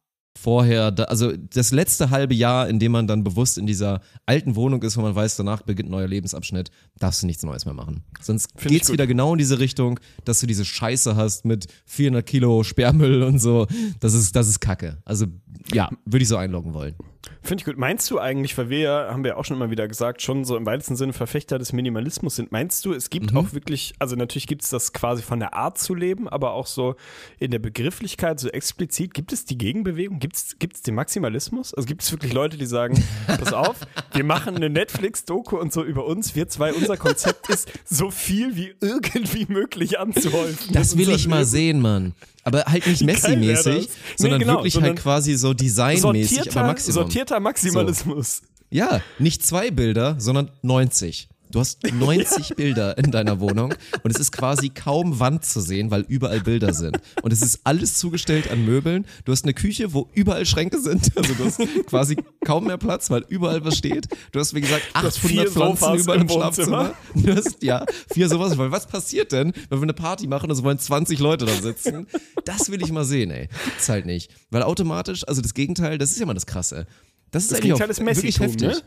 [0.43, 4.57] vorher, da, also das letzte halbe Jahr, in dem man dann bewusst in dieser alten
[4.57, 7.75] Wohnung ist, wo man weiß, danach beginnt ein neuer Lebensabschnitt, darfst du nichts Neues mehr
[7.75, 8.03] machen.
[8.20, 12.27] Sonst Find geht's wieder genau in diese Richtung, dass du diese Scheiße hast mit 400
[12.27, 13.66] Kilo Sperrmüll und so.
[14.01, 14.99] Das ist, das ist Kacke.
[15.05, 15.27] Also
[15.73, 16.97] ja, würde ich so einloggen wollen.
[17.45, 17.76] Finde ich gut.
[17.76, 20.45] Meinst du eigentlich, weil wir ja, haben wir ja auch schon immer wieder gesagt, schon
[20.45, 23.38] so im weitesten Sinne Verfechter des Minimalismus sind, meinst du, es gibt Mhm.
[23.38, 26.66] auch wirklich, also natürlich gibt es das quasi von der Art zu leben, aber auch
[26.66, 26.95] so
[27.40, 30.20] in der Begrifflichkeit, so explizit, gibt es die Gegenbewegung?
[30.20, 31.74] Gibt es den Maximalismus?
[31.74, 33.76] Also gibt es wirklich Leute, die sagen, pass auf,
[34.12, 38.55] wir machen eine Netflix-Doku und so über uns, wir zwei, unser Konzept ist, so viel
[38.57, 40.72] wie irgendwie möglich anzuhäufen.
[40.72, 42.14] Das will ich mal sehen, Mann.
[42.45, 43.88] Aber halt nicht Messi-mäßig?
[43.88, 46.95] Nee, sondern genau, wirklich sondern halt quasi so designmäßig, aber Sortierter, Maximum.
[46.95, 48.43] sortierter Maximalismus.
[48.70, 51.28] Ja, nicht zwei Bilder, sondern 90.
[51.53, 55.90] Du hast 90 Bilder in deiner Wohnung und es ist quasi kaum Wand zu sehen,
[55.90, 56.98] weil überall Bilder sind.
[57.22, 59.07] Und es ist alles zugestellt an Möbeln.
[59.24, 61.11] Du hast eine Küche, wo überall Schränke sind.
[61.22, 64.09] Also du hast quasi kaum mehr Platz, weil überall was steht.
[64.32, 66.28] Du hast, wie gesagt, hast vier 800 Pflanzen überall im.
[66.28, 66.94] Schlafzimmer.
[67.14, 68.57] Du hast, ja, vier sowas.
[68.59, 71.53] Weil was passiert denn, wenn wir eine Party machen und es wollen 20 Leute da
[71.53, 72.07] sitzen?
[72.44, 73.48] Das will ich mal sehen, ey.
[73.66, 74.30] Gibt's halt nicht.
[74.50, 76.86] Weil automatisch, also das Gegenteil, das ist ja mal das Krasse.
[77.30, 78.68] Das ist Das eigentlich auch ist wirklich heftig.
[78.68, 78.82] ne?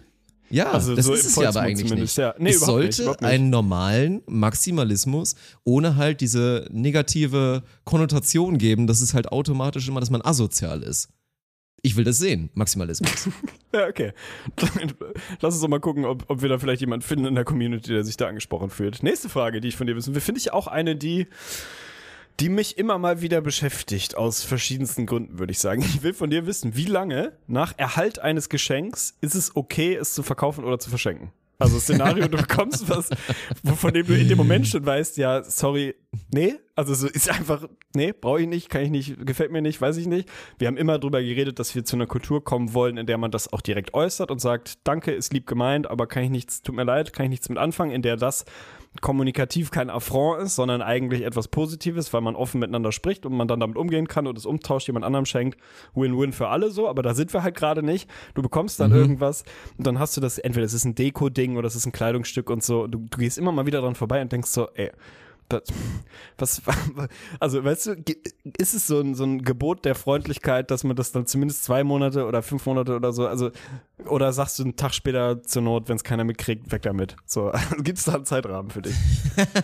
[0.49, 2.17] Ja, Also das so ist es ja aber eigentlich nicht.
[2.17, 2.35] ja.
[2.37, 3.29] Nee, es nicht, sollte überhaupt nicht.
[3.31, 10.09] einen normalen Maximalismus ohne halt diese negative Konnotation geben, dass es halt automatisch immer, dass
[10.09, 11.09] man asozial ist.
[11.81, 13.29] Ich will das sehen, Maximalismus.
[13.73, 14.13] Ja, okay.
[15.41, 17.91] Lass uns doch mal gucken, ob, ob wir da vielleicht jemanden finden in der Community,
[17.91, 19.03] der sich da angesprochen fühlt.
[19.03, 21.27] Nächste Frage, die ich von dir wissen will, finde ich auch eine, die,
[22.39, 25.81] die mich immer mal wieder beschäftigt, aus verschiedensten Gründen, würde ich sagen.
[25.81, 30.13] Ich will von dir wissen, wie lange nach Erhalt eines Geschenks ist es okay, es
[30.13, 31.31] zu verkaufen oder zu verschenken?
[31.57, 33.09] Also Szenario, du bekommst was,
[33.77, 35.95] von dem du in dem Moment schon weißt, ja, sorry,
[36.33, 39.79] nee, also so ist einfach, nee, brauche ich nicht, kann ich nicht, gefällt mir nicht,
[39.81, 40.29] weiß ich nicht.
[40.57, 43.31] Wir haben immer drüber geredet, dass wir zu einer Kultur kommen wollen, in der man
[43.31, 46.75] das auch direkt äußert und sagt, danke, ist lieb gemeint, aber kann ich nichts, tut
[46.75, 48.45] mir leid, kann ich nichts mit anfangen, in der das
[49.01, 53.47] kommunikativ kein Affront ist, sondern eigentlich etwas Positives, weil man offen miteinander spricht und man
[53.47, 55.59] dann damit umgehen kann und es umtauscht, jemand anderem schenkt.
[55.93, 58.09] Win-win für alle so, aber da sind wir halt gerade nicht.
[58.33, 59.43] Du bekommst dann irgendwas
[59.77, 62.49] und dann hast du das, entweder es ist ein Deko-Ding oder es ist ein Kleidungsstück
[62.49, 62.87] und so.
[62.87, 64.91] Du, du gehst immer mal wieder dran vorbei und denkst so, ey,
[66.37, 66.79] das, was,
[67.39, 67.95] also weißt du,
[68.57, 71.83] ist es so ein, so ein Gebot der Freundlichkeit, dass man das dann zumindest zwei
[71.83, 73.51] Monate oder fünf Monate oder so, also,
[74.05, 77.15] oder sagst du einen Tag später zur Not, wenn es keiner mitkriegt, weg damit.
[77.25, 77.51] So,
[77.83, 78.95] gibt es da einen Zeitrahmen für dich?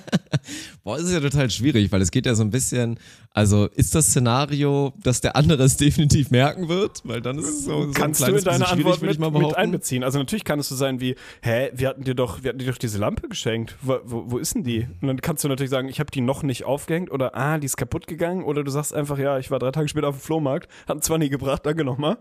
[0.84, 3.00] Boah, das ist ja total schwierig, weil es geht ja so ein bisschen,
[3.32, 7.02] also ist das Szenario, dass der andere es definitiv merken wird?
[7.04, 9.56] Weil dann ist es so, so ein Kannst du kleines in deine Antwort mit, mit
[9.56, 10.04] einbeziehen.
[10.04, 12.72] Also natürlich kann es so sein wie, hä, wir hatten dir doch, wir hatten dir
[12.72, 13.76] doch diese Lampe geschenkt.
[13.82, 14.88] Wo, wo, wo ist denn die?
[15.02, 17.66] Und dann kannst du natürlich sagen, ich habe die noch nicht aufgehängt oder ah, die
[17.66, 18.44] ist kaputt gegangen.
[18.44, 21.18] Oder du sagst einfach, ja, ich war drei Tage später auf dem Flohmarkt, hab zwar
[21.18, 22.18] nie gebracht, danke nochmal.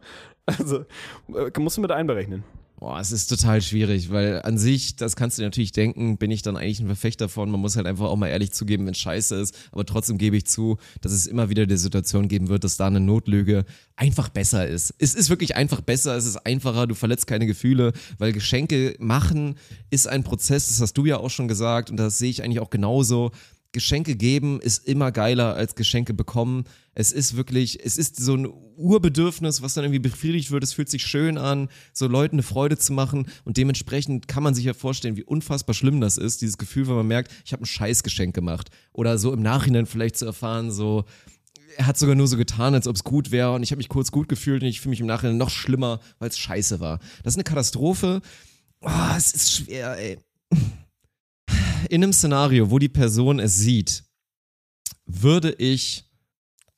[0.47, 0.85] Also
[1.33, 2.43] äh, musst du mit einberechnen.
[2.81, 6.31] Boah, es ist total schwierig, weil an sich, das kannst du dir natürlich denken, bin
[6.31, 7.51] ich dann eigentlich ein Verfechter von.
[7.51, 9.55] Man muss halt einfach auch mal ehrlich zugeben, wenn es scheiße ist.
[9.71, 12.87] Aber trotzdem gebe ich zu, dass es immer wieder die Situation geben wird, dass da
[12.87, 13.67] eine Notlüge
[13.97, 14.95] einfach besser ist.
[14.97, 19.57] Es ist wirklich einfach besser, es ist einfacher, du verletzt keine Gefühle, weil Geschenke machen
[19.91, 22.61] ist ein Prozess, das hast du ja auch schon gesagt und das sehe ich eigentlich
[22.61, 23.31] auch genauso.
[23.73, 26.65] Geschenke geben ist immer geiler als Geschenke bekommen.
[26.95, 28.47] Es ist wirklich, es ist so ein
[28.77, 30.65] Urbedürfnis, was dann irgendwie befriedigt wird.
[30.65, 33.27] Es fühlt sich schön an, so Leuten eine Freude zu machen.
[33.45, 36.97] Und dementsprechend kann man sich ja vorstellen, wie unfassbar schlimm das ist, dieses Gefühl, wenn
[36.97, 38.71] man merkt, ich habe ein Scheißgeschenk gemacht.
[38.93, 41.05] Oder so im Nachhinein vielleicht zu erfahren, so,
[41.77, 43.89] er hat sogar nur so getan, als ob es gut wäre und ich habe mich
[43.89, 46.99] kurz gut gefühlt und ich fühle mich im Nachhinein noch schlimmer, weil es scheiße war.
[47.23, 48.21] Das ist eine Katastrophe.
[48.81, 50.19] Oh, es ist schwer, ey.
[51.89, 54.05] In einem Szenario, wo die Person es sieht,
[55.07, 56.05] würde ich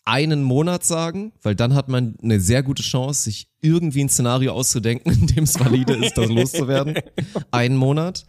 [0.04, 4.52] einen Monat sagen, weil dann hat man eine sehr gute Chance, sich irgendwie ein Szenario
[4.52, 6.98] auszudenken, in dem es valide ist, das loszuwerden.
[7.50, 8.24] Einen Monat.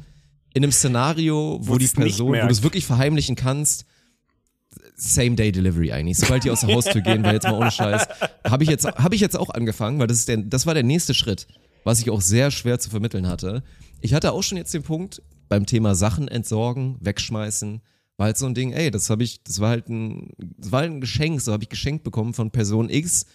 [0.54, 3.86] In einem Szenario, wo Wo die Person, wo du es wirklich verheimlichen kannst,
[4.96, 6.18] Same-Day-Delivery eigentlich.
[6.18, 8.08] Sobald die aus der Haustür gehen, weil jetzt mal ohne Scheiß,
[8.46, 10.84] habe ich jetzt, habe ich jetzt auch angefangen, weil das ist der, das war der
[10.84, 11.48] nächste Schritt,
[11.84, 13.64] was ich auch sehr schwer zu vermitteln hatte.
[14.04, 17.82] Ich hatte auch schon jetzt den Punkt beim Thema Sachen entsorgen, wegschmeißen,
[18.18, 20.82] war halt so ein Ding, ey, das habe ich, das war halt ein, das war
[20.82, 23.26] halt ein Geschenk, so habe ich geschenkt bekommen von Person X.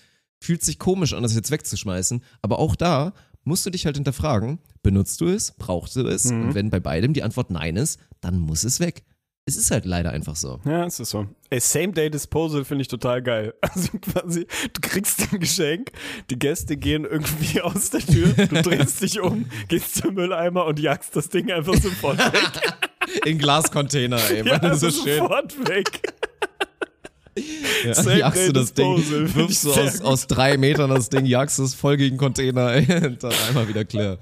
[0.40, 3.14] Fühlt sich komisch an, das jetzt wegzuschmeißen, aber auch da
[3.44, 6.26] musst du dich halt hinterfragen, benutzt du es, brauchst du es?
[6.26, 9.04] Und wenn bei beidem die Antwort nein ist, dann muss es weg.
[9.48, 10.60] Es ist halt leider einfach so.
[10.66, 11.26] Ja, es ist so.
[11.48, 13.54] Ey, Same-Day-Disposal finde ich total geil.
[13.62, 15.90] Also quasi, du kriegst ein Geschenk,
[16.28, 20.78] die Gäste gehen irgendwie aus der Tür, du drehst dich um, gehst zum Mülleimer und
[20.78, 22.74] jagst das Ding einfach sofort weg.
[23.24, 25.18] In Glascontainer, ey, Ja, das also ist schön.
[25.18, 26.12] sofort weg.
[27.84, 31.24] Ja, Same jagst du das Ding, Disposal, wirfst du aus, aus drei Metern das Ding,
[31.24, 34.18] jagst es voll gegen Container, ey, und dann einmal wieder clear.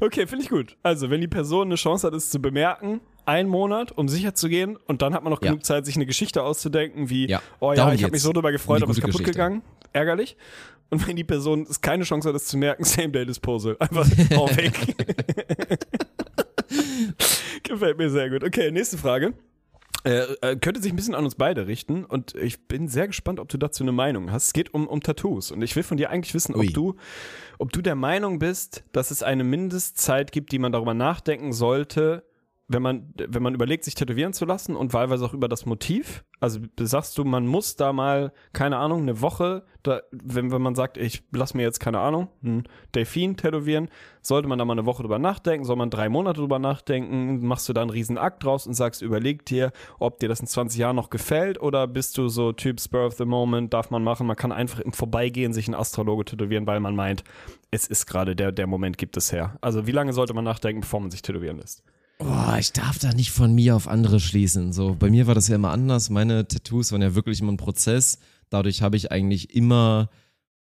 [0.00, 0.76] Okay, finde ich gut.
[0.82, 4.48] Also, wenn die Person eine Chance hat, es zu bemerken, ein Monat, um sicher zu
[4.48, 5.50] gehen, und dann hat man noch Ja.
[5.50, 8.32] genug Zeit, sich eine Geschichte auszudenken, wie, Ja, oh ja, darum ich habe mich so
[8.32, 9.32] drüber Um gefreut, aber es ist kaputt Geschichte.
[9.32, 9.62] gegangen.
[9.92, 10.36] Ärgerlich.
[10.88, 13.76] Und wenn die Person es keine Chance hat, es zu merken, Same Day Disposal.
[13.80, 14.06] Einfach
[14.36, 14.72] auch weg.
[17.62, 18.44] Gefällt mir sehr gut.
[18.44, 19.34] Okay, nächste Frage.
[20.04, 23.40] Äh, äh, könnte sich ein bisschen an uns beide richten und ich bin sehr gespannt,
[23.40, 24.46] ob du dazu eine Meinung hast.
[24.48, 26.68] Es geht um, um Tattoos und ich will von dir eigentlich wissen, Ui.
[26.68, 26.96] ob du,
[27.58, 32.22] ob du der Meinung bist, dass es eine Mindestzeit gibt, die man darüber nachdenken sollte,
[32.68, 36.24] wenn man, wenn man überlegt, sich tätowieren zu lassen und wahlweise auch über das Motiv.
[36.40, 40.74] Also sagst du, man muss da mal, keine Ahnung, eine Woche, da, wenn, wenn man
[40.74, 42.64] sagt, ich lass mir jetzt, keine Ahnung, ein
[42.94, 43.88] Delfin tätowieren,
[44.20, 47.68] sollte man da mal eine Woche drüber nachdenken, soll man drei Monate drüber nachdenken, machst
[47.68, 50.78] du da einen riesen Akt draus und sagst, überleg dir, ob dir das in 20
[50.78, 54.26] Jahren noch gefällt oder bist du so Typ Spur of the Moment, darf man machen,
[54.26, 57.22] man kann einfach im Vorbeigehen sich einen Astrologe tätowieren, weil man meint,
[57.70, 59.56] es ist gerade der, der Moment gibt es her.
[59.60, 61.84] Also wie lange sollte man nachdenken, bevor man sich tätowieren lässt?
[62.18, 64.72] Boah, ich darf da nicht von mir auf andere schließen.
[64.72, 66.08] So, bei mir war das ja immer anders.
[66.08, 68.18] Meine Tattoos waren ja wirklich immer ein Prozess.
[68.48, 70.08] Dadurch habe ich eigentlich immer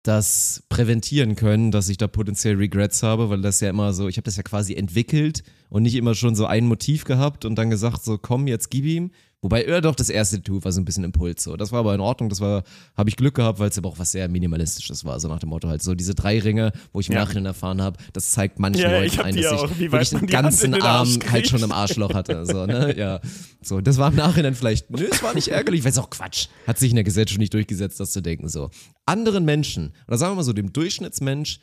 [0.03, 4.17] das präventieren können, dass ich da potenziell Regrets habe, weil das ja immer so, ich
[4.17, 7.69] habe das ja quasi entwickelt und nicht immer schon so ein Motiv gehabt und dann
[7.69, 9.11] gesagt, so komm, jetzt gib ihm.
[9.41, 11.55] Wobei, ja doch, das erste Tattoo war so ein bisschen Impuls so.
[11.55, 12.63] Das war aber in Ordnung, das war,
[12.97, 15.47] habe ich Glück gehabt, weil es aber auch was sehr Minimalistisches war, so nach dem
[15.47, 17.21] Motto halt so diese drei Ringe, wo ich im Ja.
[17.23, 19.71] Nachhinein erfahren habe, das zeigt manchen Ja, Leuten ein, dass auch.
[19.71, 21.47] ich wirklich den ganzen den Arm Arsch halt kriegt.
[21.49, 23.21] schon im Arschloch hatte, so, ne, ja.
[23.61, 26.47] So, das war im Nachhinein vielleicht, nö, es war nicht ärgerlich, weil es auch Quatsch.
[26.67, 28.69] Hat sich in der Gesellschaft nicht durchgesetzt, das zu denken, so.
[29.05, 31.59] Anderen Menschen, oder sagen wir mal so, dem Durchschnittsmensch,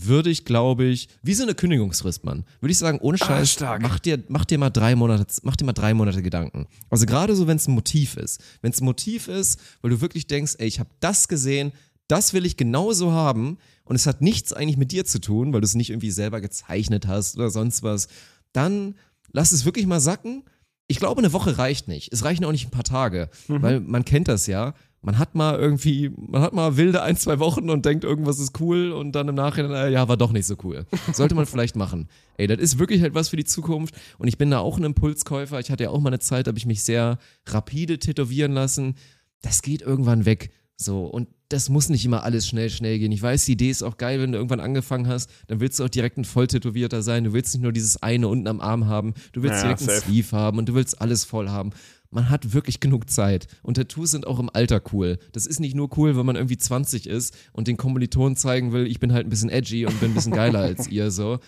[0.00, 2.44] würde ich, glaube ich, wie so eine Kündigungsfrist, Mann.
[2.60, 3.82] Würde ich sagen, ohne Scheiß, stark.
[3.82, 6.66] mach dir, mach dir mal drei Monate, mach dir mal drei Monate Gedanken.
[6.88, 8.40] Also gerade so, wenn es ein Motiv ist.
[8.62, 11.72] Wenn es ein Motiv ist, weil du wirklich denkst, ey, ich habe das gesehen,
[12.06, 15.60] das will ich genauso haben und es hat nichts eigentlich mit dir zu tun, weil
[15.60, 18.08] du es nicht irgendwie selber gezeichnet hast oder sonst was,
[18.52, 18.94] dann
[19.32, 20.44] lass es wirklich mal sacken.
[20.86, 22.12] Ich glaube, eine Woche reicht nicht.
[22.12, 24.74] Es reichen auch nicht ein paar Tage, weil man kennt das ja.
[25.08, 28.60] Man hat mal irgendwie, man hat mal wilde ein, zwei Wochen und denkt, irgendwas ist
[28.60, 30.84] cool und dann im Nachhinein, äh, ja, war doch nicht so cool.
[31.14, 32.08] Sollte man vielleicht machen.
[32.36, 34.84] Ey, das ist wirklich halt was für die Zukunft und ich bin da auch ein
[34.84, 35.60] Impulskäufer.
[35.60, 38.96] Ich hatte ja auch mal eine Zeit, da habe ich mich sehr rapide tätowieren lassen.
[39.40, 40.50] Das geht irgendwann weg.
[40.76, 43.10] So, und das muss nicht immer alles schnell, schnell gehen.
[43.10, 45.84] Ich weiß, die Idee ist auch geil, wenn du irgendwann angefangen hast, dann willst du
[45.84, 47.24] auch direkt ein Volltätowierter sein.
[47.24, 50.02] Du willst nicht nur dieses eine unten am Arm haben, du willst Ja, direkt safe.
[50.02, 51.70] Sleeve haben und du willst alles voll haben.
[52.10, 53.46] Man hat wirklich genug Zeit.
[53.62, 55.18] Und Tattoos sind auch im Alter cool.
[55.32, 58.86] Das ist nicht nur cool, wenn man irgendwie 20 ist und den Kommilitonen zeigen will,
[58.86, 61.38] ich bin halt ein bisschen edgy und bin ein bisschen geiler als ihr, so.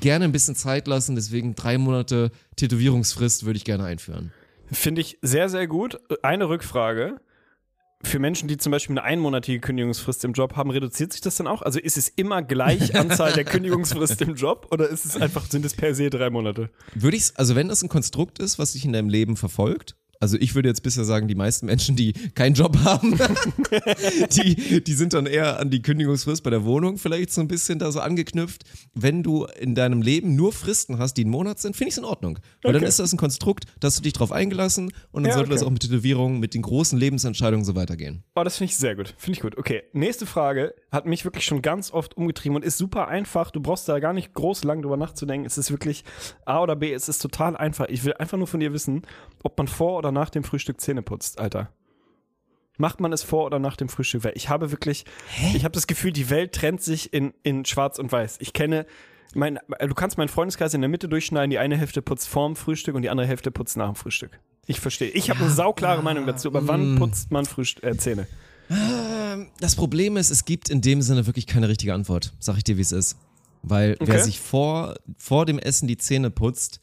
[0.00, 4.32] Gerne ein bisschen Zeit lassen, deswegen drei Monate Tätowierungsfrist würde ich gerne einführen.
[4.70, 5.98] Finde ich sehr, sehr gut.
[6.22, 7.20] Eine Rückfrage.
[8.04, 11.46] Für Menschen, die zum Beispiel eine einmonatige Kündigungsfrist im Job haben, reduziert sich das dann
[11.46, 11.62] auch?
[11.62, 15.64] Also ist es immer gleich Anzahl der Kündigungsfrist im Job oder ist es einfach, sind
[15.64, 16.70] es per se drei Monate?
[16.94, 20.36] Würde ich, also wenn das ein Konstrukt ist, was dich in deinem Leben verfolgt, also
[20.38, 23.18] ich würde jetzt bisher sagen, die meisten Menschen, die keinen Job haben,
[24.36, 27.78] die, die sind dann eher an die Kündigungsfrist bei der Wohnung vielleicht so ein bisschen
[27.80, 28.62] da so angeknüpft.
[28.94, 31.98] Wenn du in deinem Leben nur Fristen hast, die einen Monat sind, finde ich es
[31.98, 32.38] in Ordnung.
[32.62, 32.88] Weil dann Okay.
[32.88, 35.60] ist das ein Konstrukt, da hast du dich drauf eingelassen und dann Ja, sollte das
[35.62, 35.66] okay.
[35.68, 38.22] auch mit Tätowierungen, mit den großen Lebensentscheidungen so weitergehen.
[38.36, 39.14] Oh, das finde ich sehr gut.
[39.18, 39.58] Finde ich gut.
[39.58, 43.50] Okay, nächste Frage hat mich wirklich schon ganz oft umgetrieben und ist super einfach.
[43.50, 45.46] Du brauchst da gar nicht groß lang drüber nachzudenken.
[45.46, 46.04] Es ist wirklich
[46.44, 47.86] A oder B, es ist total einfach.
[47.88, 49.02] Ich will einfach nur von dir wissen,
[49.42, 51.70] ob man vor oder nach dem Frühstück Zähne putzt, Alter.
[52.76, 54.24] Macht man es vor oder nach dem Frühstück?
[54.24, 55.04] Weil ich habe wirklich,
[55.54, 58.38] ich habe das Gefühl, die Welt trennt sich in, in schwarz und weiß.
[58.40, 58.86] Ich kenne,
[59.34, 62.94] mein, du kannst meinen Freundeskreis in der Mitte durchschneiden, die eine Hälfte putzt vorm Frühstück
[62.94, 64.40] und die andere Hälfte putzt nach dem Frühstück.
[64.66, 65.10] Ich verstehe.
[65.10, 68.26] Ich habe eine sauklare Meinung dazu, aber wann putzt man Frühst äh, Zähne?
[69.60, 72.32] Das Problem ist, es gibt in dem Sinne wirklich keine richtige Antwort.
[72.38, 73.16] Sag ich dir, wie es ist.
[73.62, 74.24] Weil wer Okay.
[74.24, 76.80] sich vor, vor dem Essen die Zähne putzt,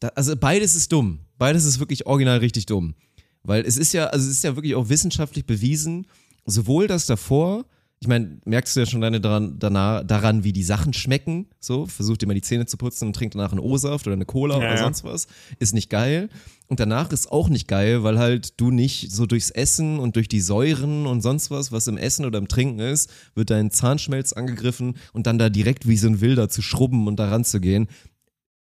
[0.00, 1.20] da, also beides ist dumm.
[1.38, 2.94] Beides ist wirklich original richtig dumm.
[3.42, 6.06] Weil es ist ja, also es ist ja wirklich auch wissenschaftlich bewiesen,
[6.46, 7.64] sowohl das davor,
[8.02, 11.48] ich meine, merkst du ja schon deine daran, danach, daran, wie die Sachen schmecken.
[11.60, 14.24] So, versuch dir mal die Zähne zu putzen und trink danach einen O-Saft oder eine
[14.24, 15.26] Cola Ja, oder sonst was.
[15.58, 16.30] Ist nicht geil.
[16.68, 20.28] Und danach ist auch nicht geil, weil halt du nicht so durchs Essen und durch
[20.28, 24.32] die Säuren und sonst was, was im Essen oder im Trinken ist, wird dein Zahnschmelz
[24.32, 27.86] angegriffen und dann da direkt wie so ein Wilder zu schrubben und da ranzugehen,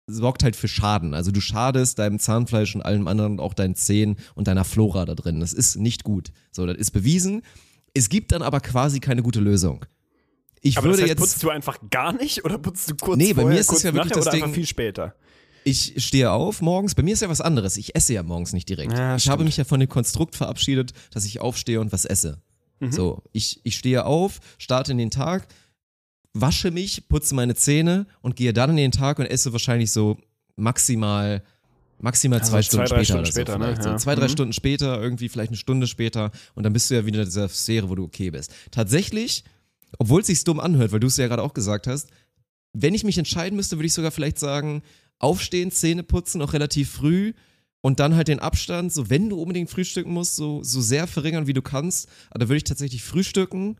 [0.08, 1.14] sorgt halt für Schaden.
[1.14, 5.04] Also du schadest deinem Zahnfleisch und allem anderen und auch deinen Zähnen und deiner Flora
[5.04, 5.38] da drin.
[5.38, 6.32] Das ist nicht gut.
[6.50, 7.42] So, das ist bewiesen.
[7.94, 9.84] Es gibt dann aber quasi keine gute Lösung.
[10.60, 11.20] Ich Aber würde das heißt, jetzt.
[11.20, 13.82] putzt du einfach gar nicht oder putzt du kurz Nee, bei vorher, mir ist es
[13.82, 15.14] ja wirklich das Ding- viel später?
[15.64, 16.94] Ich stehe auf morgens.
[16.94, 17.76] Bei mir ist ja was anderes.
[17.76, 18.92] Ich esse ja morgens nicht direkt.
[18.92, 22.40] Ja, ich habe mich ja von dem Konstrukt verabschiedet, dass ich aufstehe und was esse.
[22.80, 22.92] Mhm.
[22.92, 25.46] So, ich, ich stehe auf, starte in den Tag,
[26.32, 30.16] wasche mich, putze meine Zähne und gehe dann in den Tag und esse wahrscheinlich so
[30.56, 31.42] maximal
[32.00, 33.64] maximal Also zwei zwei, Stunden drei später, Stunden später, so ne?
[33.66, 33.82] vielleicht.
[33.82, 33.96] So Ja.
[33.98, 34.30] zwei, drei Mhm.
[34.30, 37.48] Stunden später, irgendwie vielleicht eine Stunde später und dann bist du ja wieder in dieser
[37.48, 38.52] Sphäre, wo du okay bist.
[38.70, 39.44] Tatsächlich
[39.98, 42.10] obwohl es sich dumm anhört, weil du es ja gerade auch gesagt hast,
[42.74, 44.82] wenn ich mich entscheiden müsste, würde ich sogar vielleicht sagen,
[45.18, 47.32] aufstehen, Zähne putzen, auch relativ früh
[47.80, 51.46] und dann halt den Abstand, so wenn du unbedingt frühstücken musst, so, so sehr verringern,
[51.46, 52.08] wie du kannst.
[52.28, 53.76] Aber da würde ich tatsächlich frühstücken,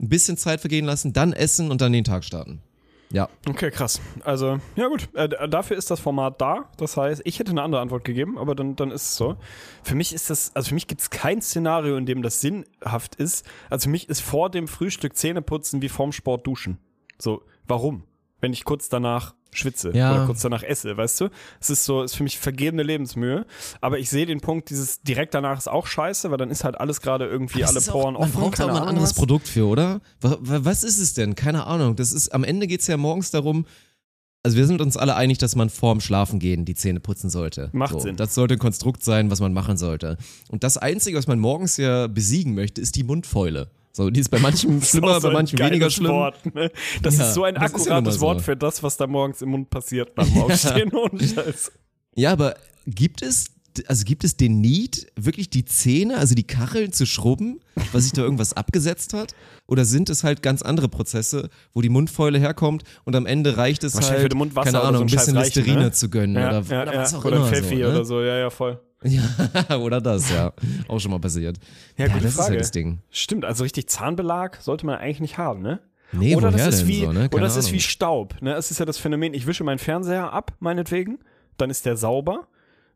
[0.00, 2.60] ein bisschen Zeit vergehen lassen, dann essen und dann den Tag starten.
[3.10, 3.28] Ja.
[3.48, 4.00] Okay, krass.
[4.24, 6.70] Also, ja gut, äh, dafür ist das Format da.
[6.76, 9.36] Das heißt, ich hätte eine andere Antwort gegeben, aber dann, dann ist es so.
[9.82, 13.14] Für mich ist das, also für mich gibt es kein Szenario, in dem das sinnhaft
[13.14, 13.46] ist.
[13.70, 16.78] Also für mich ist vor dem Frühstück Zähneputzen wie vorm Sport duschen.
[17.18, 18.04] So, warum?
[18.40, 20.14] Wenn ich kurz danach schwitze Ja.
[20.14, 21.28] oder kurz danach esse, weißt du?
[21.60, 23.46] Es ist so, ist für mich vergebene Lebensmühe.
[23.80, 26.78] Aber ich sehe den Punkt, dieses direkt danach ist auch scheiße, weil dann ist halt
[26.80, 28.40] alles gerade irgendwie alle Poren auch, man offen.
[28.40, 29.16] braucht auch mal ein anderes was.
[29.16, 30.00] Produkt für, oder?
[30.20, 31.34] Wa- wa- Was ist es denn?
[31.34, 31.96] Keine Ahnung.
[31.96, 33.64] Das ist, am Ende geht es ja morgens darum,
[34.44, 37.70] also wir sind uns alle einig, dass man vorm Schlafengehen die Zähne putzen sollte.
[37.72, 38.16] Macht so, Sinn.
[38.16, 40.16] Das sollte ein Konstrukt sein, was man machen sollte.
[40.48, 43.68] Und das Einzige, was man morgens ja besiegen möchte, ist die Mundfäule.
[43.92, 46.12] So, die ist bei manchen schlimmer, so bei manchen weniger schlimm.
[46.12, 46.70] Wort, ne?
[47.02, 48.20] Das Ja, ist so ein ja akkurates so.
[48.20, 50.92] Wort für das, was da morgens im Mund passiert nach dem Aufstehen.
[50.94, 51.72] Ohne Scheiß.
[52.14, 52.54] Ja, aber
[52.86, 53.46] gibt es,
[53.86, 57.60] also gibt es den Need, wirklich die Zähne, also die Kacheln zu schrubben,
[57.92, 59.34] weil sich da irgendwas abgesetzt hat?
[59.66, 63.84] Oder sind es halt ganz andere Prozesse, wo die Mundfäule herkommt und am Ende reicht
[63.84, 65.92] es Wahrscheinlich halt, würde Mundwasser keine Ahnung, so ein bisschen reichen, Listerine ne?
[65.92, 67.00] zu gönnen Ja, oder, ja, oder ja.
[67.02, 67.46] was auch oder immer.
[67.46, 67.88] Pfeffi so, ne?
[67.90, 68.80] oder so, ja, ja, voll.
[69.04, 70.52] Ja, oder das, ja.
[70.88, 71.58] Auch schon mal passiert.
[71.96, 72.50] Ja, gute das ist Frage.
[72.50, 72.98] halt das Ding.
[73.10, 75.80] Stimmt, also richtig Zahnbelag sollte man eigentlich nicht haben, ne?
[76.12, 77.28] Nee, oder das ist wie, so, ne?
[77.32, 77.80] oder das ist wie Ahnung.
[77.80, 78.54] Staub, ne?
[78.54, 81.18] Es ist ja das Phänomen, ich wische meinen Fernseher ab, meinetwegen,
[81.58, 82.48] dann ist der sauber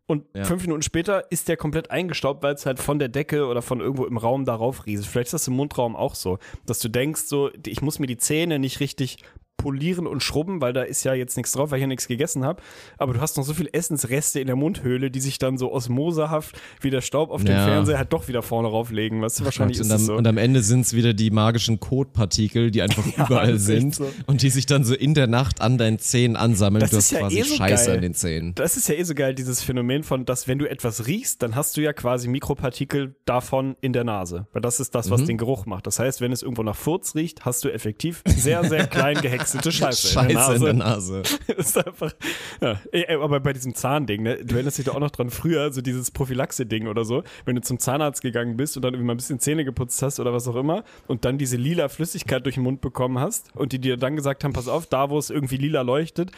[0.07, 0.45] und Ja.
[0.45, 3.81] fünf Minuten später ist der komplett eingestaubt, weil es halt von der Decke oder von
[3.81, 5.07] irgendwo im Raum darauf rieselt.
[5.07, 8.17] Vielleicht ist das im Mundraum auch so, dass du denkst so, ich muss mir die
[8.17, 9.19] Zähne nicht richtig
[9.63, 12.45] polieren und schrubben, weil da ist ja jetzt nichts drauf, weil ich ja nichts gegessen
[12.45, 12.61] habe.
[12.99, 16.59] Aber du hast noch so viel Essensreste in der Mundhöhle, die sich dann so osmosehaft
[16.81, 17.65] wie der Staub auf dem Ja.
[17.65, 19.23] Fernseher halt doch wieder vorne rauflegen.
[19.23, 20.15] Weißt du, wahrscheinlich und, ist am, so.
[20.15, 23.95] und am Ende sind es wieder die magischen Kotpartikel, die einfach überall ist echt sind
[23.95, 24.07] so.
[24.27, 26.81] und die sich dann so in der Nacht an deinen Zähnen ansammeln.
[26.81, 27.95] Das du ist hast ja quasi eh so Scheiße geil.
[27.97, 28.55] an den Zähnen.
[28.55, 31.55] Das ist ja eh so geil, dieses Phänomen von, dass wenn du etwas riechst, dann
[31.55, 34.47] hast du ja quasi Mikropartikel davon in der Nase.
[34.53, 35.11] Weil das ist das, Mhm.
[35.13, 35.87] was den Geruch macht.
[35.87, 39.21] Das heißt, wenn es irgendwo nach Furz riecht, hast du effektiv sehr, sehr klein
[39.53, 40.71] gehäckselte Scheiße, in der Scheiße Nase.
[40.71, 41.23] in der Nase.
[41.57, 42.13] ist einfach,
[42.61, 42.81] ja.
[43.21, 46.11] Aber bei diesem Zahnding, ne, du erinnerst dich doch auch noch dran, früher, so dieses
[46.11, 49.39] Prophylaxe-Ding oder so, wenn du zum Zahnarzt gegangen bist und dann irgendwie mal ein bisschen
[49.39, 52.81] Zähne geputzt hast oder was auch immer und dann diese lila Flüssigkeit durch den Mund
[52.81, 55.83] bekommen hast und die dir dann gesagt haben, pass auf, da wo es irgendwie lila
[55.83, 56.31] leuchtet,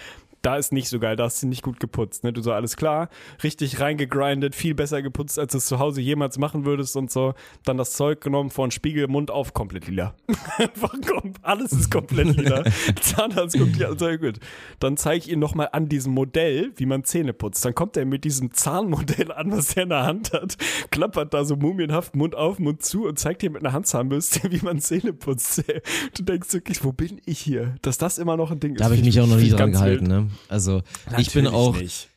[0.44, 2.24] da ist nicht so geil, da hast du nicht gut geputzt.
[2.24, 2.32] Ne?
[2.32, 3.08] Du so, alles klar,
[3.42, 7.34] richtig reingegrindet, viel besser geputzt, als du es zu Hause jemals machen würdest und so.
[7.64, 10.14] Dann das Zeug genommen, vor den Spiegel, Mund auf, komplett lila.
[10.58, 10.94] Einfach
[11.42, 12.64] alles ist komplett lila.
[13.00, 14.38] Zahnarzt guckt ja, sehr gut.
[14.80, 17.64] Dann zeige ich ihm nochmal an diesem Modell, wie man Zähne putzt.
[17.64, 20.56] Dann kommt er mit diesem Zahnmodell an, was er in der Hand hat,
[20.90, 24.60] klappert da so mumienhaft Mund auf, Mund zu und zeigt dir mit einer Handzahnbürste, wie
[24.64, 25.64] man Zähne putzt.
[26.16, 27.74] Du denkst wirklich, wo bin ich hier?
[27.82, 28.80] Dass das immer noch ein Ding ist.
[28.80, 30.06] Da habe ich mich auch noch nie dran gehalten.
[30.06, 30.28] Ne?
[30.48, 30.82] Also
[31.18, 32.08] ich bin Natürlich auch Nicht.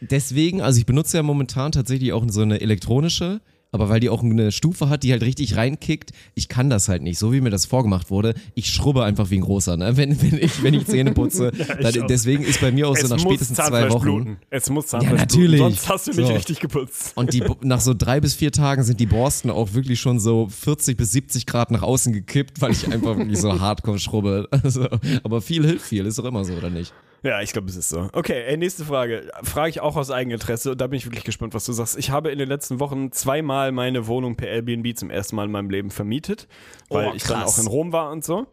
[0.00, 3.40] deswegen, also ich benutze ja momentan tatsächlich auch so eine elektronische,
[3.70, 7.02] aber weil die auch eine Stufe hat, die halt richtig reinkickt, ich kann das halt
[7.02, 8.32] nicht, so wie mir das vorgemacht wurde.
[8.54, 9.94] Ich schrubbe einfach wie ein großer, ne?
[9.98, 11.52] wenn, wenn, ich, wenn ich Zähne putze.
[11.58, 12.06] ich dann, auch.
[12.06, 14.00] deswegen ist bei mir auch so es nach muss spätestens zwei Wochen.
[14.02, 14.36] bluten.
[14.48, 15.60] Es muss Zahnfleisch Ja, natürlich.
[15.60, 15.74] bluten.
[15.74, 16.32] Sonst hast du nicht So.
[16.34, 17.12] richtig geputzt.
[17.14, 20.48] Und die, nach so drei bis vier Tagen sind die Borsten auch wirklich schon so
[20.48, 24.48] 40 bis 70 Grad nach außen gekippt, weil ich einfach wirklich so hardcore schrubbe.
[24.50, 24.88] Also,
[25.24, 26.94] aber viel hilft viel, ist doch immer so, oder nicht?
[27.22, 28.08] Ja, ich glaube, es ist so.
[28.12, 29.28] Okay, ey, nächste Frage.
[29.42, 31.98] Frage ich auch aus Eigeninteresse und da bin ich wirklich gespannt, was du sagst.
[31.98, 35.50] Ich habe in den letzten Wochen zweimal meine Wohnung per Airbnb zum ersten Mal in
[35.50, 36.46] meinem Leben vermietet,
[36.88, 38.46] weil Oh, ich dann auch in Rom war und so.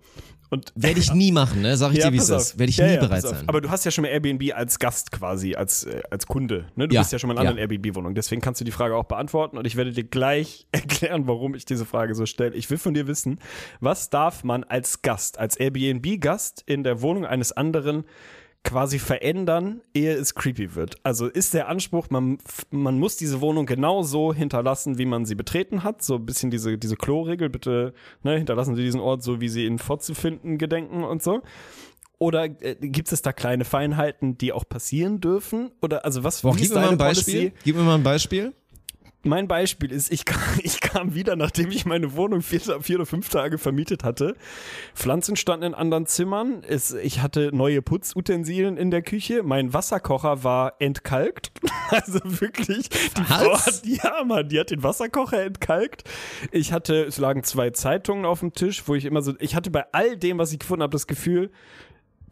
[0.51, 1.75] Und Werde ich nie machen, ne?
[1.75, 2.57] Sag ich dir, wie es ist.
[2.59, 3.43] Werde ich Ja, nie ja, bereit sein.
[3.47, 6.67] Aber du hast ja schon mal Airbnb als Gast quasi, als, äh, als Kunde.
[6.75, 6.87] Ne?
[6.87, 7.63] Du Ja, bist ja schon mal in anderen ja.
[7.63, 8.13] Airbnb-Wohnungen.
[8.13, 11.65] Deswegen kannst du die Frage auch beantworten und ich werde dir gleich erklären, warum ich
[11.65, 12.53] diese Frage so stelle.
[12.55, 13.39] Ich will von dir wissen,
[13.79, 18.05] was darf man als Gast, als Airbnb-Gast in der Wohnung eines anderen
[18.65, 20.95] quasi verändern, ehe es creepy wird.
[21.03, 22.39] Also ist der Anspruch, man,
[22.71, 26.01] man muss diese Wohnung genau so hinterlassen, wie man sie betreten hat.
[26.03, 27.93] So ein bisschen diese, diese Klo-Regel, bitte
[28.23, 31.41] ne, hinterlassen Sie diesen Ort so, wie Sie ihn fortzufinden gedenken und so.
[32.17, 35.71] Oder äh, gibt es da kleine Feinheiten, die auch passieren dürfen?
[35.81, 37.53] Oder also was Boah, wie gib ist mir mal ein Beispiel.
[37.63, 38.53] Gib mir mal ein Beispiel.
[39.25, 43.05] Mein Beispiel ist, ich kam, ich kam wieder, nachdem ich meine Wohnung vier, vier oder
[43.07, 44.35] fünf Tage vermietet hatte.
[44.93, 46.63] Pflanzen standen in anderen Zimmern.
[46.67, 49.41] Es, ich hatte neue Putzutensilien in der Küche.
[49.41, 51.51] Mein Wasserkocher war entkalkt.
[51.87, 53.43] Also wirklich, die Was?
[53.43, 56.03] Frau hat, ja, Mann, die hat den Wasserkocher entkalkt.
[56.51, 59.69] Ich hatte, es lagen zwei Zeitungen auf dem Tisch, wo ich immer so, ich hatte
[59.69, 61.51] bei all dem, was ich gefunden habe, das Gefühl,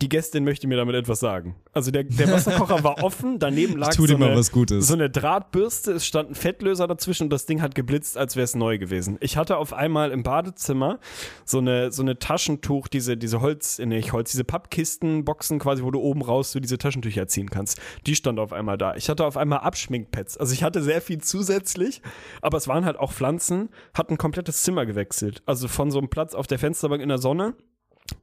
[0.01, 1.55] die Gästin möchte mir damit etwas sagen.
[1.71, 4.87] Also der, der Wasserkocher war offen, daneben lag so, eine, was Gutes.
[4.87, 8.43] so eine Drahtbürste, es stand ein Fettlöser dazwischen und das Ding hat geblitzt, als wäre
[8.43, 9.17] es neu gewesen.
[9.21, 10.99] Ich hatte auf einmal im Badezimmer
[11.45, 15.83] so eine, so eine Taschentuch, diese, diese Holz, nee, nicht Holz, diese Pappkisten, Boxen quasi,
[15.83, 17.79] wo du oben raus so diese Taschentücher ziehen kannst.
[18.05, 18.95] Die stand auf einmal da.
[18.95, 20.37] Ich hatte auf einmal Abschminkpads.
[20.37, 22.01] Also ich hatte sehr viel zusätzlich,
[22.41, 25.43] aber es waren halt auch Pflanzen, hat ein komplettes Zimmer gewechselt.
[25.45, 27.55] Also von so einem Platz auf der Fensterbank in der Sonne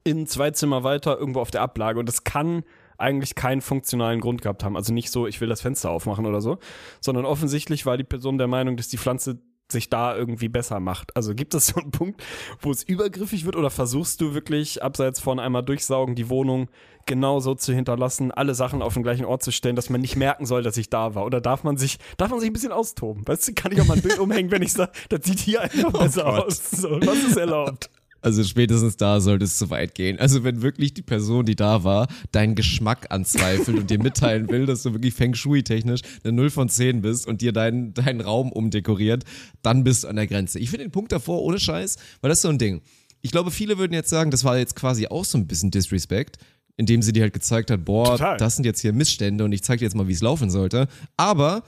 [0.03, 2.63] in zwei Zimmer weiter irgendwo auf der Ablage und das kann
[2.97, 4.75] eigentlich keinen funktionalen Grund gehabt haben.
[4.77, 6.59] Also nicht so, ich will das Fenster aufmachen oder so,
[6.99, 9.39] sondern offensichtlich war die Person der Meinung, dass die Pflanze
[9.71, 11.15] sich da irgendwie besser macht.
[11.15, 12.21] Also gibt es so einen Punkt,
[12.59, 16.69] wo es übergriffig wird oder versuchst du wirklich abseits von einmal durchsaugen die Wohnung
[17.05, 20.45] genauso zu hinterlassen, alle Sachen auf den gleichen Ort zu stellen, dass man nicht merken
[20.45, 21.25] soll, dass ich da war?
[21.25, 23.27] Oder darf man sich, darf man sich ein bisschen austoben?
[23.27, 25.61] Weißt du, kann ich auch mal ein Bild umhängen, wenn ich sage, das sieht hier
[25.61, 26.45] einfach besser Gott.
[26.45, 26.71] aus.
[26.71, 27.89] So, was ist erlaubt?
[28.21, 30.19] Also spätestens da sollte es zu weit gehen.
[30.19, 34.65] Also wenn wirklich die Person, die da war, deinen Geschmack anzweifelt und dir mitteilen will,
[34.67, 38.51] dass du wirklich Feng Shui-technisch eine 0 von 10 bist und dir deinen, deinen Raum
[38.51, 39.23] umdekoriert,
[39.63, 40.59] dann bist du an der Grenze.
[40.59, 42.81] Ich finde den Punkt davor ohne Scheiß, weil das ist so ein Ding.
[43.21, 46.37] Ich glaube, viele würden jetzt sagen, das war jetzt quasi auch so ein bisschen Disrespect,
[46.77, 48.37] indem sie dir halt gezeigt hat, boah, Total.
[48.37, 50.87] das sind jetzt hier Missstände und ich zeig dir jetzt mal, wie es laufen sollte.
[51.17, 51.63] Aber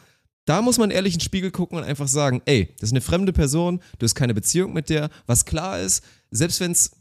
[0.46, 3.02] da muss man ehrlich in den Spiegel gucken und einfach sagen, ey, das ist eine
[3.02, 5.10] fremde Person, du hast keine Beziehung mit der.
[5.26, 6.92] Was klar ist, selbst wenn es,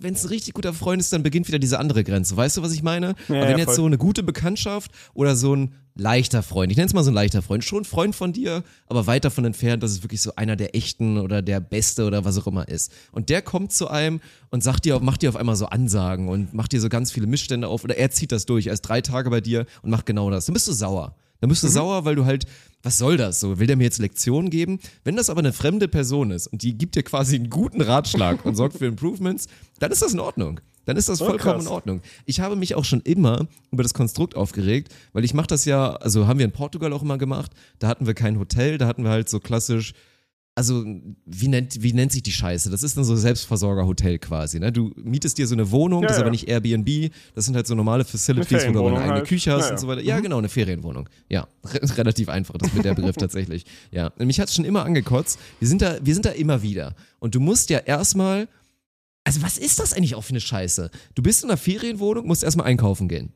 [0.00, 2.36] wenn es ein richtig guter Freund ist, dann beginnt wieder diese andere Grenze.
[2.36, 3.14] Weißt du, was ich meine?
[3.28, 6.76] Ja, Aber wenn ja, jetzt so eine gute Bekanntschaft oder so ein leichter Freund, ich
[6.76, 9.44] nenne es mal so ein leichter Freund, schon ein Freund von dir, aber weit davon
[9.44, 12.68] entfernt, dass es wirklich so einer der echten oder der Beste oder was auch immer
[12.68, 12.92] ist.
[13.12, 14.20] Und der kommt zu einem
[14.50, 17.28] und sagt dir, macht dir auf einmal so Ansagen und macht dir so ganz viele
[17.28, 18.66] Missstände auf oder er zieht das durch.
[18.66, 20.46] Er ist drei Tage bei dir und macht genau das.
[20.46, 21.14] Dann bist du sauer.
[21.44, 22.46] Dann bist du sauer, weil du halt,
[22.82, 23.38] was soll das?
[23.38, 24.78] So, will der mir jetzt Lektionen geben?
[25.04, 28.46] Wenn das aber eine fremde Person ist und die gibt dir quasi einen guten Ratschlag
[28.46, 29.46] und sorgt für Improvements,
[29.78, 30.60] dann ist das in Ordnung.
[30.86, 31.66] Dann ist das Oh, vollkommen krass.
[31.66, 32.00] in Ordnung.
[32.24, 35.96] Ich habe mich auch schon immer über das Konstrukt aufgeregt, weil ich mache das ja,
[35.96, 39.02] also haben wir in Portugal auch immer gemacht, da hatten wir kein Hotel, da hatten
[39.04, 39.92] wir halt so klassisch
[40.56, 40.84] also
[41.26, 42.70] wie nennt, wie nennt sich die Scheiße?
[42.70, 44.60] Das ist dann so Selbstversorgerhotel quasi.
[44.60, 44.70] Ne?
[44.70, 46.32] Du mietest dir so eine Wohnung, Ja, das ist aber ja.
[46.32, 49.26] nicht Airbnb, das sind halt so normale Facilities, wo du aber eine eigene halt.
[49.26, 50.02] Küche hast Ja, und so weiter.
[50.02, 51.08] Ja, genau, eine Ferienwohnung.
[51.28, 53.64] Ja, re relativ einfach, das mit der Begriff tatsächlich.
[53.90, 55.38] Ja, und mich hat es schon immer angekotzt.
[55.58, 56.94] Wir sind da, wir sind da immer wieder.
[57.18, 58.48] Und du musst ja erstmal,
[59.24, 60.90] also was ist das eigentlich auch für eine Scheiße?
[61.16, 63.32] Du bist in einer Ferienwohnung, musst erstmal einkaufen gehen.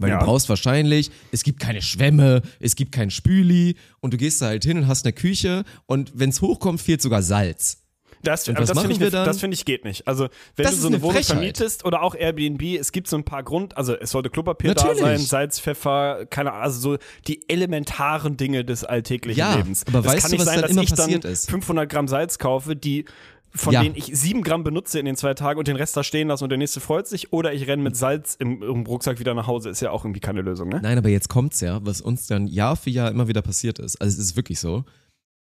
[0.00, 0.18] Weil Ja.
[0.18, 4.46] du brauchst wahrscheinlich, es gibt keine Schwämme, es gibt kein Spüli und du gehst da
[4.46, 7.76] halt hin und hast eine Küche und wenn es hochkommt, fehlt sogar Salz.
[8.22, 10.06] Das, Und das finde ich, das finde ich geht nicht.
[10.06, 11.36] Also, wenn Das du so eine, eine Wohnung Frechheit.
[11.36, 14.98] vermietest oder auch Airbnb, es gibt so ein paar Grund, also es sollte Klopapier Natürlich.
[14.98, 19.86] da sein, Salz, Pfeffer, keine Ahnung, also so die elementaren Dinge des alltäglichen Ja, Lebens.
[19.86, 21.48] aber es weißt kann du, nicht was sein, dann dass immer ich passiert dann ist?
[21.50, 23.06] 500 Gramm Salz kaufe, die
[23.54, 23.82] von Ja.
[23.82, 26.44] denen ich sieben Gramm benutze in den zwei Tagen und den Rest da stehen lasse
[26.44, 29.46] und der nächste freut sich oder ich renne mit Salz im, im Rucksack wieder nach
[29.46, 30.80] Hause, ist ja auch irgendwie keine Lösung, ne?
[30.82, 33.96] Nein, aber jetzt kommt's ja, was uns dann Jahr für Jahr immer wieder passiert ist.
[34.00, 34.84] Also es ist wirklich so.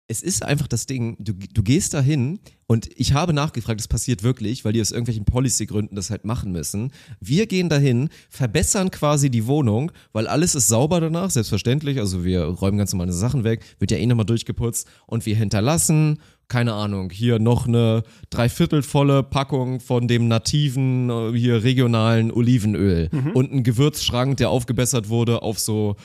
[0.10, 3.90] Es ist einfach das Ding, du, du gehst da hin und ich habe nachgefragt, es
[3.90, 6.94] passiert wirklich, weil die aus irgendwelchen Policy-Gründen das halt machen müssen.
[7.20, 12.00] Wir gehen dahin, verbessern quasi die Wohnung, weil alles ist sauber danach, selbstverständlich.
[12.00, 16.20] Also wir räumen ganz normale Sachen weg, wird ja eh nochmal durchgeputzt und wir hinterlassen,
[16.48, 23.52] keine Ahnung, hier noch eine dreiviertelvolle Packung von dem nativen, äh, hier regionalen Olivenöl und
[23.52, 25.96] ein Gewürzschrank, der aufgebessert wurde auf so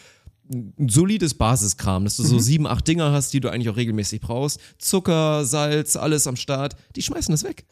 [0.53, 2.27] ein solides Basiskram, dass du Mhm.
[2.27, 4.61] so sieben, acht Dinger hast, die du eigentlich auch regelmäßig brauchst.
[4.79, 6.75] Zucker, Salz, alles am Start.
[6.97, 7.65] Die schmeißen das weg.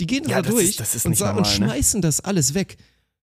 [0.00, 1.66] Die gehen Ja, da durch ist- das ist und, sagen, und normal, ne?
[1.74, 2.78] schmeißen das alles weg.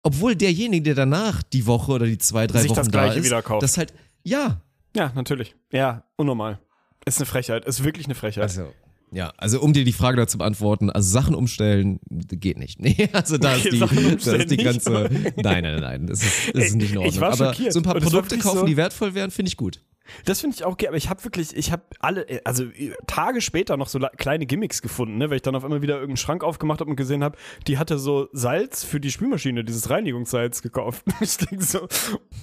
[0.02, 3.18] Obwohl derjenige, der danach die Woche oder die zwei, drei Sich Wochen das da Gleiche
[3.18, 3.62] ist, wieder kauft.
[3.64, 3.92] das halt,
[4.22, 4.62] ja.
[4.94, 5.54] Ja, natürlich.
[5.72, 6.60] Ja, unnormal.
[7.06, 8.42] Ist eine Frechheit, ist wirklich eine Frechheit.
[8.42, 8.72] Also,
[9.12, 12.80] ja, also um dir die Frage dazu beantworten, also Sachen umstellen geht nicht.
[12.82, 15.08] Nee, also da Okay, ist die, da ist die Grenze.
[15.12, 17.22] Nein, nein, nein, nein, das ist, das ist nicht in Ordnung.
[17.22, 19.80] Aber so ein paar Produkte kaufen, so- die wertvoll wären, finde ich gut.
[20.24, 23.40] Das finde ich auch okay, aber ich habe wirklich, ich habe alle, also äh, Tage
[23.40, 26.44] später noch so kleine Gimmicks gefunden, ne, weil ich dann auf einmal wieder irgendeinen Schrank
[26.44, 31.04] aufgemacht habe und gesehen habe, die hatte so Salz für die Spülmaschine, dieses Reinigungssalz gekauft.
[31.20, 31.88] Ich denke so,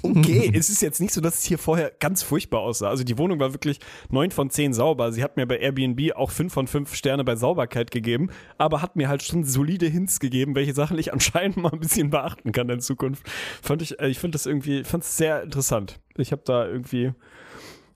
[0.01, 2.89] okay, es ist jetzt nicht so, dass es hier vorher ganz furchtbar aussah.
[2.89, 3.79] Also die Wohnung war wirklich
[4.09, 5.11] neun von zehn sauber.
[5.11, 8.95] Sie hat mir bei Airbnb auch fünf von fünf Sterne bei Sauberkeit gegeben, aber hat
[8.95, 12.69] mir halt schon solide Hints gegeben, welche Sachen ich anscheinend mal ein bisschen beachten kann
[12.69, 13.25] in Zukunft.
[13.61, 15.99] Fand ich, äh, ich finde das irgendwie, fand es sehr interessant.
[16.17, 17.13] Ich habe da irgendwie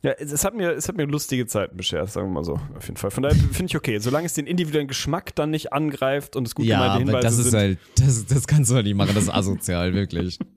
[0.07, 2.85] ja, es hat mir, es hat mir lustige Zeiten beschert, sagen wir mal so, auf
[2.87, 3.11] jeden Fall.
[3.11, 6.55] Von daher finde ich okay, solange es den individuellen Geschmack dann nicht angreift und es
[6.55, 7.59] gut Ja, gemeinte aber Hinweise das ist sind.
[7.59, 10.39] halt, das, das kannst du halt nicht machen, das ist asozial, wirklich.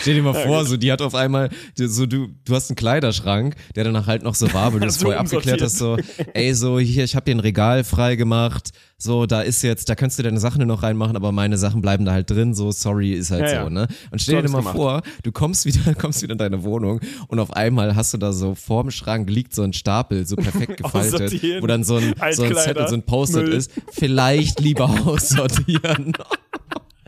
[0.00, 3.54] Stell dir mal vor, so die hat auf einmal, so du, du hast einen Kleiderschrank,
[3.74, 5.96] der danach halt noch so war, weil du es So vorher abgeklärt hast, so,
[6.34, 9.94] ey, so hier, ich habe dir ein Regal frei gemacht, so, da ist jetzt, da
[9.96, 12.70] kannst du deine Sachen nur noch reinmachen, aber meine Sachen bleiben da halt drin, so,
[12.70, 13.70] sorry, ist halt Ja, so, ja.
[13.70, 13.88] ne?
[14.12, 14.76] Und stell So dir mal gemacht.
[14.76, 18.32] vor, du kommst wieder, kommst wieder in deine Wohnung und auf einmal hast du da
[18.32, 22.44] so vorm Schrank liegt so ein Stapel, so perfekt gefaltet, wo dann so ein, so
[22.44, 26.12] ein Zettel, so ein Post-it ist, vielleicht lieber aussortieren.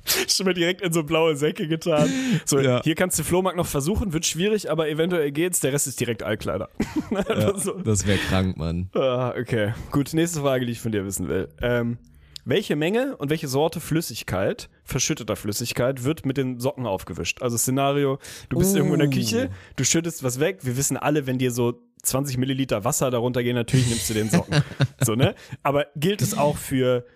[0.28, 2.08] Schon mal direkt in so blaue Säcke getan.
[2.44, 2.82] So, Ja.
[2.82, 5.60] hier kannst du Flohmarkt noch versuchen, wird schwierig, aber eventuell geht's.
[5.60, 6.68] Der Rest ist direkt Altkleider.
[7.28, 7.72] Ja, so.
[7.72, 8.90] das wäre krank, Mann.
[8.94, 10.12] ah, okay, gut.
[10.14, 11.48] Nächste Frage, die ich von dir wissen will.
[11.62, 11.98] Ähm,
[12.44, 17.40] welche Menge und welche Sorte Flüssigkeit, verschütteter Flüssigkeit, wird mit den Socken aufgewischt?
[17.40, 18.18] Also Szenario,
[18.50, 20.58] du bist irgendwo in der Küche, du schüttest was weg.
[20.62, 24.28] Wir wissen alle, wenn dir so 20 Milliliter Wasser darunter gehen, natürlich nimmst du den
[24.28, 24.62] Socken.
[25.02, 25.34] so, ne?
[25.62, 27.06] Aber gilt es auch für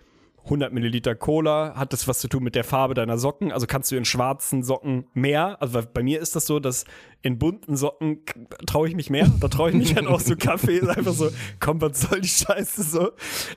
[0.45, 3.51] 100 Milliliter Cola, hat das was zu tun mit der Farbe deiner Socken?
[3.51, 5.61] Also kannst du in schwarzen Socken mehr?
[5.61, 6.85] Also bei mir ist das so, dass
[7.21, 8.19] in bunten Socken
[8.65, 9.29] traue ich mich mehr.
[9.41, 11.29] Da traue ich mich halt auch so Kaffee, einfach so,
[11.59, 13.09] komm, was soll die Scheiße so?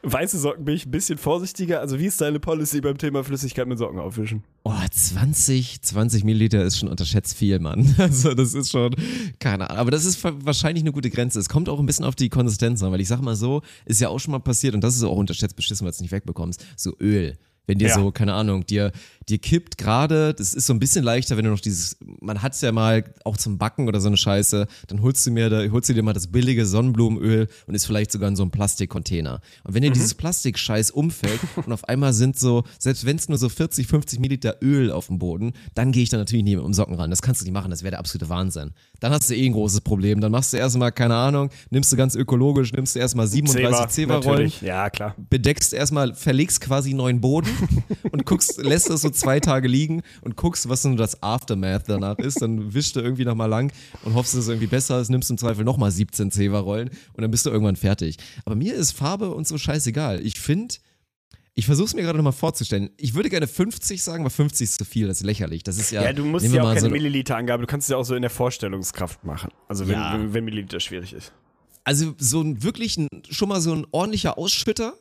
[0.02, 1.80] Weiße Socken bin ich ein bisschen vorsichtiger.
[1.80, 4.42] Also wie ist deine Policy beim Thema Flüssigkeit mit Socken aufwischen?
[4.64, 7.94] Oh, 20, 20 Milliliter ist schon unterschätzt viel, Mann.
[7.98, 8.94] Also das ist schon,
[9.38, 9.78] keine Ahnung.
[9.80, 11.38] Aber das ist wa- wahrscheinlich eine gute Grenze.
[11.38, 14.00] Es kommt auch ein bisschen auf die Konsistenz an, weil ich sag mal so, ist
[14.00, 16.12] ja auch schon mal passiert und das ist auch unterschätzt beschissen, weil du es nicht
[16.12, 16.64] wegbekommst.
[16.76, 17.36] So Öl.
[17.66, 17.94] Wenn dir Ja.
[17.94, 18.90] so, keine Ahnung, dir,
[19.28, 22.60] dir kippt gerade, das ist so ein bisschen leichter, wenn du noch dieses, man hat's
[22.60, 25.88] ja mal auch zum Backen oder so eine Scheiße, dann holst du mir da, holst
[25.88, 29.40] du dir mal das billige Sonnenblumenöl und ist vielleicht sogar in so einem Plastikcontainer.
[29.64, 33.38] Und wenn dir dieses Plastikscheiß umfällt und auf einmal sind so, selbst wenn es nur
[33.38, 36.64] so 40, 50 Milliliter Öl auf dem Boden, dann gehe ich da natürlich nicht mit
[36.64, 37.10] dem Socken ran.
[37.10, 38.72] Das kannst du nicht machen, das wäre der absolute Wahnsinn.
[39.02, 40.20] Dann hast du eh ein großes Problem.
[40.20, 44.24] Dann machst du erstmal, keine Ahnung, nimmst du ganz ökologisch, nimmst du erstmal 37 Zewa-Rollen,
[44.24, 44.62] natürlich.
[44.62, 45.16] Ja, klar.
[45.28, 47.50] bedeckst erstmal, verlegst quasi neuen Boden
[48.12, 52.18] und guckst, lässt das so zwei Tage liegen und guckst, was so das Aftermath danach
[52.18, 52.40] ist.
[52.42, 53.72] Dann wischst du irgendwie nochmal lang
[54.04, 57.30] und hoffst, dass es irgendwie besser ist, nimmst im Zweifel nochmal 17 Zewa-Rollen und dann
[57.32, 58.18] bist du irgendwann fertig.
[58.44, 60.24] Aber mir ist Farbe und so scheißegal.
[60.24, 60.76] Ich finde,
[61.54, 62.90] ich versuche es mir gerade nochmal vorzustellen.
[62.96, 65.62] Ich würde gerne 50 sagen, aber 50 ist zu viel, das ist lächerlich.
[65.62, 66.02] Das ist ja.
[66.02, 68.22] Ja, du musst ja auch keine so- Milliliterangabe, du kannst es ja auch so in
[68.22, 69.50] der Vorstellungskraft machen.
[69.68, 70.14] Also wenn, Ja.
[70.14, 71.32] wenn, wenn Milliliter schwierig ist.
[71.84, 74.94] Also so ein wirklich ein, schon mal so ein ordentlicher Ausschütter.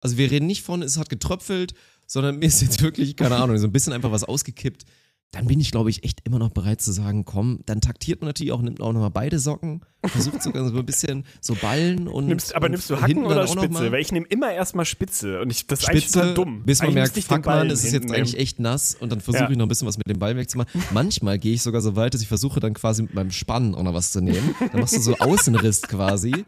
[0.00, 1.72] Also wir reden nicht von, es hat getröpfelt,
[2.06, 4.84] sondern mir ist jetzt wirklich, keine Ahnung, so ein bisschen einfach was ausgekippt.
[5.32, 8.28] Dann bin ich, glaube ich, echt immer noch bereit zu sagen, komm, dann taktiert man
[8.28, 9.80] natürlich auch, nimmt auch nochmal beide Socken,
[10.12, 12.26] versucht sogar so ein bisschen so Ballen und.
[12.26, 13.92] Nimmst, aber und nimmst du Hacken oder Spitze?
[13.92, 16.62] Weil ich nehme immer erstmal Spitze und ich, das ist eigentlich Spitze, dumm.
[16.64, 18.42] bis man Eigentlich merkt, fuck man, das ist jetzt eigentlich nehmen.
[18.42, 19.50] echt nass und dann versuche Ja.
[19.50, 20.70] ich noch ein bisschen was mit dem Ball wegzumachen.
[20.92, 23.82] Manchmal gehe ich sogar so weit, dass ich versuche dann quasi mit meinem Spannen auch
[23.82, 24.54] noch was zu nehmen.
[24.72, 26.44] Dann machst du so Außenriss quasi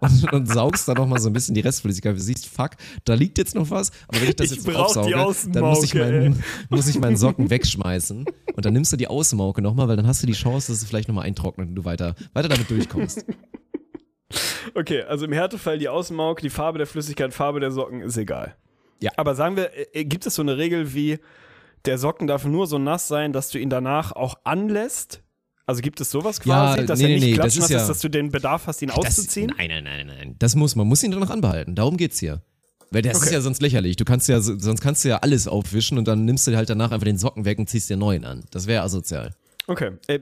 [0.00, 2.16] und, und saugst dann noch mal so ein bisschen die Restflüssigkeit.
[2.16, 2.70] Du siehst, fuck,
[3.04, 5.12] da liegt jetzt noch was, aber wenn ich das Ich jetzt aufsauge,
[5.52, 8.24] dann muss ich, meinen, muss ich meinen Socken wegschmeißen
[8.54, 10.88] und dann nimmst du die Außenmauke nochmal, weil dann hast du die Chance, dass es
[10.88, 13.01] vielleicht nochmal eintrocknet und du weiter, weiter damit durchkommst.
[14.74, 18.56] Okay, also im Härtefall die Außenmauke, die Farbe der Flüssigkeit, Farbe der Socken ist egal.
[19.00, 19.10] Ja.
[19.16, 21.18] Aber sagen wir, äh, gibt es so eine Regel wie,
[21.84, 25.22] der Socken darf nur so nass sein, dass du ihn danach auch anlässt?
[25.66, 27.80] Also gibt es sowas Ja, quasi, dass nee, er nicht nee, das klatschnass ist ist,
[27.82, 29.48] ja- dass du den Bedarf hast, ihn auszuziehen?
[29.48, 30.36] Das, nein, nein, nein, nein, nein.
[30.38, 31.74] Das muss man, muss ihn doch noch anbehalten.
[31.74, 32.40] Darum geht's hier.
[32.90, 33.34] Weil das ist Okay.
[33.34, 33.96] ja sonst lächerlich.
[33.96, 36.90] Du kannst ja, sonst kannst du ja alles aufwischen und dann nimmst du halt danach
[36.92, 38.44] einfach den Socken weg und ziehst dir neuen an.
[38.50, 39.34] Das wäre asozial.
[39.66, 40.20] Okay, äh,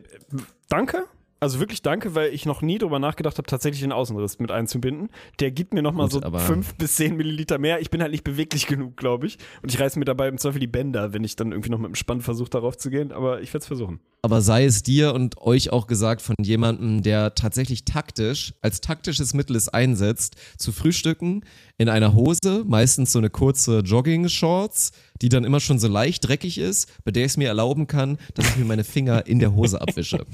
[0.69, 1.05] danke.
[1.41, 5.09] Also wirklich danke, weil ich noch nie drüber nachgedacht habe, tatsächlich den Außenriss mit einzubinden.
[5.41, 7.81] Der gibt mir nochmal so fünf bis zehn Milliliter mehr.
[7.81, 9.39] Ich bin halt nicht beweglich genug, glaube ich.
[9.62, 11.89] Und ich reiße mir dabei im Zweifel die Bänder, wenn ich dann irgendwie noch mit
[11.89, 13.11] dem Spann versuche, darauf zu gehen.
[13.11, 14.01] Aber ich werde es versuchen.
[14.23, 19.33] Aber sei es dir und euch auch gesagt von jemandem, der tatsächlich taktisch, als taktisches
[19.33, 21.43] Mittel es einsetzt, zu frühstücken
[21.79, 24.93] in einer Hose, meistens so eine kurze Jogging-Shorts,
[25.23, 28.19] die dann immer schon so leicht dreckig ist, bei der ich es mir erlauben kann,
[28.35, 30.27] dass ich mir meine Finger in der Hose abwische.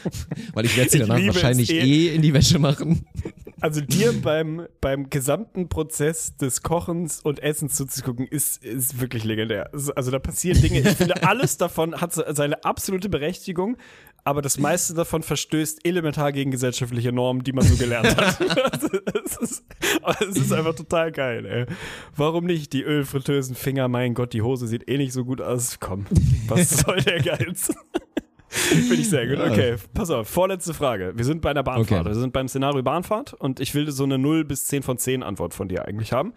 [0.54, 1.80] Weil ich werde sie danach wahrscheinlich eh.
[1.80, 3.04] eh in die Wäsche machen.
[3.62, 9.70] Also dir beim, beim gesamten Prozess des Kochens und Essens zuzugucken, ist, ist wirklich legendär.
[9.72, 10.80] Also da passieren Dinge.
[10.80, 13.76] Ich finde, alles davon hat se- seine absolute Berechtigung,
[14.24, 18.38] aber das meiste davon verstößt elementar gegen gesellschaftliche Normen, die man so gelernt hat.
[20.20, 21.66] Es, ist, ist einfach total geil, ey.
[22.16, 23.88] Warum nicht die ölfritteusen Finger?
[23.88, 25.78] Mein Gott, die Hose sieht eh nicht so gut aus.
[25.80, 26.06] Komm,
[26.48, 27.70] was soll der Geiz?
[28.54, 29.38] Finde ich sehr gut.
[29.38, 31.14] Okay, pass auf, vorletzte Frage.
[31.16, 32.02] Wir sind bei einer Bahnfahrt.
[32.02, 32.10] Okay.
[32.10, 35.22] Wir sind beim Szenario Bahnfahrt und ich will so eine 0 bis 10 von 10
[35.22, 36.34] Antwort von dir eigentlich haben.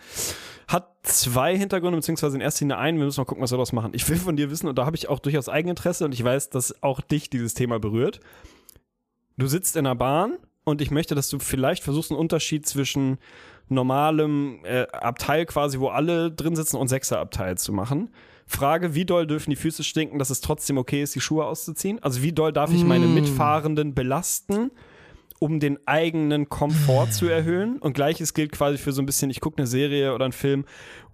[0.69, 2.99] Hat zwei Hintergründe, beziehungsweise in erster Linie einen.
[2.99, 3.91] Wir müssen mal gucken, was wir daraus machen.
[3.93, 6.51] Ich will von dir wissen, und da habe ich auch durchaus Eigeninteresse und ich weiß,
[6.51, 8.21] dass auch dich dieses Thema berührt.
[9.37, 13.17] Du sitzt in einer Bahn und ich möchte, dass du vielleicht versuchst, einen Unterschied zwischen
[13.67, 18.09] normalem äh, Abteil quasi, wo alle drin sitzen und Sechser-Abteil zu machen.
[18.47, 22.01] Frage, wie doll dürfen die Füße stinken, dass es trotzdem okay ist, die Schuhe auszuziehen?
[22.01, 24.72] Also wie doll darf ich meine Mitfahrenden belasten,
[25.39, 27.80] um den eigenen Komfort zu erhöhen?
[27.80, 30.65] Und gleiches gilt quasi für so ein bisschen, ich gucke eine Serie oder einen Film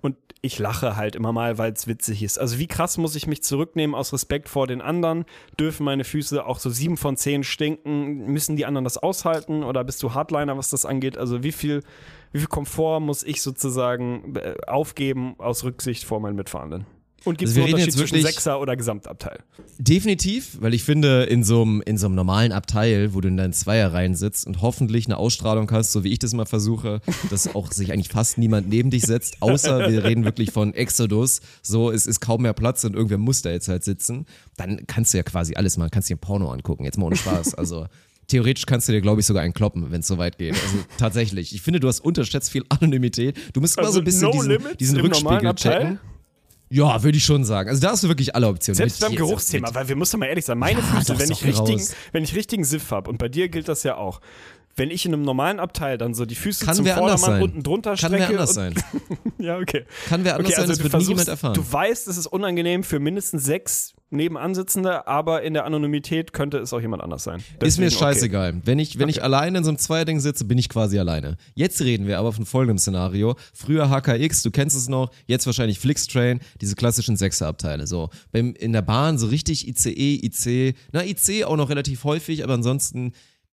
[0.01, 2.39] und ich lache halt immer mal, weil es witzig ist.
[2.39, 5.25] Also wie krass muss ich mich zurücknehmen aus Respekt vor den anderen?
[5.59, 8.25] Dürfen meine Füße auch so sieben von zehn stinken?
[8.25, 9.63] Müssen die anderen das aushalten?
[9.63, 11.17] Oder bist du Hardliner, was das angeht?
[11.17, 11.83] Also wie viel,
[12.31, 16.87] wie viel Komfort muss ich sozusagen äh, aufgeben aus Rücksicht vor meinen Mitfahrenden?
[17.23, 19.39] Und gibt es Also einen Unterschied jetzt zwischen Sechser oder Gesamtabteil?
[19.77, 23.37] Definitiv, weil ich finde, in so einem in so einem normalen Abteil, wo du in
[23.37, 27.53] deinen Zweierreihen sitzt und hoffentlich eine Ausstrahlung hast, so wie ich das mal versuche, dass
[27.53, 31.91] auch sich eigentlich fast niemand neben dich setzt, außer wir reden wirklich von Exodus, so
[31.91, 34.25] es ist kaum mehr Platz und irgendwer muss da jetzt halt sitzen,
[34.57, 37.17] dann kannst du ja quasi alles machen, kannst dir ein Porno angucken, jetzt mal ohne
[37.17, 37.85] Spaß, also
[38.27, 40.53] Theoretisch kannst du dir, glaube ich, sogar einen kloppen, wenn es so weit geht.
[40.53, 41.53] Also tatsächlich.
[41.53, 43.37] Ich finde, du hast unterschätzt viel Anonymität.
[43.51, 45.99] Du musst mal so ein bisschen Also no diesen, diesen Rückspiegel checken.
[46.71, 47.69] Ja, würde ich schon sagen.
[47.69, 48.77] Also da hast du wirklich alle Optionen.
[48.77, 51.43] Selbst beim Geruchsthema, mit- weil wir müssen mal ehrlich sein, meine Ja, Füße, wenn ich,
[51.43, 51.93] richtigen, raus.
[52.13, 54.21] wenn ich richtigen Siff habe, und bei dir gilt das ja auch,
[54.77, 57.41] wenn ich in einem normalen Abteil dann so die Füße Kann zum Vordermann sein.
[57.43, 58.19] unten drunter Kann strecke.
[58.19, 58.73] wer anders sein.
[59.37, 59.85] Ja, okay.
[60.07, 61.53] Kann wer anders okay, sein, also das du wird nie versuchst, jemand erfahren.
[61.55, 66.73] Du weißt, es ist unangenehm für mindestens sechs Nebenansitzende, aber in der Anonymität könnte es
[66.73, 67.39] auch jemand anders sein.
[67.39, 67.97] Ist mir Deswegen, okay.
[67.97, 68.61] scheißegal.
[68.65, 71.37] Wenn ich, wenn ich alleine in so einem Zweierding sitze, bin ich quasi alleine.
[71.55, 73.35] Jetzt reden wir aber von folgendem Szenario.
[73.53, 77.87] Früher HKX, du kennst es noch, jetzt wahrscheinlich Flixtrain, diese klassischen Sechserabteile.
[77.87, 78.09] So.
[78.31, 82.53] Beim, in der Bahn so richtig ICE, IC, na IC auch noch relativ häufig, aber
[82.53, 83.13] ansonsten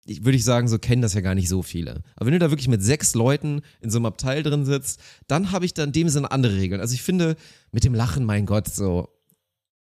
[0.06, 2.02] ich, würde ich sagen, so kennen das ja gar nicht so viele.
[2.16, 5.50] Aber wenn du da wirklich mit sechs Leuten in so einem Abteil drin sitzt, dann
[5.50, 6.80] habe ich da in dem Sinne andere Regeln.
[6.80, 7.36] Also ich finde,
[7.72, 9.08] mit dem Lachen, mein Gott, so,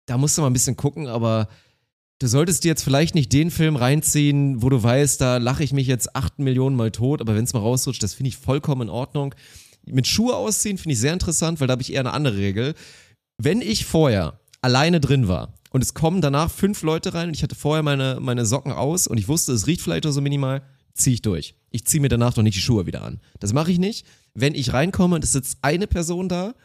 [0.10, 1.48] da musst du mal ein bisschen gucken, aber
[2.19, 5.72] du solltest dir jetzt vielleicht nicht den Film reinziehen, wo du weißt, da lache ich
[5.72, 8.84] mich jetzt acht Millionen Mal tot, aber wenn es mal rausrutscht, das finde ich vollkommen
[8.84, 9.36] in Ordnung.
[9.86, 12.73] Mit Schuhe ausziehen finde ich sehr interessant, weil da habe ich eher eine andere Regel.
[13.38, 17.44] Wenn ich vorher alleine drin war und es kommen danach fünf Leute rein und ich
[17.44, 20.64] hatte vorher meine, meine Socken aus und ich wusste, es riecht vielleicht auch so minimal,
[20.95, 21.56] ziehe ich durch.
[21.69, 23.22] Ich ziehe mir danach doch nicht die Schuhe wieder an.
[23.40, 24.07] Das mache ich nicht.
[24.34, 26.56] Wenn ich reinkomme und es sitzt eine Person da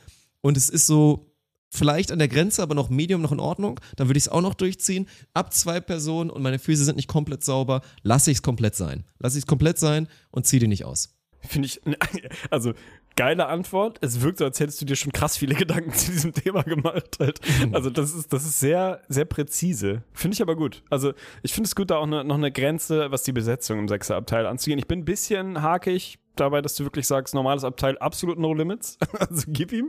[0.40, 1.33] und es ist so
[1.74, 4.40] vielleicht an der Grenze, aber noch Medium, noch in Ordnung, dann würde ich es auch
[4.40, 5.08] noch durchziehen.
[5.34, 9.04] Ab zwei Personen und meine Füße sind nicht komplett sauber, lasse ich es komplett sein.
[9.18, 11.14] Lasse ich es komplett sein und ziehe die nicht aus.
[11.40, 11.80] Finde ich,
[12.50, 12.72] also
[13.16, 13.98] geile Antwort.
[14.00, 17.18] Es wirkt so, als hättest du dir schon krass viele Gedanken zu diesem Thema gemacht.
[17.20, 17.40] Halt.
[17.72, 20.02] Also das ist, das ist sehr, sehr präzise.
[20.12, 20.82] Finde ich aber gut.
[20.90, 23.88] Also ich finde es gut, da auch ne, noch eine Grenze, was die Besetzung im
[23.88, 24.78] Sechserabteil anzugehen.
[24.78, 28.98] Ich bin ein bisschen hakig dabei, dass du wirklich sagst, normales Abteil absolut no limits.
[29.18, 29.88] Also gib ihm.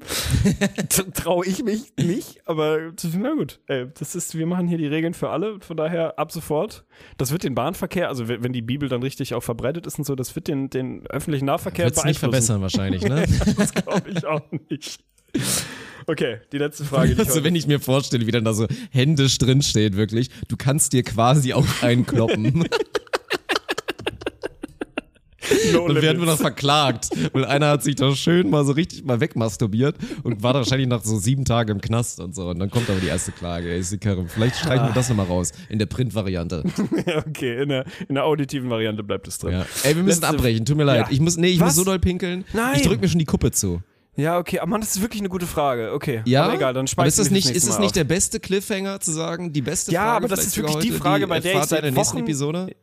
[1.13, 3.59] Traue ich mich nicht, aber na gut.
[3.67, 5.59] Ey, das ist, wir machen hier die Regeln für alle.
[5.59, 6.85] Von daher ab sofort.
[7.17, 10.15] Das wird den Bahnverkehr, also wenn die Bibel dann richtig auch verbreitet ist und so,
[10.15, 12.59] das wird den, den öffentlichen Nahverkehr Wird es nicht beeinflussen.
[12.59, 13.25] verbessern wahrscheinlich, ne?
[13.57, 14.99] Das glaube ich auch nicht.
[16.07, 17.15] Okay, die letzte Frage.
[17.15, 20.55] Die Also wenn ich mir vorstelle, wie dann da so händisch drin steht, wirklich, du
[20.55, 22.67] kannst dir quasi auch einkloppen.
[25.73, 29.03] no Dann werden wir noch verklagt, weil einer hat sich doch schön mal so richtig
[29.05, 32.49] mal wegmasturbiert und war wahrscheinlich nach so sieben Tagen im Knast und so.
[32.49, 33.69] Und dann kommt aber die erste Klage.
[33.71, 36.63] Ey, Sikarim, vielleicht streichen wir das nochmal raus in der Print-Variante.
[37.05, 39.51] Ja, okay, in der, in der auditiven Variante bleibt es drin.
[39.53, 39.65] Ja.
[39.83, 41.05] Ey, wir müssen Letzte- abbrechen, tut mir leid.
[41.05, 41.07] Ja.
[41.11, 41.67] Ich muss, nee, ich Was?
[41.67, 42.45] muss so doll pinkeln.
[42.53, 42.75] Nein.
[42.77, 43.81] Ich drück mir schon die Kuppe zu.
[44.17, 45.91] Ja, okay, aber Mann, das ist wirklich eine gute Frage.
[45.93, 46.21] Okay.
[46.25, 49.11] Ja, aber egal, dann aber speichere ist nicht, ist es nicht der beste Cliffhanger zu
[49.11, 50.15] sagen, die beste Ja, Frage?
[50.15, 52.73] aber das ist wirklich die Frage, bei der ich seit der nächsten Episode.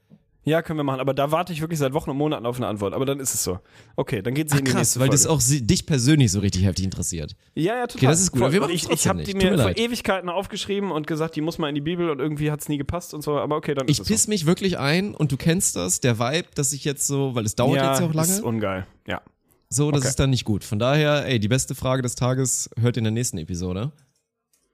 [0.44, 2.66] Ja, können wir machen, aber da warte ich wirklich seit Wochen und Monaten auf eine
[2.66, 2.94] Antwort.
[2.94, 3.60] Aber dann ist es so.
[3.94, 5.22] Okay, dann geht sie Ach in die krass, nächste weil Folge.
[5.22, 7.36] das auch sie, dich persönlich so richtig heftig interessiert.
[7.54, 7.96] Ja, ja, total.
[7.98, 8.56] Okay, das ist gut, Voll.
[8.56, 9.76] aber wir ich ich habe die mir mir vor.
[9.76, 12.78] Ewigkeiten aufgeschrieben und gesagt, die muss mal in die Bibel und irgendwie hat es nie
[12.78, 13.38] gepasst und so.
[13.38, 16.18] Aber okay, dann Ich ist es piss mich wirklich ein und du kennst das, der
[16.18, 17.56] Vibe, dass ich jetzt so, weil es so.
[17.58, 18.86] dauert ja, jetzt ja auch Ist lange, ungeil.
[19.06, 19.20] Ja.
[19.68, 20.08] so, das okay.
[20.08, 20.64] ist dann nicht gut.
[20.64, 23.92] Von daher, ey, die beste Frage des Tages hört ihr in der nächsten Episode.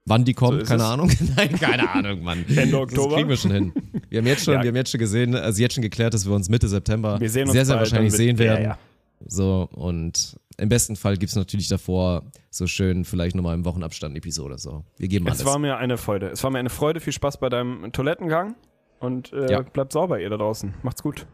[0.09, 0.89] Wann die kommt, ist keine es.
[0.89, 1.11] Ahnung.
[1.37, 2.45] Nein, keine Ahnung, Mann.
[2.57, 3.09] Ende Oktober?
[3.09, 3.73] Das kriegen wir schon hin.
[4.09, 4.63] Wir haben jetzt schon, Ja.
[4.63, 7.31] wir haben jetzt schon gesehen, also jetzt schon geklärt, dass wir uns Mitte September Wir
[7.31, 8.63] sehen uns sehr, sehr bald, wahrscheinlich sehen werden.
[8.63, 8.79] Ja, ja.
[9.27, 14.13] So, und im besten Fall gibt es natürlich davor so schön vielleicht nochmal im Wochenabstand
[14.13, 14.59] eine Episode.
[14.59, 15.41] So, wir geben alles.
[15.41, 16.29] Es war mir eine Freude.
[16.29, 17.01] Es war mir eine Freude.
[17.01, 18.55] Viel Spaß bei deinem Toilettengang
[19.01, 19.61] und äh, Ja.
[19.63, 20.75] bleibt sauber, ihr da draußen.
[20.83, 21.27] Macht's gut.